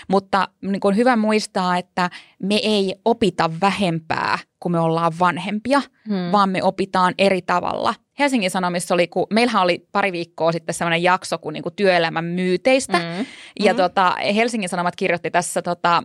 Mutta 0.08 0.48
niin 0.62 0.80
kuin 0.80 0.92
on 0.92 0.96
hyvä 0.96 1.16
muistaa, 1.16 1.76
että 1.76 2.10
me 2.42 2.60
ei 2.62 2.94
opita 3.04 3.50
vähempää, 3.60 4.38
kun 4.60 4.72
me 4.72 4.78
ollaan 4.78 5.12
vanhempia, 5.18 5.82
hmm. 6.08 6.32
vaan 6.32 6.50
me 6.50 6.62
opitaan 6.62 7.14
eri 7.18 7.42
tavalla– 7.42 7.94
Helsingin 8.18 8.50
Sanomissa 8.50 8.94
oli, 8.94 9.08
kun 9.08 9.26
meillähän 9.30 9.62
oli 9.62 9.86
pari 9.92 10.12
viikkoa 10.12 10.52
sitten 10.52 10.74
sellainen 10.74 11.02
jakso 11.02 11.38
kuin, 11.38 11.52
niin 11.52 11.62
kuin 11.62 11.74
työelämän 11.74 12.24
myyteistä. 12.24 12.98
Mm. 12.98 13.26
Ja 13.60 13.72
mm. 13.72 13.76
Tota, 13.76 14.14
Helsingin 14.34 14.68
Sanomat 14.68 14.96
kirjoitti 14.96 15.30
tässä 15.30 15.62
tota, 15.62 16.02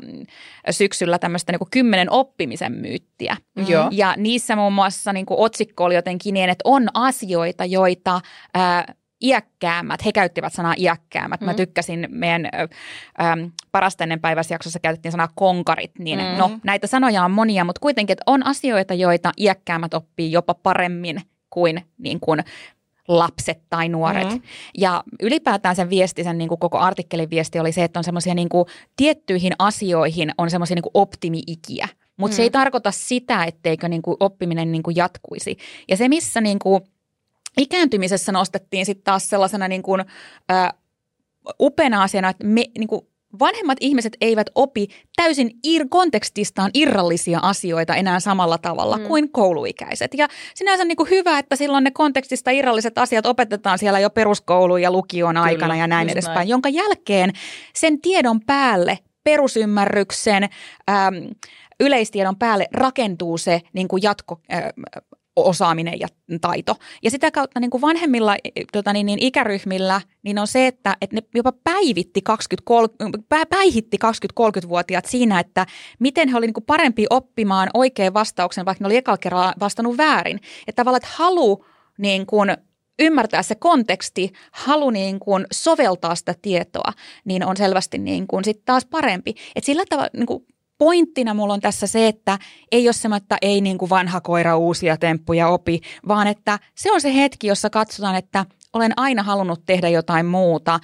syksyllä 0.70 1.20
tämmöistä 1.20 1.52
niin 1.52 1.60
kuin 1.60 1.70
kymmenen 1.72 2.12
oppimisen 2.12 2.72
myyttiä. 2.72 3.38
Mm. 3.56 3.66
Ja 3.92 4.14
niissä 4.18 4.56
muun 4.56 4.74
muassa 4.74 5.14
niin 5.14 5.26
kuin 5.26 5.40
otsikko 5.40 5.84
oli 5.84 5.96
jotenkin 5.96 6.34
niin, 6.34 6.50
että 6.50 6.62
on 6.66 6.88
asioita, 6.94 7.66
joita... 7.66 8.22
Ää, 8.54 8.94
iäkkäämmät, 9.24 10.06
he 10.06 10.12
käyttivät 10.12 10.54
sanaa 10.54 10.74
iäkkäämät. 10.78 11.42
Mm. 11.42 11.46
Mä 11.46 11.54
tykkäsin 11.54 12.08
meidän 12.10 12.46
ö, 12.46 12.68
parasta 13.72 14.04
ennen 14.04 14.22
päiväsjaksossa 14.22 14.80
käytettiin 14.80 15.12
sanaa 15.12 15.30
konkarit, 15.36 15.92
niin 16.00 16.20
mm. 16.20 16.38
no 16.38 16.52
näitä 16.64 16.88
sanoja 16.88 17.26
on 17.26 17.32
monia, 17.32 17.66
mutta 17.66 17.80
kuitenkin 17.80 18.12
että 18.12 18.24
on 18.26 18.46
asioita, 18.46 18.94
joita 18.94 19.32
iäkkäämät 19.38 19.94
oppii 19.94 20.32
jopa 20.32 20.54
paremmin 20.54 21.22
kuin, 21.50 21.86
niin 21.98 22.20
kuin 22.20 22.40
lapset 23.08 23.62
tai 23.70 23.90
nuoret. 23.90 24.28
Mm-hmm. 24.28 24.42
Ja 24.78 25.04
ylipäätään 25.22 25.76
sen 25.76 25.90
viesti, 25.90 26.24
sen 26.24 26.38
niin 26.38 26.48
kuin 26.48 26.60
koko 26.60 26.78
artikkelin 26.78 27.30
viesti 27.30 27.60
oli 27.60 27.72
se, 27.72 27.84
että 27.84 28.00
on 28.00 28.04
semmoisia 28.04 28.36
niin 28.36 28.50
tiettyihin 28.96 29.54
asioihin 29.60 30.32
on 30.38 30.50
semmoisia 30.50 30.76
niin 30.76 30.92
optimi-ikiä. 30.94 31.88
Mutta 32.18 32.34
mm. 32.34 32.36
se 32.36 32.44
ei 32.44 32.50
tarkoita 32.50 32.92
sitä, 32.92 33.44
etteikö 33.44 33.88
niin 33.88 34.02
kuin 34.02 34.18
oppiminen 34.20 34.72
niin 34.72 34.84
kuin 34.84 34.96
jatkuisi. 34.96 35.58
Ja 35.90 35.98
se, 35.98 36.10
missä 36.10 36.42
niin 36.42 36.60
kuin 36.60 36.82
ikääntymisessä 37.58 38.32
nostettiin 38.32 38.86
sitten 38.86 39.04
taas 39.04 39.30
sellaisena 39.30 39.68
niin 39.68 39.84
kuin, 39.84 40.02
ä, 40.52 40.74
upeana 41.60 42.04
asiana, 42.04 42.30
että 42.30 42.46
me, 42.46 42.66
niin 42.78 42.88
kuin 42.88 43.02
vanhemmat 43.40 43.78
ihmiset 43.82 44.18
eivät 44.22 44.48
opi 44.56 44.88
täysin 45.16 45.52
ir- 45.68 45.88
kontekstistaan 45.90 46.72
irrallisia 46.74 47.40
asioita 47.42 47.96
enää 47.96 48.20
samalla 48.20 48.58
tavalla 48.58 48.98
mm. 48.98 49.04
kuin 49.04 49.32
kouluikäiset. 49.32 50.14
Ja 50.14 50.28
sinänsä 50.56 50.86
niin 50.86 50.96
kuin 50.96 51.10
hyvä, 51.10 51.40
että 51.40 51.56
silloin 51.56 51.84
ne 51.84 51.92
kontekstista 51.92 52.52
irralliset 52.52 52.98
asiat 52.98 53.26
opetetaan 53.26 53.78
siellä 53.78 54.00
jo 54.00 54.10
peruskouluun 54.10 54.82
ja 54.82 54.92
lukion 54.92 55.38
aikana 55.38 55.74
Kyllä, 55.74 55.84
ja 55.84 55.88
näin 55.88 56.10
edespäin, 56.10 56.36
näin. 56.36 56.50
jonka 56.50 56.70
jälkeen 56.70 57.34
sen 57.74 58.02
tiedon 58.02 58.42
päälle 58.42 59.00
perusymmärryksen, 59.24 60.44
äm, 60.44 60.50
yleistiedon 61.80 62.36
päälle 62.36 62.68
rakentuu 62.74 63.38
se 63.38 63.62
niin 63.74 63.88
kuin 63.88 64.04
jatko, 64.04 64.40
äh, 64.54 64.64
osaaminen 65.36 66.00
ja 66.00 66.08
taito. 66.42 66.76
Ja 67.04 67.12
sitä 67.12 67.32
kautta 67.32 67.60
niin 67.60 67.72
kuin 67.72 67.82
vanhemmilla 67.82 68.36
tota 68.72 68.94
niin, 68.94 69.06
niin 69.06 69.20
ikäryhmillä 69.20 70.02
niin 70.24 70.40
on 70.40 70.48
se, 70.48 70.68
että, 70.68 70.98
että 71.02 71.16
ne 71.16 71.22
jopa 71.36 71.52
päivitti 71.52 72.22
20, 72.22 73.18
päihitti 73.50 73.98
20-30-vuotiaat 74.40 75.06
siinä, 75.06 75.40
että 75.40 75.66
miten 76.00 76.30
he 76.30 76.38
olivat 76.38 76.56
niin 76.56 76.66
parempi 76.66 77.06
oppimaan 77.10 77.70
oikean 77.74 78.14
vastauksen, 78.14 78.66
vaikka 78.66 78.84
ne 78.84 78.88
oli 78.88 78.98
ekalla 78.98 79.18
kerralla 79.18 79.54
vastannut 79.60 79.98
väärin. 79.98 80.40
Että 80.68 80.80
tavallaan, 80.82 81.04
että 81.04 81.16
halu 81.16 81.66
niin 81.98 82.26
kuin 82.26 82.58
ymmärtää 83.00 83.44
se 83.44 83.56
konteksti, 83.56 84.32
halu 84.52 84.90
niin 84.90 85.20
kuin 85.20 85.46
soveltaa 85.54 86.16
sitä 86.16 86.36
tietoa, 86.42 86.94
niin 87.26 87.46
on 87.46 87.58
selvästi 87.58 87.98
niin 87.98 88.28
kuin 88.28 88.46
sit 88.46 88.66
taas 88.66 88.86
parempi. 88.86 89.36
Et 89.56 89.64
sillä 89.64 89.84
tavalla 89.90 90.10
niin 90.14 90.26
kuin 90.26 90.46
pointtina 90.82 91.34
mulla 91.34 91.54
on 91.54 91.60
tässä 91.60 91.88
se, 91.88 92.08
että 92.08 92.40
ei 92.72 92.88
ole 92.88 92.94
semmoinen, 92.94 93.24
että 93.24 93.38
ei 93.42 93.62
niin 93.62 93.78
kuin 93.78 93.90
vanha 93.90 94.22
koira 94.22 94.58
uusia 94.58 94.98
temppuja 94.98 95.48
opi, 95.48 95.82
vaan 96.08 96.28
että 96.28 96.60
se 96.76 96.92
on 96.92 97.02
se 97.02 97.16
hetki, 97.16 97.48
jossa 97.48 97.70
katsotaan, 97.70 98.16
että 98.16 98.46
olen 98.74 98.92
aina 98.98 99.24
halunnut 99.24 99.66
tehdä 99.66 99.90
jotain 99.90 100.26
muuta. 100.26 100.80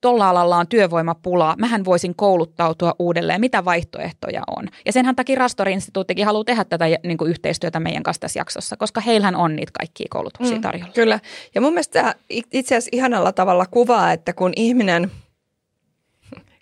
Tuolla 0.00 0.28
alalla 0.28 0.56
on 0.56 0.68
työvoimapula, 0.68 1.54
mähän 1.58 1.84
voisin 1.84 2.14
kouluttautua 2.14 2.94
uudelleen, 2.98 3.40
mitä 3.40 3.64
vaihtoehtoja 3.64 4.42
on. 4.56 4.68
Ja 4.86 4.92
senhän 4.92 5.16
takia 5.16 5.38
Rastori-instituuttikin 5.38 6.24
haluaa 6.24 6.44
tehdä 6.44 6.64
tätä 6.64 6.84
niin 7.04 7.18
kuin 7.18 7.30
yhteistyötä 7.30 7.80
meidän 7.80 8.02
kanssa 8.02 8.20
tässä 8.20 8.40
jaksossa, 8.40 8.76
koska 8.76 9.00
heillähän 9.00 9.36
on 9.36 9.56
niitä 9.56 9.72
kaikkia 9.78 10.06
koulutuksia 10.10 10.56
mm, 10.56 10.62
tarjolla. 10.62 10.92
Kyllä, 10.92 11.20
ja 11.54 11.60
mun 11.60 11.72
mielestä 11.72 12.14
itse 12.30 12.76
asiassa 12.76 12.90
ihanalla 12.92 13.32
tavalla 13.32 13.66
kuvaa, 13.70 14.12
että 14.12 14.32
kun 14.32 14.52
ihminen– 14.56 15.10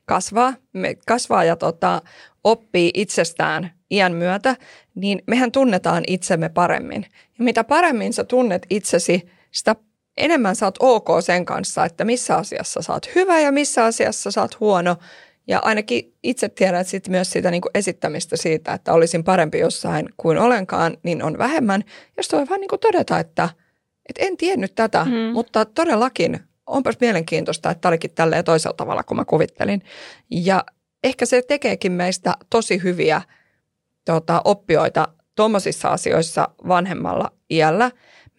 kasvaa, 0.08 0.54
me 0.72 0.96
kasvaa 1.06 1.44
ja 1.44 1.56
tota, 1.56 2.02
oppii 2.44 2.90
itsestään 2.94 3.70
iän 3.90 4.14
myötä, 4.14 4.56
niin 4.94 5.22
mehän 5.26 5.52
tunnetaan 5.52 6.04
itsemme 6.06 6.48
paremmin. 6.48 7.06
Ja 7.38 7.44
mitä 7.44 7.64
paremmin 7.64 8.12
sä 8.12 8.24
tunnet 8.24 8.66
itsesi, 8.70 9.28
sitä 9.50 9.76
enemmän 10.16 10.56
sä 10.56 10.66
oot 10.66 10.78
ok 10.80 11.08
sen 11.20 11.44
kanssa, 11.44 11.84
että 11.84 12.04
missä 12.04 12.36
asiassa 12.36 12.82
sä 12.82 12.92
oot 12.92 13.14
hyvä 13.14 13.40
ja 13.40 13.52
missä 13.52 13.84
asiassa 13.84 14.30
sä 14.30 14.40
oot 14.40 14.60
huono. 14.60 14.96
Ja 15.46 15.58
ainakin 15.58 16.14
itse 16.22 16.48
tiedän 16.48 16.84
sit 16.84 17.08
myös 17.08 17.30
sitä 17.30 17.50
niin 17.50 17.60
kuin 17.60 17.70
esittämistä 17.74 18.36
siitä, 18.36 18.72
että 18.72 18.92
olisin 18.92 19.24
parempi 19.24 19.58
jossain 19.58 20.08
kuin 20.16 20.38
olenkaan, 20.38 20.96
niin 21.02 21.22
on 21.22 21.38
vähemmän. 21.38 21.84
Jos 22.16 22.32
voi 22.32 22.48
vaan 22.48 22.60
niin 22.60 22.68
kuin 22.68 22.80
todeta, 22.80 23.18
että, 23.18 23.48
että 24.08 24.24
en 24.24 24.36
tiennyt 24.36 24.74
tätä, 24.74 25.04
mm. 25.04 25.10
mutta 25.12 25.64
todellakin 25.64 26.40
onpas 26.68 26.96
mielenkiintoista, 27.00 27.70
että 27.70 27.80
tämä 27.80 27.90
olikin 27.90 28.10
tälleen 28.14 28.44
toisella 28.44 28.74
tavalla 28.76 29.02
kuin 29.02 29.16
mä 29.16 29.24
kuvittelin. 29.24 29.82
Ja 30.30 30.64
ehkä 31.04 31.26
se 31.26 31.42
tekeekin 31.42 31.92
meistä 31.92 32.34
tosi 32.50 32.82
hyviä 32.82 33.22
tota, 34.04 34.42
oppijoita 34.44 35.08
tuommoisissa 35.34 35.88
asioissa 35.88 36.48
vanhemmalla 36.68 37.32
iällä. 37.50 37.90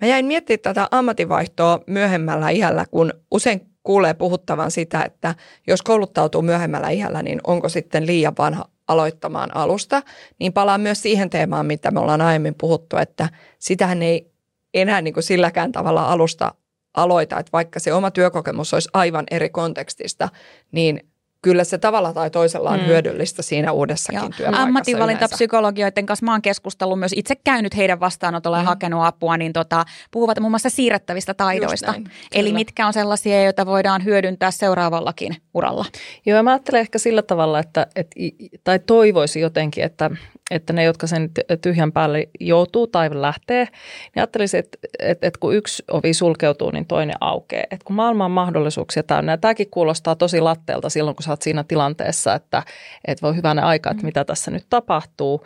Mä 0.01 0.07
jäin 0.07 0.25
miettimään 0.25 0.61
tätä 0.63 0.87
ammatinvaihtoa 0.91 1.79
myöhemmällä 1.87 2.49
iällä, 2.49 2.85
kun 2.91 3.13
usein 3.31 3.61
kuulee 3.83 4.13
puhuttavan 4.13 4.71
sitä, 4.71 5.03
että 5.03 5.35
jos 5.67 5.81
kouluttautuu 5.81 6.41
myöhemmällä 6.41 6.89
iällä, 6.89 7.23
niin 7.23 7.39
onko 7.43 7.69
sitten 7.69 8.07
liian 8.07 8.33
vanha 8.37 8.65
aloittamaan 8.87 9.55
alusta, 9.55 10.01
niin 10.39 10.53
palaan 10.53 10.81
myös 10.81 11.01
siihen 11.01 11.29
teemaan, 11.29 11.65
mitä 11.65 11.91
me 11.91 11.99
ollaan 11.99 12.21
aiemmin 12.21 12.55
puhuttu, 12.55 12.97
että 12.97 13.29
sitähän 13.59 14.03
ei 14.03 14.31
enää 14.73 15.01
niin 15.01 15.13
kuin 15.13 15.23
silläkään 15.23 15.71
tavalla 15.71 16.11
alusta 16.11 16.53
aloita, 17.01 17.39
että 17.39 17.51
vaikka 17.53 17.79
se 17.79 17.93
oma 17.93 18.11
työkokemus 18.11 18.73
olisi 18.73 18.89
aivan 18.93 19.25
eri 19.31 19.49
kontekstista, 19.49 20.29
niin 20.71 21.08
kyllä 21.41 21.63
se 21.63 21.77
tavalla 21.77 22.13
tai 22.13 22.29
toisella 22.29 22.69
on 22.69 22.79
mm. 22.79 22.85
hyödyllistä 22.85 23.41
siinä 23.41 23.71
uudessakin 23.71 24.19
Joo. 24.19 24.29
työpaikassa 24.29 24.63
Ammatinvalintapsykologioiden 24.63 26.05
kanssa 26.05 26.25
mä 26.25 26.31
oon 26.31 26.41
keskustellut 26.41 26.99
myös 26.99 27.13
itse 27.15 27.35
käynyt 27.43 27.77
heidän 27.77 27.99
vastaanotolla 27.99 28.57
ja 28.57 28.63
mm. 28.63 28.67
hakenut 28.67 29.05
apua, 29.05 29.37
niin 29.37 29.53
tota, 29.53 29.85
puhuvat 30.11 30.39
muun 30.39 30.51
muassa 30.51 30.69
siirrettävistä 30.69 31.33
taidoista. 31.33 31.91
Näin, 31.91 32.11
Eli 32.35 32.53
mitkä 32.53 32.87
on 32.87 32.93
sellaisia, 32.93 33.43
joita 33.43 33.65
voidaan 33.65 34.05
hyödyntää 34.05 34.51
seuraavallakin 34.51 35.35
uralla. 35.53 35.85
Joo, 36.25 36.43
mä 36.43 36.51
ajattelen 36.51 36.81
ehkä 36.81 36.99
sillä 36.99 37.21
tavalla, 37.21 37.59
että, 37.59 37.87
että 37.95 38.15
tai 38.63 38.79
toivoisi 38.79 39.39
jotenkin, 39.39 39.83
että 39.83 40.09
että 40.51 40.73
ne, 40.73 40.83
jotka 40.83 41.07
sen 41.07 41.31
tyhjän 41.61 41.91
päälle 41.91 42.29
joutuu 42.39 42.87
tai 42.87 43.09
lähtee, 43.13 43.63
niin 43.65 44.11
ajattelisi, 44.15 44.57
että, 44.57 44.77
että, 44.99 45.27
että 45.27 45.39
kun 45.39 45.55
yksi 45.55 45.83
ovi 45.91 46.13
sulkeutuu, 46.13 46.71
niin 46.71 46.85
toinen 46.85 47.15
aukeaa. 47.21 47.63
Että 47.71 47.85
kun 47.85 47.95
maailma 47.95 48.25
on 48.25 48.31
mahdollisuuksia 48.31 49.03
täynnä, 49.03 49.31
ja 49.31 49.37
tämäkin 49.37 49.69
kuulostaa 49.71 50.15
tosi 50.15 50.41
latteelta 50.41 50.89
silloin, 50.89 51.15
kun 51.15 51.23
sä 51.29 51.33
oot 51.33 51.41
siinä 51.41 51.63
tilanteessa, 51.63 52.33
että, 52.33 52.63
että 53.07 53.27
voi 53.27 53.35
hyvänä 53.35 53.65
aika, 53.65 53.91
että 53.91 54.03
mm. 54.03 54.05
mitä 54.05 54.25
tässä 54.25 54.51
nyt 54.51 54.65
tapahtuu. 54.69 55.45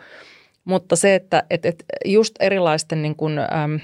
Mutta 0.64 0.96
se, 0.96 1.14
että, 1.14 1.44
että, 1.50 1.68
että 1.68 1.84
just 2.04 2.34
erilaisten 2.40 3.02
niin 3.02 3.16
kuin, 3.16 3.38
äm, 3.38 3.80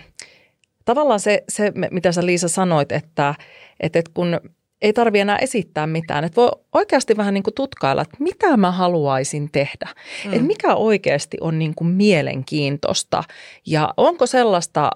tavallaan 0.84 1.20
se, 1.20 1.44
se, 1.48 1.72
mitä 1.90 2.12
sä 2.12 2.26
Liisa 2.26 2.48
sanoit, 2.48 2.92
että, 2.92 3.34
että, 3.80 3.98
että 3.98 4.10
kun 4.14 4.40
ei 4.82 4.92
tarvi 4.92 5.20
enää 5.20 5.36
esittää 5.36 5.86
mitään. 5.86 6.24
Että 6.24 6.36
voi 6.36 6.50
oikeasti 6.72 7.16
vähän 7.16 7.34
niin 7.34 7.42
kuin 7.42 7.54
tutkailla, 7.54 8.02
että 8.02 8.16
mitä 8.18 8.56
mä 8.56 8.70
haluaisin 8.70 9.50
tehdä. 9.52 9.88
Mm. 10.24 10.32
Että 10.32 10.46
mikä 10.46 10.74
oikeasti 10.74 11.36
on 11.40 11.58
niin 11.58 11.74
kuin 11.74 11.88
mielenkiintoista 11.88 13.24
ja 13.66 13.94
onko 13.96 14.26
sellaista 14.26 14.90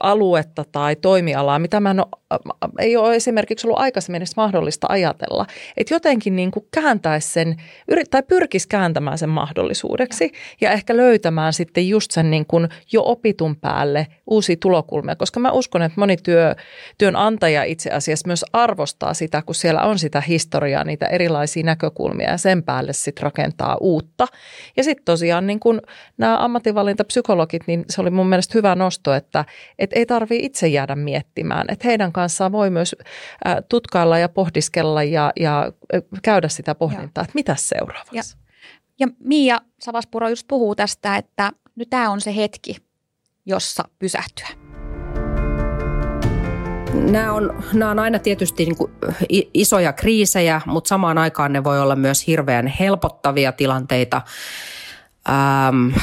aluetta 0.00 0.64
tai 0.72 0.96
toimialaa, 0.96 1.58
mitä 1.58 1.80
mä 1.80 1.90
en 1.90 2.00
ole, 2.00 2.08
ei 2.78 2.96
ole 2.96 3.16
esimerkiksi 3.16 3.66
ollut 3.66 3.80
aikaisemmin 3.80 4.16
edes 4.16 4.36
mahdollista 4.36 4.86
ajatella. 4.90 5.46
Että 5.76 5.94
jotenkin 5.94 6.36
niin 6.36 6.50
kuin 6.50 6.66
kääntäisi 6.70 7.28
sen, 7.28 7.56
tai 8.10 8.22
pyrkisi 8.22 8.68
kääntämään 8.68 9.18
sen 9.18 9.28
mahdollisuudeksi 9.28 10.32
ja 10.60 10.70
ehkä 10.70 10.96
löytämään 10.96 11.52
sitten 11.52 11.88
just 11.88 12.10
sen 12.10 12.30
niin 12.30 12.46
kuin 12.46 12.68
jo 12.92 13.02
opitun 13.04 13.56
päälle 13.56 14.06
uusia 14.26 14.56
tulokulmia, 14.60 15.16
koska 15.16 15.40
mä 15.40 15.50
uskon, 15.50 15.82
että 15.82 16.00
moni 16.00 16.16
työ, 16.16 16.54
työnantaja 16.98 17.64
itse 17.64 17.90
asiassa 17.90 18.26
myös 18.26 18.44
arvostaa 18.52 19.14
sitä, 19.14 19.42
kun 19.42 19.54
siellä 19.54 19.82
on 19.82 19.98
sitä 19.98 20.20
historiaa, 20.20 20.84
niitä 20.84 21.06
erilaisia 21.06 21.64
näkökulmia 21.64 22.30
ja 22.30 22.38
sen 22.38 22.62
päälle 22.62 22.92
sitten 22.92 23.22
rakentaa 23.22 23.76
uutta. 23.80 24.26
Ja 24.76 24.84
sitten 24.84 25.04
tosiaan 25.04 25.46
niin 25.46 25.60
kuin 25.60 25.80
nämä 26.18 26.44
ammatinvalintapsykologit, 26.44 27.62
niin 27.66 27.84
se 27.90 28.00
oli 28.00 28.10
mun 28.10 28.28
mielestä 28.28 28.58
hyvä 28.58 28.74
nosto, 28.74 29.14
että 29.14 29.44
et 29.78 29.90
ei 29.92 30.06
tarvitse 30.06 30.46
itse 30.46 30.68
jäädä 30.68 30.96
miettimään, 30.96 31.66
että 31.68 31.88
heidän 31.88 32.12
kanssaan 32.16 32.52
voi 32.52 32.70
myös 32.70 32.96
tutkailla 33.68 34.18
ja 34.18 34.28
pohdiskella 34.28 35.02
ja, 35.02 35.32
ja 35.40 35.72
käydä 36.22 36.48
sitä 36.48 36.74
pohdintaa, 36.74 37.24
että 37.24 37.34
mitä 37.34 37.56
seuraavaksi. 37.58 38.16
Ja, 38.16 38.22
ja 38.98 39.08
Miia 39.18 39.60
Savaspuro 39.80 40.28
just 40.28 40.48
puhuu 40.48 40.74
tästä, 40.74 41.16
että 41.16 41.52
nyt 41.76 41.90
tämä 41.90 42.10
on 42.10 42.20
se 42.20 42.36
hetki, 42.36 42.76
jossa 43.46 43.84
pysähtyä. 43.98 44.48
Nämä 46.94 47.32
on, 47.32 47.64
nämä 47.72 47.90
on 47.90 47.98
aina 47.98 48.18
tietysti 48.18 48.64
niin 48.64 48.76
kuin 48.76 48.92
isoja 49.54 49.92
kriisejä, 49.92 50.60
mutta 50.66 50.88
samaan 50.88 51.18
aikaan 51.18 51.52
ne 51.52 51.64
voi 51.64 51.80
olla 51.80 51.96
myös 51.96 52.26
hirveän 52.26 52.66
helpottavia 52.66 53.52
tilanteita. 53.52 54.22
Ähm, 55.28 55.94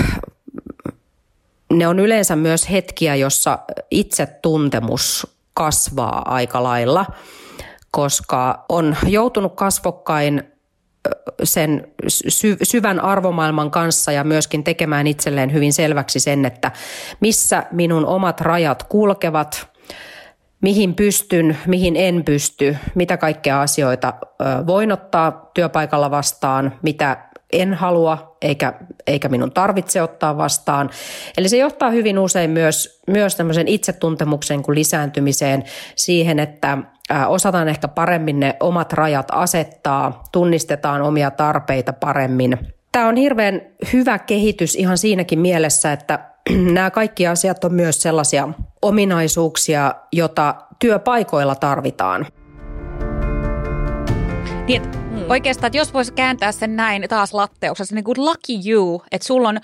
ne 1.73 1.87
on 1.87 1.99
yleensä 1.99 2.35
myös 2.35 2.71
hetkiä, 2.71 3.15
jossa 3.15 3.59
itsetuntemus 3.91 5.32
kasvaa 5.53 6.21
aika 6.25 6.63
lailla, 6.63 7.05
koska 7.91 8.65
on 8.69 8.95
joutunut 9.07 9.55
kasvokkain 9.55 10.43
sen 11.43 11.87
syvän 12.63 12.99
arvomaailman 12.99 13.71
kanssa 13.71 14.11
ja 14.11 14.23
myöskin 14.23 14.63
tekemään 14.63 15.07
itselleen 15.07 15.53
hyvin 15.53 15.73
selväksi 15.73 16.19
sen, 16.19 16.45
että 16.45 16.71
missä 17.19 17.63
minun 17.71 18.05
omat 18.05 18.41
rajat 18.41 18.83
kulkevat, 18.83 19.67
mihin 20.61 20.95
pystyn, 20.95 21.57
mihin 21.67 21.95
en 21.95 22.23
pysty, 22.25 22.77
mitä 22.95 23.17
kaikkea 23.17 23.61
asioita 23.61 24.13
voin 24.67 24.91
ottaa 24.91 25.49
työpaikalla 25.53 26.11
vastaan, 26.11 26.79
mitä 26.81 27.32
en 27.53 27.73
halua 27.73 28.37
eikä, 28.41 28.73
eikä 29.07 29.29
minun 29.29 29.51
tarvitse 29.51 30.01
ottaa 30.01 30.37
vastaan. 30.37 30.89
Eli 31.37 31.49
se 31.49 31.57
johtaa 31.57 31.89
hyvin 31.89 32.19
usein 32.19 32.49
myös, 32.49 33.01
myös 33.07 33.35
tämmöisen 33.35 33.67
itsetuntemuksen 33.67 34.63
kuin 34.63 34.75
lisääntymiseen 34.75 35.63
siihen, 35.95 36.39
että 36.39 36.77
osataan 37.27 37.69
ehkä 37.69 37.87
paremmin 37.87 38.39
ne 38.39 38.55
omat 38.59 38.93
rajat 38.93 39.27
asettaa, 39.31 40.23
tunnistetaan 40.31 41.01
omia 41.01 41.31
tarpeita 41.31 41.93
paremmin. 41.93 42.57
Tämä 42.91 43.07
on 43.07 43.15
hirveän 43.15 43.61
hyvä 43.93 44.19
kehitys 44.19 44.75
ihan 44.75 44.97
siinäkin 44.97 45.39
mielessä, 45.39 45.91
että 45.91 46.19
nämä 46.73 46.91
kaikki 46.91 47.27
asiat 47.27 47.63
on 47.63 47.73
myös 47.73 48.01
sellaisia 48.01 48.49
ominaisuuksia, 48.81 49.95
joita 50.11 50.55
työpaikoilla 50.79 51.55
tarvitaan. 51.55 52.25
Niin, 54.67 54.81
mm. 54.81 55.29
oikeastaan, 55.29 55.67
että 55.67 55.77
jos 55.77 55.93
voisi 55.93 56.13
kääntää 56.13 56.51
sen 56.51 56.75
näin 56.75 57.05
taas 57.09 57.33
latteuksessa, 57.33 57.95
niin 57.95 58.03
kuin 58.03 58.17
lucky 58.17 58.69
you, 58.69 59.03
että 59.11 59.27
sulla 59.27 59.49
on 59.49 59.59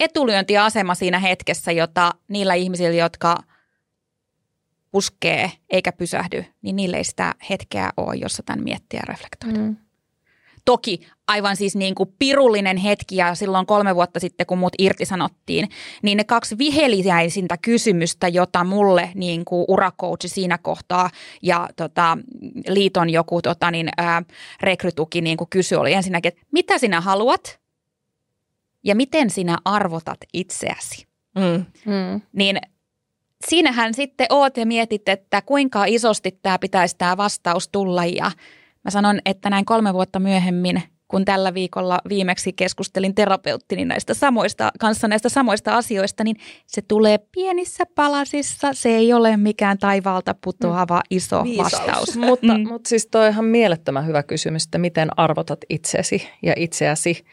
etulyöntiasema 0.00 0.94
siinä 0.94 1.18
hetkessä, 1.18 1.72
jota 1.72 2.14
niillä 2.28 2.54
ihmisillä, 2.54 2.96
jotka 2.96 3.36
puskee 4.90 5.52
eikä 5.70 5.92
pysähdy, 5.92 6.44
niin 6.62 6.76
niille 6.76 6.96
ei 6.96 7.04
sitä 7.04 7.34
hetkeä 7.50 7.90
ole, 7.96 8.14
jossa 8.16 8.42
tämän 8.42 8.64
miettiä 8.64 9.00
ja 9.00 9.14
reflektoida. 9.14 9.58
Mm. 9.58 9.76
Toki 10.64 11.00
aivan 11.28 11.56
siis 11.56 11.76
niin 11.76 11.94
kuin 11.94 12.14
pirullinen 12.18 12.76
hetki 12.76 13.16
ja 13.16 13.34
silloin 13.34 13.66
kolme 13.66 13.94
vuotta 13.94 14.20
sitten, 14.20 14.46
kun 14.46 14.58
mut 14.58 14.72
irtisanottiin, 14.78 15.68
niin 16.02 16.16
ne 16.16 16.24
kaksi 16.24 16.58
viheliäisintä 16.58 17.56
kysymystä, 17.62 18.28
jota 18.28 18.64
mulle 18.64 19.10
niin 19.14 19.44
kuin 19.44 19.64
urakoutsi 19.68 20.28
siinä 20.28 20.58
kohtaa 20.58 21.10
ja 21.42 21.68
tota, 21.76 22.18
liiton 22.68 23.10
joku 23.10 23.42
tota, 23.42 23.70
niin, 23.70 23.88
ää, 23.96 24.22
rekrytuki 24.60 25.20
niin 25.20 25.36
kuin 25.36 25.50
kysyi, 25.50 25.78
oli 25.78 25.92
ensinnäkin, 25.92 26.28
että 26.28 26.46
mitä 26.52 26.78
sinä 26.78 27.00
haluat 27.00 27.60
ja 28.84 28.94
miten 28.94 29.30
sinä 29.30 29.58
arvotat 29.64 30.18
itseäsi. 30.32 31.06
Mm. 31.38 31.64
Mm. 31.92 32.20
Niin 32.32 32.58
siinähän 33.48 33.94
sitten 33.94 34.26
oot 34.30 34.56
ja 34.56 34.66
mietit, 34.66 35.08
että 35.08 35.42
kuinka 35.42 35.84
isosti 35.84 36.38
tämä 36.42 36.58
pitäisi 36.58 36.96
tämä 36.98 37.16
vastaus 37.16 37.68
tulla 37.68 38.04
ja 38.04 38.30
Mä 38.84 38.90
sanon, 38.90 39.18
että 39.24 39.50
näin 39.50 39.64
kolme 39.64 39.94
vuotta 39.94 40.20
myöhemmin, 40.20 40.82
kun 41.08 41.24
tällä 41.24 41.54
viikolla 41.54 41.98
viimeksi 42.08 42.52
keskustelin 42.52 43.14
terapeuttini 43.14 43.84
näistä 43.84 44.14
samoista, 44.14 44.72
kanssa 44.80 45.08
näistä 45.08 45.28
samoista 45.28 45.76
asioista, 45.76 46.24
niin 46.24 46.36
se 46.66 46.82
tulee 46.82 47.18
pienissä 47.32 47.84
palasissa. 47.94 48.72
Se 48.72 48.88
ei 48.88 49.12
ole 49.12 49.36
mikään 49.36 49.78
taivaalta 49.78 50.34
putoava 50.44 50.96
mm. 50.96 51.02
iso 51.10 51.44
Viisaus. 51.44 51.72
vastaus. 51.72 52.16
mutta, 52.28 52.58
mm. 52.58 52.68
mutta 52.68 52.88
siis 52.88 53.06
toi 53.06 53.26
on 53.26 53.32
ihan 53.32 53.44
mielettömän 53.44 54.06
hyvä 54.06 54.22
kysymys, 54.22 54.64
että 54.64 54.78
miten 54.78 55.08
arvotat 55.18 55.60
itsesi 55.70 56.28
ja 56.42 56.52
itseäsi, 56.56 57.24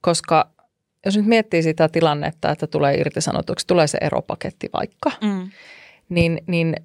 koska 0.00 0.50
jos 1.06 1.16
nyt 1.16 1.26
miettii 1.26 1.62
sitä 1.62 1.88
tilannetta, 1.88 2.50
että 2.50 2.66
tulee 2.66 2.94
irtisanotuksi, 2.94 3.66
tulee 3.66 3.86
se 3.86 3.98
eropaketti 4.00 4.68
vaikka, 4.72 5.10
mm. 5.22 5.50
niin, 6.08 6.40
niin 6.46 6.76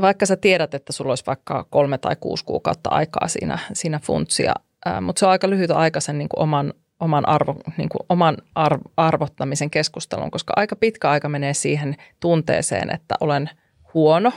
vaikka 0.00 0.26
sä 0.26 0.36
tiedät, 0.36 0.74
että 0.74 0.92
sulla 0.92 1.10
olisi 1.10 1.26
vaikka 1.26 1.66
kolme 1.70 1.98
tai 1.98 2.16
kuusi 2.20 2.44
kuukautta 2.44 2.90
aikaa 2.90 3.28
siinä, 3.28 3.58
siinä 3.72 4.00
funtsia, 4.02 4.52
ää, 4.84 5.00
mutta 5.00 5.20
se 5.20 5.26
on 5.26 5.32
aika 5.32 5.50
lyhyt 5.50 5.70
aika 5.70 6.00
sen 6.00 6.18
niin 6.18 6.28
kuin 6.28 6.40
oman, 6.40 6.74
oman, 7.00 7.28
arvo, 7.28 7.54
niin 7.76 7.88
kuin 7.88 8.06
oman 8.08 8.36
arv, 8.54 8.80
arvottamisen 8.96 9.70
keskustelun, 9.70 10.30
koska 10.30 10.52
aika 10.56 10.76
pitkä 10.76 11.10
aika 11.10 11.28
menee 11.28 11.54
siihen 11.54 11.96
tunteeseen, 12.20 12.94
että 12.94 13.14
olen 13.20 13.50
huono, 13.94 14.32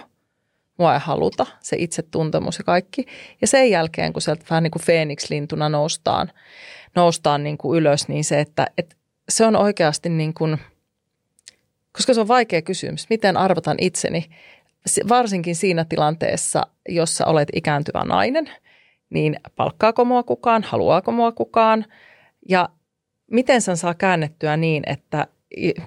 mua 0.77 0.93
ei 0.93 0.99
haluta, 0.99 1.45
se 1.59 1.75
itsetuntemus 1.79 2.57
ja 2.57 2.63
kaikki. 2.63 3.05
Ja 3.41 3.47
sen 3.47 3.71
jälkeen, 3.71 4.13
kun 4.13 4.21
sieltä 4.21 4.45
vähän 4.49 4.63
niin 4.63 4.71
kuin 4.71 4.81
Phoenix-lintuna 4.81 5.69
noustaan, 5.69 6.31
noustaan 6.95 7.43
niin 7.43 7.57
kuin 7.57 7.77
ylös, 7.77 8.07
niin 8.07 8.23
se, 8.23 8.39
että, 8.39 8.67
että 8.77 8.95
se 9.29 9.45
on 9.45 9.55
oikeasti 9.55 10.09
niin 10.09 10.33
kuin, 10.33 10.57
koska 11.91 12.13
se 12.13 12.21
on 12.21 12.27
vaikea 12.27 12.61
kysymys, 12.61 13.09
miten 13.09 13.37
arvotan 13.37 13.77
itseni, 13.81 14.29
varsinkin 15.09 15.55
siinä 15.55 15.85
tilanteessa, 15.85 16.67
jossa 16.89 17.25
olet 17.25 17.49
ikääntyvä 17.53 18.03
nainen, 18.03 18.49
niin 19.09 19.35
palkkaako 19.55 20.05
mua 20.05 20.23
kukaan, 20.23 20.63
haluaako 20.63 21.11
mua 21.11 21.31
kukaan? 21.31 21.85
Ja 22.49 22.69
miten 23.31 23.61
sen 23.61 23.77
saa 23.77 23.93
käännettyä 23.93 24.57
niin, 24.57 24.83
että 24.85 25.27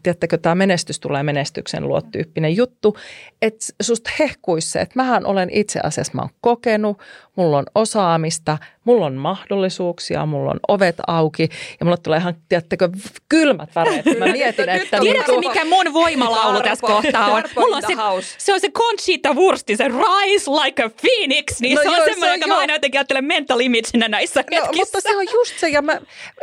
tiedättekö, 0.03 0.39
tämä 0.39 0.55
menestys 0.55 1.01
tulee 1.01 1.23
menestyksen 1.23 1.89
luo 1.89 2.01
tyyppinen 2.01 2.57
juttu, 2.57 2.97
että 3.43 3.67
susta 3.83 4.11
hehkuisi 4.19 4.71
se, 4.71 4.81
että 4.81 4.93
mähän 4.97 5.27
olen 5.27 5.49
itse 5.53 5.81
asiassa, 5.83 6.13
mä 6.15 6.23
oon 6.23 6.31
kokenut, 6.41 6.99
mulla 7.41 7.59
on 7.59 7.65
osaamista, 7.75 8.59
mulla 8.85 9.07
on 9.07 9.15
mahdollisuuksia, 9.15 10.27
mulla 10.27 10.51
on 10.51 10.61
ovet 10.69 10.97
auki 11.07 11.49
ja 11.81 11.87
mulla 11.87 11.97
tulee 11.97 12.19
ihan, 12.19 12.35
tiedättekö, 12.49 12.89
kylmät 13.29 13.75
väreet. 13.75 14.05
Mä 14.19 14.27
mietin, 14.27 14.69
että... 14.69 15.01
Tiedätkö, 15.01 15.39
mikä 15.39 15.65
mun 15.65 15.93
voimalaulu 15.93 16.61
tässä 16.63 16.87
kohtaa 16.87 17.27
on? 17.27 17.43
Mulla 17.57 17.77
on 17.77 17.83
se, 17.83 17.95
se 18.39 18.55
on 18.55 18.61
se 18.61 18.71
Conchita 18.71 19.35
Wursti, 19.35 19.77
se 19.77 19.85
Rise 19.89 20.51
like 20.51 20.83
a 20.85 20.91
Phoenix, 20.91 21.61
niin 21.61 21.77
no 21.77 21.83
se 21.83 21.89
on 21.89 21.97
joo, 21.97 22.05
semmoinen, 22.05 22.41
jonka 22.41 22.47
mä 22.47 22.59
aina 22.59 22.73
jotenkin 22.75 22.99
ajattelen 22.99 23.25
mental 23.25 23.61
imagenä 23.61 24.09
näissä 24.09 24.41
no, 24.41 24.57
hetkissä. 24.57 24.99
Mutta 24.99 25.01
se 25.01 25.17
on 25.17 25.27
just 25.35 25.59
se, 25.59 25.69
ja 25.69 25.83
mä, 25.83 26.01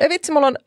vitsi, 0.10 0.32
mulla 0.32 0.48
on 0.48 0.58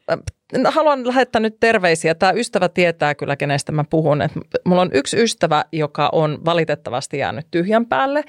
haluan 0.65 1.07
lähettää 1.07 1.41
nyt 1.41 1.57
terveisiä. 1.61 2.15
Tämä 2.15 2.33
ystävä 2.33 2.69
tietää 2.69 3.15
kyllä, 3.15 3.37
kenestä 3.37 3.73
mä 3.73 3.85
puhun. 3.91 4.23
Et 4.23 4.33
mulla 4.65 4.83
on 4.83 4.91
yksi 4.93 5.23
ystävä, 5.23 5.65
joka 5.73 6.09
on 6.13 6.39
valitettavasti 6.45 7.19
jäänyt 7.19 7.47
tyhjän 7.51 7.87
päälle. 7.87 8.25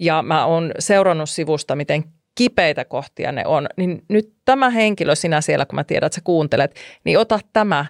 Ja 0.00 0.22
mä 0.22 0.46
oon 0.46 0.72
seurannut 0.78 1.30
sivusta, 1.30 1.76
miten 1.76 2.04
kipeitä 2.34 2.84
kohtia 2.84 3.32
ne 3.32 3.46
on. 3.46 3.66
Niin 3.76 4.04
nyt 4.08 4.32
tämä 4.44 4.70
henkilö, 4.70 5.14
sinä 5.14 5.40
siellä, 5.40 5.66
kun 5.66 5.74
mä 5.74 5.84
tiedän, 5.84 6.06
että 6.06 6.14
sä 6.14 6.20
kuuntelet, 6.24 6.74
niin 7.04 7.18
ota 7.18 7.38
tämä 7.52 7.86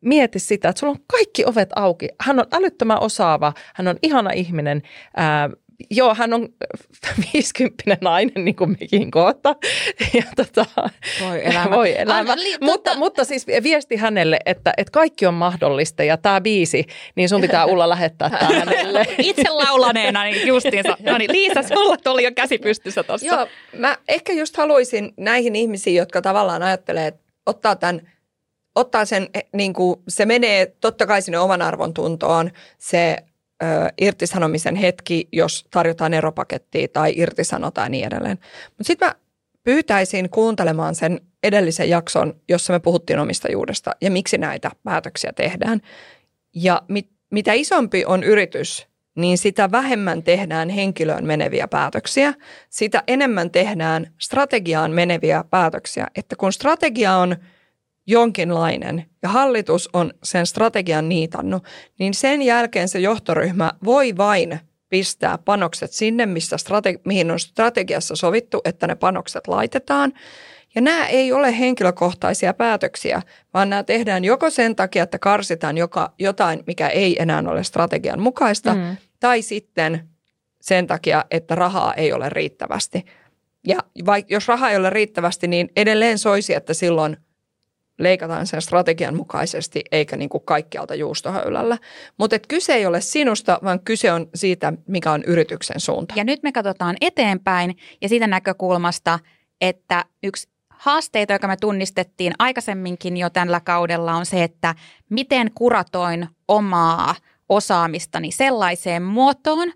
mieti 0.00 0.38
sitä, 0.38 0.68
että 0.68 0.80
sulla 0.80 0.90
on 0.90 1.04
kaikki 1.12 1.44
ovet 1.46 1.68
auki. 1.76 2.08
Hän 2.20 2.38
on 2.38 2.46
älyttömän 2.52 3.00
osaava, 3.00 3.52
hän 3.74 3.88
on 3.88 3.96
ihana 4.02 4.30
ihminen, 4.30 4.82
ää, 5.16 5.50
joo, 5.90 6.14
hän 6.14 6.32
on 6.32 6.48
50 7.34 7.96
nainen, 8.00 8.44
niin 8.44 8.56
kuin 8.56 8.76
mekin 8.80 9.10
kohta. 9.10 9.56
Ja 10.14 10.22
tota, 10.36 10.66
voi 11.20 11.46
elämä. 11.46 11.76
Voi 11.76 11.98
elämä. 11.98 12.36
Li, 12.36 12.56
mutta, 12.60 12.90
tota... 12.90 12.98
mutta 12.98 13.24
siis 13.24 13.46
viesti 13.46 13.96
hänelle, 13.96 14.38
että, 14.46 14.72
että 14.76 14.90
kaikki 14.90 15.26
on 15.26 15.34
mahdollista 15.34 16.04
ja 16.04 16.16
tämä 16.16 16.40
biisi, 16.40 16.86
niin 17.14 17.28
sun 17.28 17.40
pitää 17.40 17.66
Ulla 17.66 17.88
lähettää 17.88 18.30
tämä 18.30 18.58
hänelle. 18.60 19.06
Itse 19.18 19.50
laulaneena, 19.50 20.24
niin 20.24 20.46
justiinsa. 20.46 20.96
No 21.00 21.18
niin, 21.18 21.32
Liisa, 21.32 21.62
sulla 21.62 21.96
oli 22.06 22.24
jo 22.24 22.32
käsi 22.32 22.58
pystyssä 22.58 23.02
tuossa. 23.02 23.26
Joo, 23.26 23.46
mä 23.76 23.96
ehkä 24.08 24.32
just 24.32 24.56
haluaisin 24.56 25.14
näihin 25.16 25.56
ihmisiin, 25.56 25.96
jotka 25.96 26.22
tavallaan 26.22 26.62
ajattelee, 26.62 27.06
että 27.06 27.22
ottaa 27.46 27.76
tämän 27.76 28.00
ottaa 28.74 29.04
sen, 29.04 29.28
eh, 29.34 29.44
niin 29.52 29.72
kuin, 29.72 30.00
se 30.08 30.26
menee 30.26 30.74
totta 30.80 31.06
kai 31.06 31.22
sinne 31.22 31.38
oman 31.38 31.62
arvon 31.62 31.94
tuntoon, 31.94 32.50
se 32.78 33.16
irtisanomisen 34.00 34.76
hetki, 34.76 35.28
jos 35.32 35.66
tarjotaan 35.70 36.14
eropakettia 36.14 36.88
tai 36.88 37.12
irtisanotaan 37.16 37.86
ja 37.86 37.90
niin 37.90 38.06
edelleen. 38.06 38.38
Mutta 38.68 38.84
sitten 38.84 39.08
mä 39.08 39.14
pyytäisin 39.64 40.30
kuuntelemaan 40.30 40.94
sen 40.94 41.20
edellisen 41.42 41.88
jakson, 41.88 42.40
jossa 42.48 42.72
me 42.72 42.80
puhuttiin 42.80 43.18
omistajuudesta 43.18 43.90
ja 44.00 44.10
miksi 44.10 44.38
näitä 44.38 44.70
päätöksiä 44.84 45.32
tehdään. 45.32 45.80
Ja 46.54 46.82
mit, 46.88 47.10
mitä 47.30 47.52
isompi 47.52 48.04
on 48.04 48.22
yritys, 48.22 48.86
niin 49.14 49.38
sitä 49.38 49.70
vähemmän 49.70 50.22
tehdään 50.22 50.68
henkilöön 50.68 51.26
meneviä 51.26 51.68
päätöksiä, 51.68 52.34
sitä 52.70 53.02
enemmän 53.06 53.50
tehdään 53.50 54.12
strategiaan 54.18 54.90
meneviä 54.90 55.44
päätöksiä. 55.50 56.06
Että 56.14 56.36
kun 56.36 56.52
strategia 56.52 57.16
on– 57.16 57.36
jonkinlainen 58.10 59.04
ja 59.22 59.28
hallitus 59.28 59.88
on 59.92 60.12
sen 60.22 60.46
strategian 60.46 61.08
niitannut, 61.08 61.64
niin 61.98 62.14
sen 62.14 62.42
jälkeen 62.42 62.88
se 62.88 62.98
johtoryhmä 63.00 63.72
voi 63.84 64.16
vain 64.16 64.60
pistää 64.88 65.38
panokset 65.38 65.92
sinne, 65.92 66.26
missä 66.26 66.56
strate- 66.56 67.00
mihin 67.04 67.30
on 67.30 67.40
strategiassa 67.40 68.16
sovittu, 68.16 68.60
että 68.64 68.86
ne 68.86 68.94
panokset 68.94 69.48
laitetaan. 69.48 70.12
Ja 70.74 70.80
nämä 70.80 71.06
ei 71.06 71.32
ole 71.32 71.58
henkilökohtaisia 71.58 72.54
päätöksiä, 72.54 73.22
vaan 73.54 73.70
nämä 73.70 73.82
tehdään 73.82 74.24
joko 74.24 74.50
sen 74.50 74.76
takia, 74.76 75.02
että 75.02 75.18
karsitaan 75.18 75.78
joka, 75.78 76.12
jotain, 76.18 76.62
mikä 76.66 76.88
ei 76.88 77.22
enää 77.22 77.42
ole 77.46 77.64
strategian 77.64 78.20
mukaista, 78.20 78.74
mm. 78.74 78.96
tai 79.20 79.42
sitten 79.42 80.08
sen 80.60 80.86
takia, 80.86 81.24
että 81.30 81.54
rahaa 81.54 81.94
ei 81.94 82.12
ole 82.12 82.28
riittävästi. 82.28 83.04
Ja 83.66 83.78
vaikka 84.06 84.34
jos 84.34 84.48
rahaa 84.48 84.70
ei 84.70 84.76
ole 84.76 84.90
riittävästi, 84.90 85.48
niin 85.48 85.70
edelleen 85.76 86.18
soisi, 86.18 86.54
että 86.54 86.74
silloin– 86.74 87.16
leikataan 88.00 88.46
sen 88.46 88.62
strategian 88.62 89.16
mukaisesti, 89.16 89.84
eikä 89.92 90.16
niin 90.16 90.28
kuin 90.28 90.44
kaikkialta 90.44 90.94
juustohöylällä. 90.94 91.78
Mutta 92.18 92.38
kyse 92.38 92.74
ei 92.74 92.86
ole 92.86 93.00
sinusta, 93.00 93.58
vaan 93.64 93.80
kyse 93.80 94.12
on 94.12 94.26
siitä, 94.34 94.72
mikä 94.86 95.12
on 95.12 95.22
yrityksen 95.26 95.80
suunta. 95.80 96.14
Ja 96.16 96.24
nyt 96.24 96.42
me 96.42 96.52
katsotaan 96.52 96.96
eteenpäin 97.00 97.76
ja 98.02 98.08
siitä 98.08 98.26
näkökulmasta, 98.26 99.18
että 99.60 100.04
yksi 100.22 100.48
haasteita, 100.68 101.32
joka 101.32 101.48
me 101.48 101.56
tunnistettiin 101.56 102.32
aikaisemminkin 102.38 103.16
jo 103.16 103.30
tällä 103.30 103.60
kaudella, 103.60 104.12
on 104.12 104.26
se, 104.26 104.44
että 104.44 104.74
miten 105.10 105.50
kuratoin 105.54 106.28
omaa 106.48 107.14
osaamistani 107.48 108.32
sellaiseen 108.32 109.02
muotoon, 109.02 109.72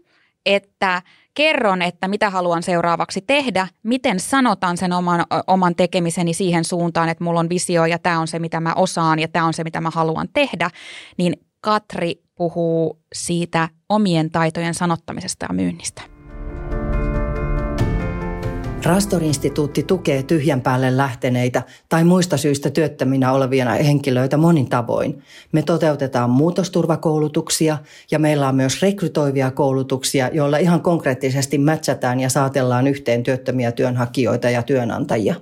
että– 0.47 1.03
kerron, 1.35 1.83
että 1.83 2.09
mitä 2.09 2.31
haluan 2.31 2.63
seuraavaksi 2.63 3.21
tehdä, 3.27 3.69
miten 3.83 4.21
sanotan 4.21 4.77
sen 4.77 4.93
oman, 4.93 5.25
oman 5.47 5.75
tekemiseni 5.75 6.35
siihen 6.35 6.65
suuntaan, 6.65 7.09
että 7.09 7.25
mulla 7.25 7.41
on 7.41 7.49
visio 7.49 7.85
ja 7.85 7.99
tämä 7.99 8.21
on 8.21 8.29
se, 8.29 8.39
mitä 8.39 8.61
mä 8.61 8.73
osaan 8.77 9.19
ja 9.19 9.29
tämä 9.29 9.47
on 9.47 9.55
se, 9.55 9.65
mitä 9.65 9.81
mä 9.81 9.91
haluan 9.91 10.29
tehdä, 10.33 10.71
niin 11.19 11.35
Katri 11.61 12.23
puhuu 12.35 13.01
siitä 13.15 13.69
omien 13.89 14.31
taitojen 14.31 14.75
sanottamisesta 14.75 15.47
ja 15.49 15.55
myynnistä. 15.55 16.14
Rastor-instituutti 18.85 19.83
tukee 19.83 20.23
tyhjän 20.23 20.61
päälle 20.61 20.97
lähteneitä 20.97 21.63
tai 21.89 22.05
muista 22.05 22.37
syistä 22.37 22.71
työttöminä 22.71 23.33
olevia 23.33 23.71
henkilöitä 23.71 24.37
monin 24.37 24.69
tavoin. 24.69 25.23
Me 25.53 25.63
toteutetaan 25.63 26.31
muutosturvakoulutuksia 26.31 27.79
ja 28.11 28.19
meillä 28.19 28.49
on 28.49 28.55
myös 28.55 28.83
rekrytoivia 28.83 29.51
koulutuksia, 29.51 30.31
joilla 30.33 30.59
ihan 30.59 30.81
konkreettisesti 30.81 31.59
mätsätään 31.59 32.21
ja 32.21 32.29
saatellaan 32.29 32.87
yhteen 32.87 33.23
työttömiä 33.23 33.73
työnhakijoita 33.73 34.51
ja 34.51 34.63
työnantajia. 34.63 35.35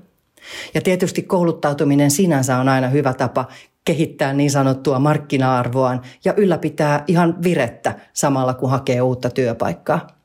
Ja 0.74 0.80
tietysti 0.80 1.22
kouluttautuminen 1.22 2.10
sinänsä 2.10 2.56
on 2.56 2.68
aina 2.68 2.88
hyvä 2.88 3.14
tapa 3.14 3.48
kehittää 3.84 4.32
niin 4.32 4.50
sanottua 4.50 4.98
markkina-arvoaan 4.98 6.02
ja 6.24 6.34
ylläpitää 6.36 7.04
ihan 7.06 7.42
virettä 7.42 7.94
samalla 8.12 8.54
kun 8.54 8.70
hakee 8.70 9.00
uutta 9.00 9.30
työpaikkaa. 9.30 10.21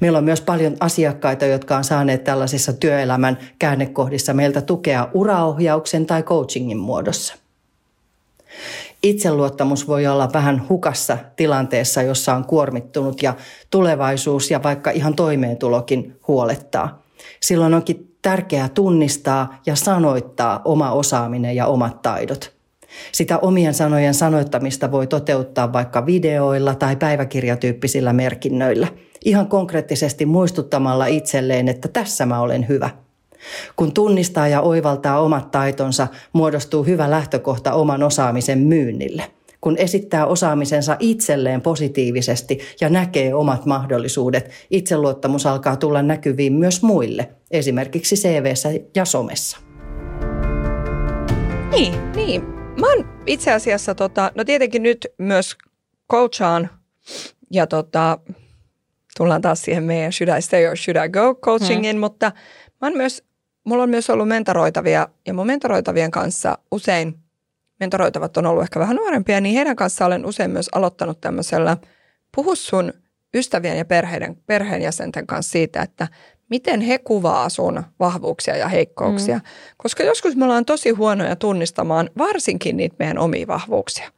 Meillä 0.00 0.18
on 0.18 0.24
myös 0.24 0.40
paljon 0.40 0.76
asiakkaita, 0.80 1.46
jotka 1.46 1.76
on 1.76 1.84
saaneet 1.84 2.24
tällaisissa 2.24 2.72
työelämän 2.72 3.38
käännekohdissa 3.58 4.34
meiltä 4.34 4.60
tukea 4.60 5.08
uraohjauksen 5.14 6.06
tai 6.06 6.22
coachingin 6.22 6.78
muodossa. 6.78 7.34
Itseluottamus 9.02 9.88
voi 9.88 10.06
olla 10.06 10.32
vähän 10.32 10.68
hukassa 10.68 11.18
tilanteessa, 11.36 12.02
jossa 12.02 12.34
on 12.34 12.44
kuormittunut 12.44 13.22
ja 13.22 13.34
tulevaisuus 13.70 14.50
ja 14.50 14.62
vaikka 14.62 14.90
ihan 14.90 15.14
toimeentulokin 15.14 16.16
huolettaa. 16.28 17.02
Silloin 17.40 17.74
onkin 17.74 18.12
tärkeää 18.22 18.68
tunnistaa 18.68 19.60
ja 19.66 19.76
sanoittaa 19.76 20.62
oma 20.64 20.92
osaaminen 20.92 21.56
ja 21.56 21.66
omat 21.66 22.02
taidot. 22.02 22.52
Sitä 23.12 23.38
omien 23.38 23.74
sanojen 23.74 24.14
sanoittamista 24.14 24.90
voi 24.90 25.06
toteuttaa 25.06 25.72
vaikka 25.72 26.06
videoilla 26.06 26.74
tai 26.74 26.96
päiväkirjatyyppisillä 26.96 28.12
merkinnöillä– 28.12 28.88
ihan 29.24 29.46
konkreettisesti 29.46 30.26
muistuttamalla 30.26 31.06
itselleen, 31.06 31.68
että 31.68 31.88
tässä 31.88 32.26
mä 32.26 32.40
olen 32.40 32.68
hyvä. 32.68 32.90
Kun 33.76 33.92
tunnistaa 33.92 34.48
ja 34.48 34.60
oivaltaa 34.60 35.20
omat 35.20 35.50
taitonsa, 35.50 36.08
muodostuu 36.32 36.84
hyvä 36.84 37.10
lähtökohta 37.10 37.72
oman 37.72 38.02
osaamisen 38.02 38.58
myynnille. 38.58 39.22
Kun 39.60 39.76
esittää 39.78 40.26
osaamisensa 40.26 40.96
itselleen 41.00 41.60
positiivisesti 41.60 42.58
ja 42.80 42.88
näkee 42.88 43.34
omat 43.34 43.66
mahdollisuudet, 43.66 44.50
itseluottamus 44.70 45.46
alkaa 45.46 45.76
tulla 45.76 46.02
näkyviin 46.02 46.52
myös 46.52 46.82
muille, 46.82 47.28
esimerkiksi 47.50 48.16
CVssä 48.16 48.68
ja 48.94 49.04
somessa. 49.04 49.58
Niin, 51.70 52.12
niin. 52.12 52.42
Mä 52.80 52.86
oon 52.86 53.22
itse 53.26 53.52
asiassa, 53.52 53.94
tota, 53.94 54.32
no 54.34 54.44
tietenkin 54.44 54.82
nyt 54.82 55.06
myös 55.18 55.56
coachaan 56.10 56.70
ja 57.50 57.66
tota, 57.66 58.18
tullaan 59.18 59.42
taas 59.42 59.62
siihen 59.62 59.84
meidän 59.84 60.12
should 60.12 60.38
I 60.38 60.42
stay 60.42 60.66
or 60.66 60.76
should 60.76 61.04
I 61.04 61.08
go 61.08 61.34
coachingin, 61.34 61.96
hmm. 61.96 62.00
mutta 62.00 62.32
mä 62.80 62.86
oon 62.86 62.96
myös, 62.96 63.24
mulla 63.64 63.82
on 63.82 63.90
myös 63.90 64.10
ollut 64.10 64.28
mentoroitavia 64.28 65.08
ja 65.26 65.34
mun 65.34 65.46
mentoroitavien 65.46 66.10
kanssa 66.10 66.58
usein, 66.70 67.18
mentoroitavat 67.80 68.36
on 68.36 68.46
ollut 68.46 68.62
ehkä 68.62 68.80
vähän 68.80 68.96
nuorempia, 68.96 69.40
niin 69.40 69.54
heidän 69.54 69.76
kanssa 69.76 70.06
olen 70.06 70.26
usein 70.26 70.50
myös 70.50 70.68
aloittanut 70.72 71.20
tämmöisellä 71.20 71.76
puhu 72.34 72.56
sun 72.56 72.92
ystävien 73.34 73.78
ja 73.78 73.84
perheiden, 73.84 74.36
perheenjäsenten 74.46 75.26
kanssa 75.26 75.50
siitä, 75.52 75.82
että 75.82 76.08
miten 76.50 76.80
he 76.80 76.98
kuvaa 76.98 77.48
sun 77.48 77.82
vahvuuksia 78.00 78.56
ja 78.56 78.68
heikkouksia. 78.68 79.36
Mm. 79.36 79.42
Koska 79.76 80.02
joskus 80.02 80.36
me 80.36 80.44
ollaan 80.44 80.64
tosi 80.64 80.90
huonoja 80.90 81.36
tunnistamaan 81.36 82.10
varsinkin 82.18 82.76
niitä 82.76 82.96
meidän 82.98 83.18
omia 83.18 83.46
vahvuuksia. 83.46 84.10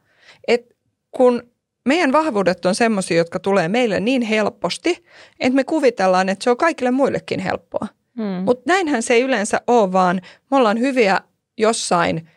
Et 0.47 0.75
kun 1.11 1.50
meidän 1.85 2.11
vahvuudet 2.11 2.65
on 2.65 2.75
semmoisia, 2.75 3.17
jotka 3.17 3.39
tulee 3.39 3.67
meille 3.67 3.99
niin 3.99 4.21
helposti, 4.21 5.05
että 5.39 5.55
me 5.55 5.63
kuvitellaan, 5.63 6.29
että 6.29 6.43
se 6.43 6.49
on 6.49 6.57
kaikille 6.57 6.91
muillekin 6.91 7.39
helppoa. 7.39 7.87
Mm. 8.17 8.23
Mutta 8.23 8.63
näinhän 8.67 9.03
se 9.03 9.13
ei 9.13 9.21
yleensä 9.21 9.61
ole, 9.67 9.91
vaan 9.91 10.21
me 10.51 10.57
ollaan 10.57 10.79
hyviä 10.79 11.21
jossain, 11.57 12.29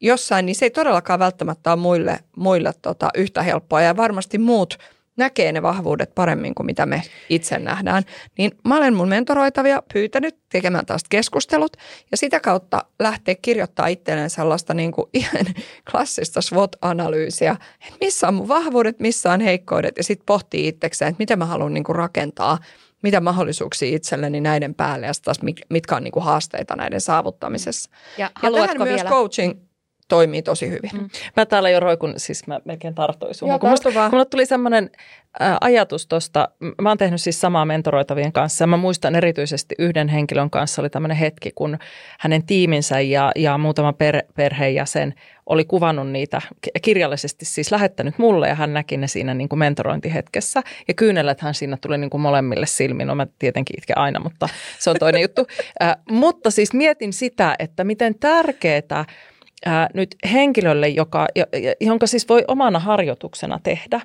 jossain 0.00 0.46
niin 0.46 0.56
se 0.56 0.66
ei 0.66 0.70
todellakaan 0.70 1.18
välttämättä 1.18 1.72
ole 1.72 1.80
muille, 1.80 2.18
muille 2.36 2.72
tota, 2.82 3.10
yhtä 3.16 3.42
helppoa. 3.42 3.82
Ja 3.82 3.96
varmasti 3.96 4.38
muut– 4.38 4.78
näkee 5.16 5.52
ne 5.52 5.62
vahvuudet 5.62 6.14
paremmin 6.14 6.54
kuin 6.54 6.66
mitä 6.66 6.86
me 6.86 7.02
itse 7.28 7.58
nähdään. 7.58 8.02
Niin 8.38 8.50
mä 8.64 8.76
olen 8.76 8.94
mun 8.94 9.08
mentoroitavia 9.08 9.82
pyytänyt 9.92 10.36
tekemään 10.48 10.86
taas 10.86 11.02
keskustelut 11.10 11.76
ja 12.10 12.16
sitä 12.16 12.40
kautta 12.40 12.84
lähteä 12.98 13.34
kirjoittaa 13.42 13.86
itselleen 13.86 14.30
sellaista 14.30 14.74
niin 14.74 14.92
kuin 14.92 15.06
ihan 15.14 15.46
klassista 15.90 16.40
SWOT-analyysiä, 16.40 17.56
että 17.86 17.98
missä 18.00 18.28
on 18.28 18.34
mun 18.34 18.48
vahvuudet, 18.48 19.00
missä 19.00 19.32
on 19.32 19.40
heikkoudet 19.40 19.96
ja 19.96 20.04
sitten 20.04 20.26
pohtii 20.26 20.68
itsekseen, 20.68 21.08
että 21.08 21.22
miten 21.22 21.38
mä 21.38 21.46
haluan 21.46 21.74
niin 21.74 21.84
kuin 21.84 21.96
rakentaa 21.96 22.58
mitä 23.02 23.20
mahdollisuuksia 23.20 23.96
itselleni 23.96 24.40
näiden 24.40 24.74
päälle 24.74 25.06
ja 25.06 25.12
taas 25.24 25.40
mitkä 25.70 25.96
on 25.96 26.04
niin 26.04 26.12
kuin 26.12 26.24
haasteita 26.24 26.76
näiden 26.76 27.00
saavuttamisessa. 27.00 27.90
Ja, 28.18 28.30
ja 28.42 28.52
tähän 28.52 28.78
vielä? 28.78 28.84
myös 28.84 29.04
coaching 29.04 29.52
toimii 30.12 30.42
tosi 30.42 30.70
hyvin. 30.70 30.90
Mm. 30.92 31.08
Mä 31.36 31.46
täällä 31.46 31.70
jo 31.70 31.80
roikun, 31.80 32.14
siis 32.16 32.46
mä 32.46 32.60
melkein 32.64 32.94
tarttuin 32.94 33.34
sun. 33.34 33.58
kun, 33.60 33.70
musta, 33.70 33.92
kun 33.92 34.02
mulle 34.10 34.24
tuli 34.24 34.46
semmoinen 34.46 34.90
ajatus 35.60 36.06
tuosta, 36.06 36.48
mä 36.80 36.88
oon 36.88 36.98
tehnyt 36.98 37.20
siis 37.20 37.40
samaa 37.40 37.64
mentoroitavien 37.64 38.32
kanssa 38.32 38.62
ja 38.62 38.66
mä 38.66 38.76
muistan 38.76 39.14
erityisesti 39.14 39.74
yhden 39.78 40.08
henkilön 40.08 40.50
kanssa 40.50 40.82
oli 40.82 40.90
tämmöinen 40.90 41.16
hetki, 41.16 41.50
kun 41.54 41.78
hänen 42.20 42.46
tiiminsä 42.46 43.00
ja, 43.00 43.32
ja 43.36 43.58
muutama 43.58 43.92
per, 43.92 44.22
perheenjäsen 44.36 45.14
oli 45.46 45.64
kuvannut 45.64 46.10
niitä 46.10 46.40
kirjallisesti 46.82 47.44
siis 47.44 47.72
lähettänyt 47.72 48.18
mulle 48.18 48.48
ja 48.48 48.54
hän 48.54 48.72
näki 48.72 48.96
ne 48.96 49.08
siinä 49.08 49.34
niin 49.34 49.48
kuin 49.48 49.58
mentorointihetkessä 49.58 50.62
ja 50.88 50.94
hän 51.38 51.54
siinä 51.54 51.76
tuli 51.80 51.98
niin 51.98 52.10
kuin 52.10 52.20
molemmille 52.20 52.66
silmiin. 52.66 53.06
No 53.06 53.14
mä 53.14 53.26
tietenkin 53.38 53.78
itken 53.78 53.98
aina, 53.98 54.20
mutta 54.20 54.48
se 54.78 54.90
on 54.90 54.96
toinen 54.98 55.22
juttu. 55.22 55.46
Äh, 55.82 55.96
mutta 56.10 56.50
siis 56.50 56.72
mietin 56.72 57.12
sitä, 57.12 57.54
että 57.58 57.84
miten 57.84 58.14
tärkeää 58.18 59.04
ää, 59.66 59.88
nyt 59.94 60.16
henkilölle, 60.32 60.88
joka, 60.88 61.26
jonka 61.80 62.06
siis 62.06 62.28
voi 62.28 62.44
omana 62.48 62.78
harjoituksena 62.78 63.60
tehdä, 63.62 64.00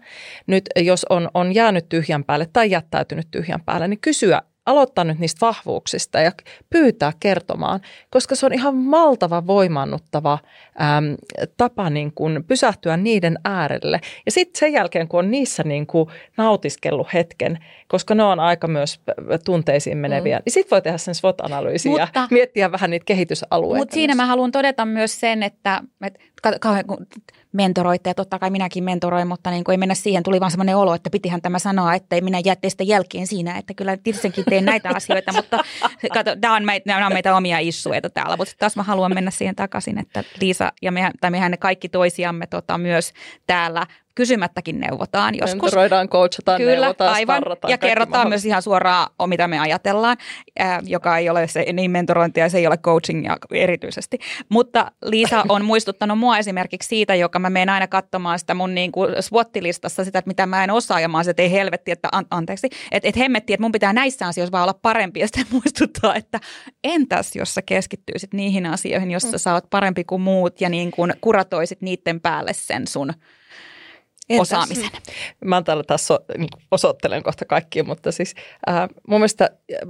nyt 0.48 0.70
jos 0.76 1.06
on, 1.10 1.30
on 1.34 1.56
jäänyt 1.56 1.90
tyhjän 1.90 2.24
päälle 2.24 2.48
tai 2.54 2.72
jättäytynyt 2.72 3.28
tyhjän 3.32 3.62
päälle, 3.62 3.88
niin 3.88 4.00
kysyä 4.00 4.42
aloittaa 4.68 5.04
nyt 5.04 5.20
niistä 5.20 5.46
vahvuuksista 5.46 6.20
ja 6.20 6.32
pyytää 6.70 7.14
kertomaan, 7.20 7.80
koska 8.10 8.36
se 8.36 8.46
on 8.46 8.54
ihan 8.54 8.92
valtava 8.92 9.48
voimannuttava 9.48 10.40
äm, 10.82 11.16
tapa 11.58 11.90
niin 11.90 12.12
kuin 12.14 12.44
pysähtyä 12.44 12.98
niiden 12.98 13.40
äärelle. 13.46 14.00
Ja 14.26 14.32
sitten 14.32 14.60
sen 14.60 14.74
jälkeen, 14.74 15.08
kun 15.08 15.20
on 15.20 15.32
niissä 15.32 15.64
niin 15.64 15.88
kuin 15.88 16.10
nautiskellut 16.38 17.14
hetken, 17.14 17.58
koska 17.88 18.16
ne 18.16 18.24
on 18.24 18.40
aika 18.40 18.68
myös 18.68 19.00
tunteisiin 19.46 19.98
meneviä, 19.98 20.38
mm. 20.38 20.42
niin 20.46 20.54
sitten 20.54 20.72
voi 20.72 20.82
tehdä 20.82 20.98
sen 20.98 21.16
SWOT-analyysin 21.16 21.98
ja 21.98 22.08
miettiä 22.32 22.72
vähän 22.72 22.90
niitä 22.90 23.06
kehitysalueita. 23.06 23.78
Mutta 23.78 23.94
siinä 23.94 24.16
mä 24.16 24.26
haluan 24.26 24.52
todeta 24.52 24.86
myös 24.86 25.20
sen, 25.20 25.44
että, 25.44 25.84
että 26.02 26.20
kauhean, 26.60 26.86
mentoroitte 27.54 28.10
ja 28.10 28.14
totta 28.14 28.40
kai 28.40 28.50
minäkin 28.50 28.84
mentoroin, 28.84 29.28
mutta 29.28 29.52
niin 29.52 29.64
kuin 29.64 29.74
ei 29.74 29.78
mennä 29.78 29.96
siihen. 29.96 30.24
Tuli 30.24 30.40
vaan 30.40 30.52
semmoinen 30.52 30.78
olo, 30.78 30.94
että 30.94 31.10
pitihän 31.10 31.42
tämä 31.42 31.60
sanoa, 31.60 31.94
että 31.94 32.16
ei 32.16 32.22
minä 32.22 32.42
jää 32.46 32.56
teistä 32.56 32.84
jälkeen 32.84 33.28
siinä, 33.28 33.58
että 33.58 33.74
kyllä 33.74 33.98
tietenkin 33.98 34.46
teen 34.50 34.66
näitä 34.66 34.90
asioita, 34.96 35.34
mutta 35.34 35.64
kato, 36.14 36.32
nämä 36.42 36.56
on, 36.56 36.66
meitä, 36.66 36.94
nämä 36.94 37.08
on 37.08 37.14
meitä 37.14 37.36
omia 37.36 37.60
issueita 37.60 38.10
täällä. 38.10 38.38
Mutta 38.38 38.54
taas 38.60 38.76
mä 38.76 38.84
haluan 38.84 39.14
mennä 39.14 39.32
siihen 39.32 39.56
takaisin, 39.56 40.00
että 40.00 40.24
Liisa 40.42 40.72
ja 40.82 40.92
mehän, 40.92 41.14
tai 41.22 41.32
mehän 41.32 41.52
ne 41.52 41.58
kaikki 41.58 41.90
toisiamme 41.90 42.48
tota, 42.48 42.78
myös 42.78 43.14
täällä 43.48 43.88
kysymättäkin 44.18 44.80
neuvotaan 44.80 45.36
joskus. 45.36 45.62
Mentoroidaan, 45.62 46.10
coachataan, 46.10 46.62
Kyllä, 46.62 46.82
neuvotaan, 46.82 47.14
aivan. 47.14 47.44
Ja 47.68 47.78
kerrotaan 47.78 48.30
myös 48.30 48.46
ihan 48.46 48.62
suoraan, 48.62 49.10
mitä 49.26 49.48
me 49.48 49.60
ajatellaan, 49.60 50.18
äh, 50.62 50.80
joka 50.84 51.18
ei 51.18 51.30
ole 51.30 51.48
se 51.48 51.66
niin 51.74 51.92
mentorointia, 51.92 52.50
se 52.50 52.58
ei 52.58 52.68
ole 52.68 52.78
coachingia 52.78 53.38
erityisesti. 53.52 54.20
Mutta 54.50 54.92
Liisa 55.06 55.44
on 55.50 55.66
muistuttanut 55.72 56.20
mua 56.20 56.38
esimerkiksi 56.38 56.88
siitä, 56.88 57.16
joka 57.16 57.40
mä 57.40 57.50
menen 57.50 57.70
aina 57.70 57.88
katsomaan 57.88 58.40
sitä 58.40 58.54
mun 58.54 58.76
niin 58.76 58.92
kuin 58.92 59.10
SWOT-listassa 59.20 60.04
sitä, 60.04 60.20
että 60.20 60.30
mitä 60.30 60.46
mä 60.46 60.64
en 60.64 60.72
osaa, 60.72 61.00
ja 61.00 61.10
mä 61.10 61.18
oon 61.18 61.30
että 61.30 61.42
ei 61.42 61.52
helvetti, 61.52 61.92
että 61.92 62.10
an- 62.12 62.26
anteeksi, 62.32 62.68
että 62.92 63.10
et 63.10 63.18
hemmetti, 63.18 63.54
että 63.54 63.62
mun 63.62 63.72
pitää 63.72 63.94
näissä 63.94 64.28
asioissa 64.28 64.52
vaan 64.52 64.64
olla 64.64 64.80
parempi, 64.82 65.20
ja 65.20 65.28
sitten 65.28 65.46
muistuttaa, 65.58 66.16
että 66.16 66.40
entäs 66.84 67.36
jos 67.36 67.54
sä 67.54 67.62
keskittyisit 67.62 68.34
niihin 68.34 68.66
asioihin, 68.66 69.12
jossa 69.12 69.38
mm. 69.38 69.40
sä 69.40 69.54
oot 69.54 69.70
parempi 69.70 70.04
kuin 70.04 70.22
muut, 70.22 70.62
ja 70.62 70.70
niin 70.70 70.92
kuin 70.92 71.14
kuratoisit 71.22 71.82
niiden 71.82 72.22
päälle 72.22 72.54
sen 72.54 72.88
sun 72.88 73.14
Entäs? 74.30 74.42
osaamisen. 74.42 74.90
Mä 75.46 75.56
oon 75.56 75.64
täällä 75.64 75.84
taas 75.84 76.08
so, 76.08 76.20
niin 76.38 76.50
osoittelen 76.72 77.24
kohta 77.24 77.46
kaikkia, 77.46 77.84
mutta 77.84 78.12
siis 78.12 78.36
äh, 78.70 78.90
mun 79.08 79.20
mielestä, 79.20 79.50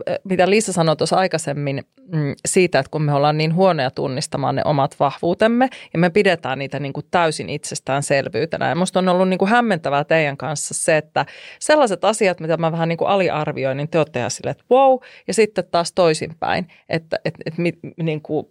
äh, 0.10 0.16
mitä 0.24 0.50
Liisa 0.50 0.74
sanoi 0.74 0.96
tuossa 0.96 1.16
aikaisemmin 1.16 1.84
mm, 2.12 2.36
siitä, 2.46 2.80
että 2.80 2.90
kun 2.90 3.02
me 3.02 3.14
ollaan 3.14 3.38
niin 3.38 3.56
huonoja 3.56 3.92
tunnistamaan 3.92 4.56
ne 4.56 4.62
omat 4.66 5.00
vahvuutemme 5.00 5.70
ja 5.94 6.00
me 6.00 6.10
pidetään 6.10 6.60
niitä 6.60 6.80
niin 6.80 6.94
kuin 6.94 7.06
täysin 7.12 7.50
itsestäänselvyytenä. 7.50 8.70
Ja 8.70 8.76
musta 8.76 9.00
on 9.00 9.10
ollut 9.10 9.30
niin 9.30 9.38
kuin 9.38 9.50
hämmentävää 9.50 10.04
teidän 10.04 10.38
kanssa 10.38 10.74
se, 10.74 10.98
että 10.98 11.26
sellaiset 11.60 12.06
asiat, 12.06 12.40
mitä 12.40 12.58
mä 12.58 12.72
vähän 12.72 12.90
niin 12.90 12.98
kuin 12.98 13.10
aliarvioin, 13.10 13.78
niin 13.78 13.90
te 13.90 13.98
olette 13.98 14.20
ihan 14.20 14.32
silleen, 14.32 14.52
että 14.52 14.66
wow, 14.72 15.00
ja 15.28 15.34
sitten 15.34 15.64
taas 15.72 15.92
toisinpäin, 15.92 16.68
että, 16.90 17.20
että, 17.26 17.40
että, 17.46 17.62
että 17.62 18.04
niin 18.04 18.22
kuin 18.22 18.48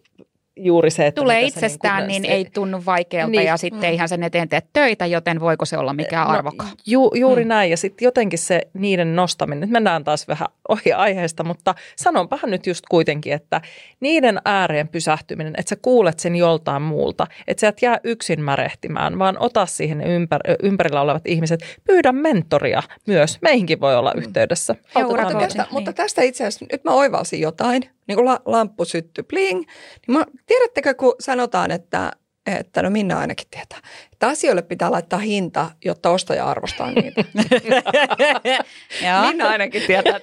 juuri 0.56 0.90
se, 0.90 1.06
että... 1.06 1.20
Tulee 1.20 1.42
itsestään, 1.42 2.06
niin, 2.06 2.22
niin 2.22 2.32
ei 2.32 2.44
tunnu 2.54 2.82
vaikealta 2.86 3.30
niin. 3.30 3.46
ja 3.46 3.56
sitten 3.56 3.80
mm. 3.80 3.84
eihän 3.84 4.08
sen 4.08 4.22
eteen 4.22 4.48
tee 4.48 4.62
töitä, 4.72 5.06
joten 5.06 5.40
voiko 5.40 5.64
se 5.64 5.78
olla 5.78 5.92
mikään 5.92 6.28
no, 6.28 6.32
arvokaan? 6.32 6.70
Ju, 6.86 7.10
juuri 7.14 7.44
mm. 7.44 7.48
näin 7.48 7.70
ja 7.70 7.76
sitten 7.76 8.06
jotenkin 8.06 8.38
se 8.38 8.60
niiden 8.74 9.16
nostaminen, 9.16 9.60
nyt 9.60 9.70
mennään 9.70 10.04
taas 10.04 10.28
vähän 10.28 10.48
ohi 10.68 10.92
aiheesta, 10.92 11.44
mutta 11.44 11.74
sanonpahan 11.96 12.50
nyt 12.50 12.66
just 12.66 12.84
kuitenkin, 12.90 13.32
että 13.32 13.60
niiden 14.00 14.40
ääreen 14.44 14.88
pysähtyminen, 14.88 15.54
että 15.58 15.70
sä 15.70 15.76
kuulet 15.82 16.18
sen 16.18 16.36
joltain 16.36 16.82
muulta, 16.82 17.26
että 17.46 17.60
sä 17.60 17.68
et 17.68 17.82
jää 17.82 18.00
yksin 18.04 18.42
märehtimään, 18.42 19.18
vaan 19.18 19.36
ota 19.40 19.66
siihen 19.66 20.00
ympär, 20.00 20.40
ympärillä 20.62 21.00
olevat 21.00 21.26
ihmiset, 21.26 21.78
pyydä 21.84 22.12
mentoria 22.12 22.82
myös, 23.06 23.38
meihinkin 23.42 23.80
voi 23.80 23.96
olla 23.96 24.12
mm. 24.14 24.18
yhteydessä. 24.18 24.74
Mutta 24.94 25.38
tästä, 25.38 25.66
mutta 25.70 25.92
tästä 25.92 26.22
itse 26.22 26.44
asiassa, 26.44 26.66
nyt 26.72 26.84
mä 26.84 26.90
oivalsin 26.90 27.40
jotain, 27.40 27.82
niin 28.06 28.16
kuin 28.16 28.24
la, 28.24 28.40
lamppu 28.44 28.84
sytty 28.84 29.22
bling. 29.22 29.58
Niin 29.58 30.18
mä, 30.18 30.24
tiedättekö, 30.46 30.94
kun 30.94 31.14
sanotaan, 31.20 31.70
että, 31.70 32.12
että 32.46 32.82
no 32.82 32.90
Minna 32.90 33.18
ainakin 33.18 33.46
tietää, 33.50 33.78
että 34.12 34.28
asioille 34.28 34.62
pitää 34.62 34.90
laittaa 34.90 35.18
hinta, 35.18 35.70
jotta 35.84 36.10
ostaja 36.10 36.46
arvostaa 36.46 36.92
niitä. 36.92 37.24
Minna 39.28 39.48
ainakin 39.48 39.82
tietää. 39.86 40.20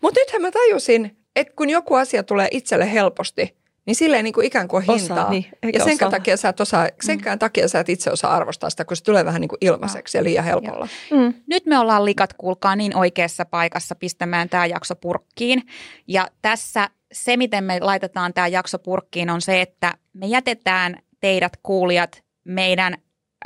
Mutta 0.00 0.20
nythän 0.20 0.42
mä 0.42 0.50
tajusin, 0.50 1.16
että 1.36 1.54
kun 1.56 1.70
joku 1.70 1.94
asia 1.94 2.22
tulee 2.22 2.48
itselle 2.50 2.92
helposti– 2.92 3.56
niin 3.86 3.94
silleen 3.94 4.24
niin 4.24 4.32
kuin 4.32 4.46
ikään 4.46 4.68
kuin 4.68 4.82
hintaa. 4.82 5.16
Osaa, 5.16 5.30
niin, 5.30 5.46
ja 5.72 5.84
sen 5.84 5.98
takia 5.98 6.36
sä 6.36 6.48
et 6.48 6.60
osaa, 6.60 6.88
senkään 7.00 7.36
mm. 7.36 7.38
takia 7.38 7.68
sä 7.68 7.80
et 7.80 7.88
itse 7.88 8.10
osaa 8.10 8.34
arvostaa 8.34 8.70
sitä, 8.70 8.84
kun 8.84 8.96
se 8.96 9.04
tulee 9.04 9.24
vähän 9.24 9.40
niin 9.40 9.48
kuin 9.48 9.58
ilmaiseksi 9.60 10.18
no. 10.18 10.20
ja 10.20 10.24
liian 10.24 10.44
helpolla. 10.44 10.88
Mm. 11.10 11.34
Nyt 11.46 11.66
me 11.66 11.78
ollaan 11.78 12.04
likat, 12.04 12.32
kuulkaa, 12.32 12.76
niin 12.76 12.96
oikeassa 12.96 13.44
paikassa 13.44 13.94
pistämään 13.94 14.48
tämä 14.48 14.66
jakso 14.66 14.96
purkkiin. 14.96 15.62
Ja 16.08 16.28
tässä 16.42 16.90
se, 17.14 17.36
miten 17.36 17.64
me 17.64 17.80
laitetaan 17.80 18.34
tämä 18.34 18.46
jakso 18.46 18.78
purkkiin, 18.78 19.30
on 19.30 19.40
se, 19.40 19.60
että 19.60 19.94
me 20.12 20.26
jätetään 20.26 20.96
teidät 21.20 21.52
kuulijat 21.62 22.22
meidän 22.44 22.94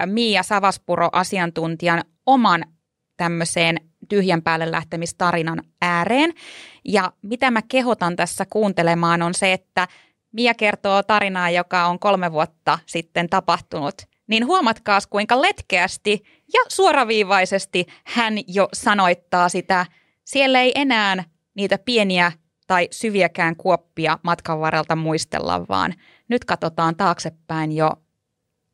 Miia 0.07 0.43
Savaspuro-asiantuntijan 0.43 2.05
oman 2.27 2.64
tämmöiseen 3.16 3.77
tyhjän 4.09 4.43
päälle 4.43 4.71
lähtemistarinan 4.71 5.62
ääreen. 5.83 6.33
Ja 6.85 7.12
mitä 7.23 7.51
mä 7.51 7.62
kehotan 7.69 8.16
tässä 8.16 8.47
kuuntelemaan 8.51 9.23
on 9.23 9.35
se, 9.35 9.53
että– 9.53 9.89
Mia 10.33 10.55
kertoo 10.55 11.03
tarinaa, 11.03 11.51
joka 11.51 11.87
on 11.87 11.99
kolme 11.99 12.33
vuotta 12.33 12.79
sitten 12.87 13.29
tapahtunut, 13.29 13.95
niin 14.27 14.47
huomatkaas 14.47 15.07
kuinka 15.07 15.43
letkeästi 15.43 16.23
ja 16.53 16.61
suoraviivaisesti 16.69 17.87
hän 18.05 18.35
jo 18.47 18.69
sanoittaa 18.73 19.49
sitä. 19.49 19.87
Siellä 20.25 20.61
ei 20.61 20.73
enää 20.75 21.25
niitä 21.55 21.79
pieniä 21.79 22.33
tai 22.69 22.89
syviäkään 22.91 23.57
kuoppia 23.57 24.19
matkan 24.23 24.61
varrelta 24.61 24.97
muistella, 24.97 25.69
vaan 25.69 25.95
nyt 26.29 26.45
katsotaan 26.45 26.97
taaksepäin 26.97 27.73
jo 27.73 27.93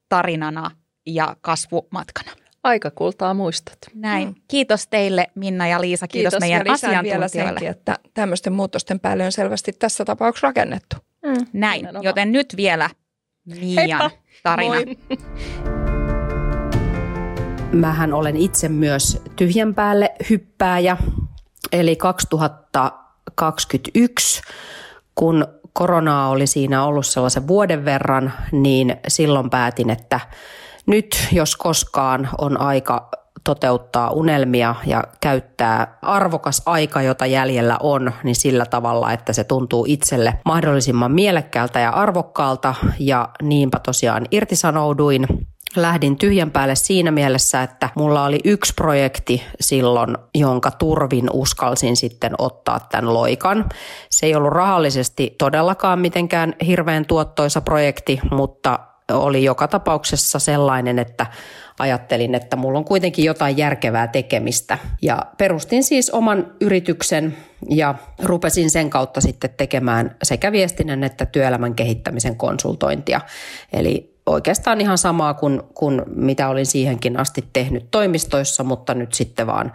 tarinana 0.09 0.71
ja 1.07 1.37
kasvumatkana. 1.41 2.31
Aika 2.63 2.91
kultaa 2.91 3.35
muistat. 3.35 3.79
Näin. 3.95 4.29
Mm. 4.29 4.35
Kiitos 4.49 4.87
teille 4.87 5.27
Minna 5.35 5.69
ja 5.69 5.81
Liisa. 5.81 6.09
Kiitos, 6.09 6.31
Kiitos 6.31 6.41
meidän 6.41 6.67
ja 6.67 6.73
asiantuntijoille. 6.73 7.29
vielä 7.35 7.49
senkin, 7.49 7.69
että 7.69 7.99
tämmöisten 8.15 8.53
muutosten 8.53 9.01
päälle 9.01 9.25
on 9.25 9.33
selvästi 9.33 9.73
tässä 9.73 10.05
tapauksessa 10.05 10.47
rakennettu. 10.47 10.97
Mm. 11.27 11.47
Näin, 11.53 11.89
joten 12.03 12.33
nyt 12.33 12.55
vielä 12.57 12.91
Mian 13.45 14.11
tarina. 14.43 14.75
Moi. 14.75 14.85
mähän 17.75 18.13
olen 18.13 18.37
itse 18.37 18.69
myös 18.69 19.23
tyhjän 19.37 19.75
päälle 19.75 20.15
hyppääjä. 20.31 20.97
Eli 21.73 21.97
2021, 23.35 24.43
kun 25.15 25.47
koronaa 25.73 26.29
oli 26.29 26.47
siinä 26.47 26.85
ollut 26.85 27.07
sellaisen 27.07 27.49
vuoden 27.49 27.85
verran, 27.85 28.33
niin 28.53 28.97
silloin 29.09 29.51
päätin, 29.51 29.91
että 29.91 30.21
nyt 30.87 31.29
jos 31.33 31.57
koskaan 31.57 32.29
on 32.39 32.61
aika 32.61 33.09
toteuttaa 33.45 34.11
unelmia 34.11 34.75
ja 34.87 35.05
käyttää 35.21 35.99
arvokas 36.03 36.63
aika, 36.67 37.03
jota 37.03 37.27
jäljellä 37.27 37.79
on, 37.81 38.13
niin 38.23 38.37
sillä 38.37 38.67
tavalla, 38.67 39.13
että 39.13 39.33
se 39.33 39.45
tuntuu 39.45 39.85
itselle 39.89 40.39
mahdollisimman 40.45 41.13
mielekkäältä 41.13 41.81
ja 41.81 41.91
arvokkaalta. 41.91 42.75
Ja 42.99 43.29
niinpä 43.43 43.79
tosiaan 43.79 44.27
irtisanouduin 44.31 45.27
lähdin 45.77 46.17
tyhjän 46.17 46.51
päälle 46.51 46.75
siinä 46.75 47.11
mielessä, 47.11 47.63
että 47.63 47.89
mulla 47.95 48.25
oli 48.25 48.41
yksi 48.45 48.75
projekti 48.75 49.43
silloin, 49.61 50.17
jonka 50.35 50.71
turvin 50.71 51.31
uskalsin 51.33 51.97
sitten 51.97 52.33
ottaa 52.39 52.81
tämän 52.91 53.15
loikan. 53.15 53.69
Se 54.11 54.27
ei 54.27 54.35
ollut 54.35 54.53
rahallisesti 54.53 55.35
todellakaan 55.39 55.99
mitenkään 55.99 56.55
hirveän 56.67 57.07
tuottoisa 57.07 57.61
projekti, 57.61 58.21
mutta 58.31 58.79
oli 59.13 59.45
joka 59.45 59.69
tapauksessa 59.69 60.39
sellainen, 60.39 60.99
että 60.99 61.27
ajattelin, 61.79 62.35
että 62.35 62.57
mulla 62.57 62.79
on 62.79 62.85
kuitenkin 62.85 63.25
jotain 63.25 63.57
järkevää 63.57 64.07
tekemistä. 64.07 64.79
Ja 65.03 65.27
perustin 65.39 65.85
siis 65.85 66.11
oman 66.11 66.53
yrityksen 66.61 67.37
ja 67.71 67.95
rupesin 68.23 68.71
sen 68.71 68.91
kautta 68.91 69.21
sitten 69.21 69.51
tekemään 69.57 70.17
sekä 70.23 70.53
viestinnän 70.53 71.05
että 71.05 71.27
työelämän 71.27 71.75
kehittämisen 71.75 72.37
konsultointia. 72.37 73.21
Eli 73.73 74.14
oikeastaan 74.27 74.81
ihan 74.81 74.99
samaa 74.99 75.35
kuin, 75.35 75.63
kuin 75.75 76.03
mitä 76.07 76.49
olin 76.49 76.67
siihenkin 76.67 77.21
asti 77.21 77.49
tehnyt 77.53 77.91
toimistoissa, 77.91 78.65
mutta 78.65 78.95
nyt 78.95 79.15
sitten 79.15 79.47
vaan 79.47 79.73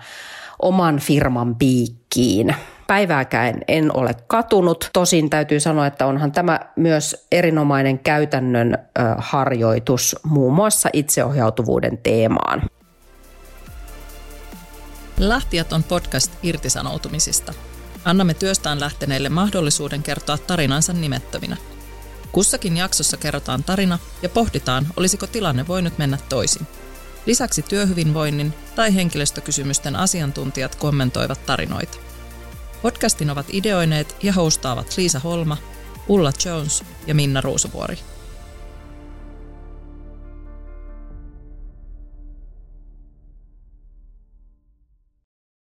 oman 0.62 1.00
firman 1.00 1.56
piikkiin. 1.56 2.56
Päivääkään 2.88 3.56
en 3.68 3.98
ole 3.98 4.16
katunut. 4.28 4.90
Tosin 4.94 5.30
täytyy 5.30 5.60
sanoa, 5.60 5.88
että 5.88 6.06
onhan 6.06 6.32
tämä 6.32 6.60
myös 6.76 7.28
erinomainen 7.32 8.00
käytännön 8.00 8.78
harjoitus 9.18 10.16
muun 10.24 10.54
muassa 10.54 10.90
itseohjautuvuuden 10.94 11.98
teemaan. 11.98 12.62
Lähtijät 15.18 15.74
on 15.74 15.84
podcast 15.84 16.32
irtisanoutumisista. 16.44 17.54
Annamme 18.06 18.34
työstään 18.34 18.80
lähteneille 18.80 19.30
mahdollisuuden 19.30 20.04
kertoa 20.04 20.38
tarinansa 20.38 20.94
nimettöminä. 20.94 21.58
Kussakin 22.32 22.78
jaksossa 22.78 23.18
kerrotaan 23.18 23.64
tarina 23.64 24.00
ja 24.22 24.30
pohditaan, 24.30 24.88
olisiko 24.98 25.28
tilanne 25.28 25.68
voinut 25.68 25.98
mennä 25.98 26.18
toisin. 26.30 26.68
Lisäksi 27.26 27.62
työhyvinvoinnin 27.62 28.54
tai 28.76 28.96
henkilöstökysymysten 28.96 29.96
asiantuntijat 29.96 30.76
kommentoivat 30.76 31.46
tarinoita. 31.46 31.98
Podcastin 32.82 33.30
ovat 33.30 33.46
ideoineet 33.50 34.16
ja 34.24 34.34
hostaavat 34.34 34.94
Liisa 34.98 35.20
Holma, 35.20 35.58
Ulla 36.08 36.32
Jones 36.46 36.84
ja 37.08 37.16
Minna 37.16 37.42
Ruusuvuori. 37.42 38.00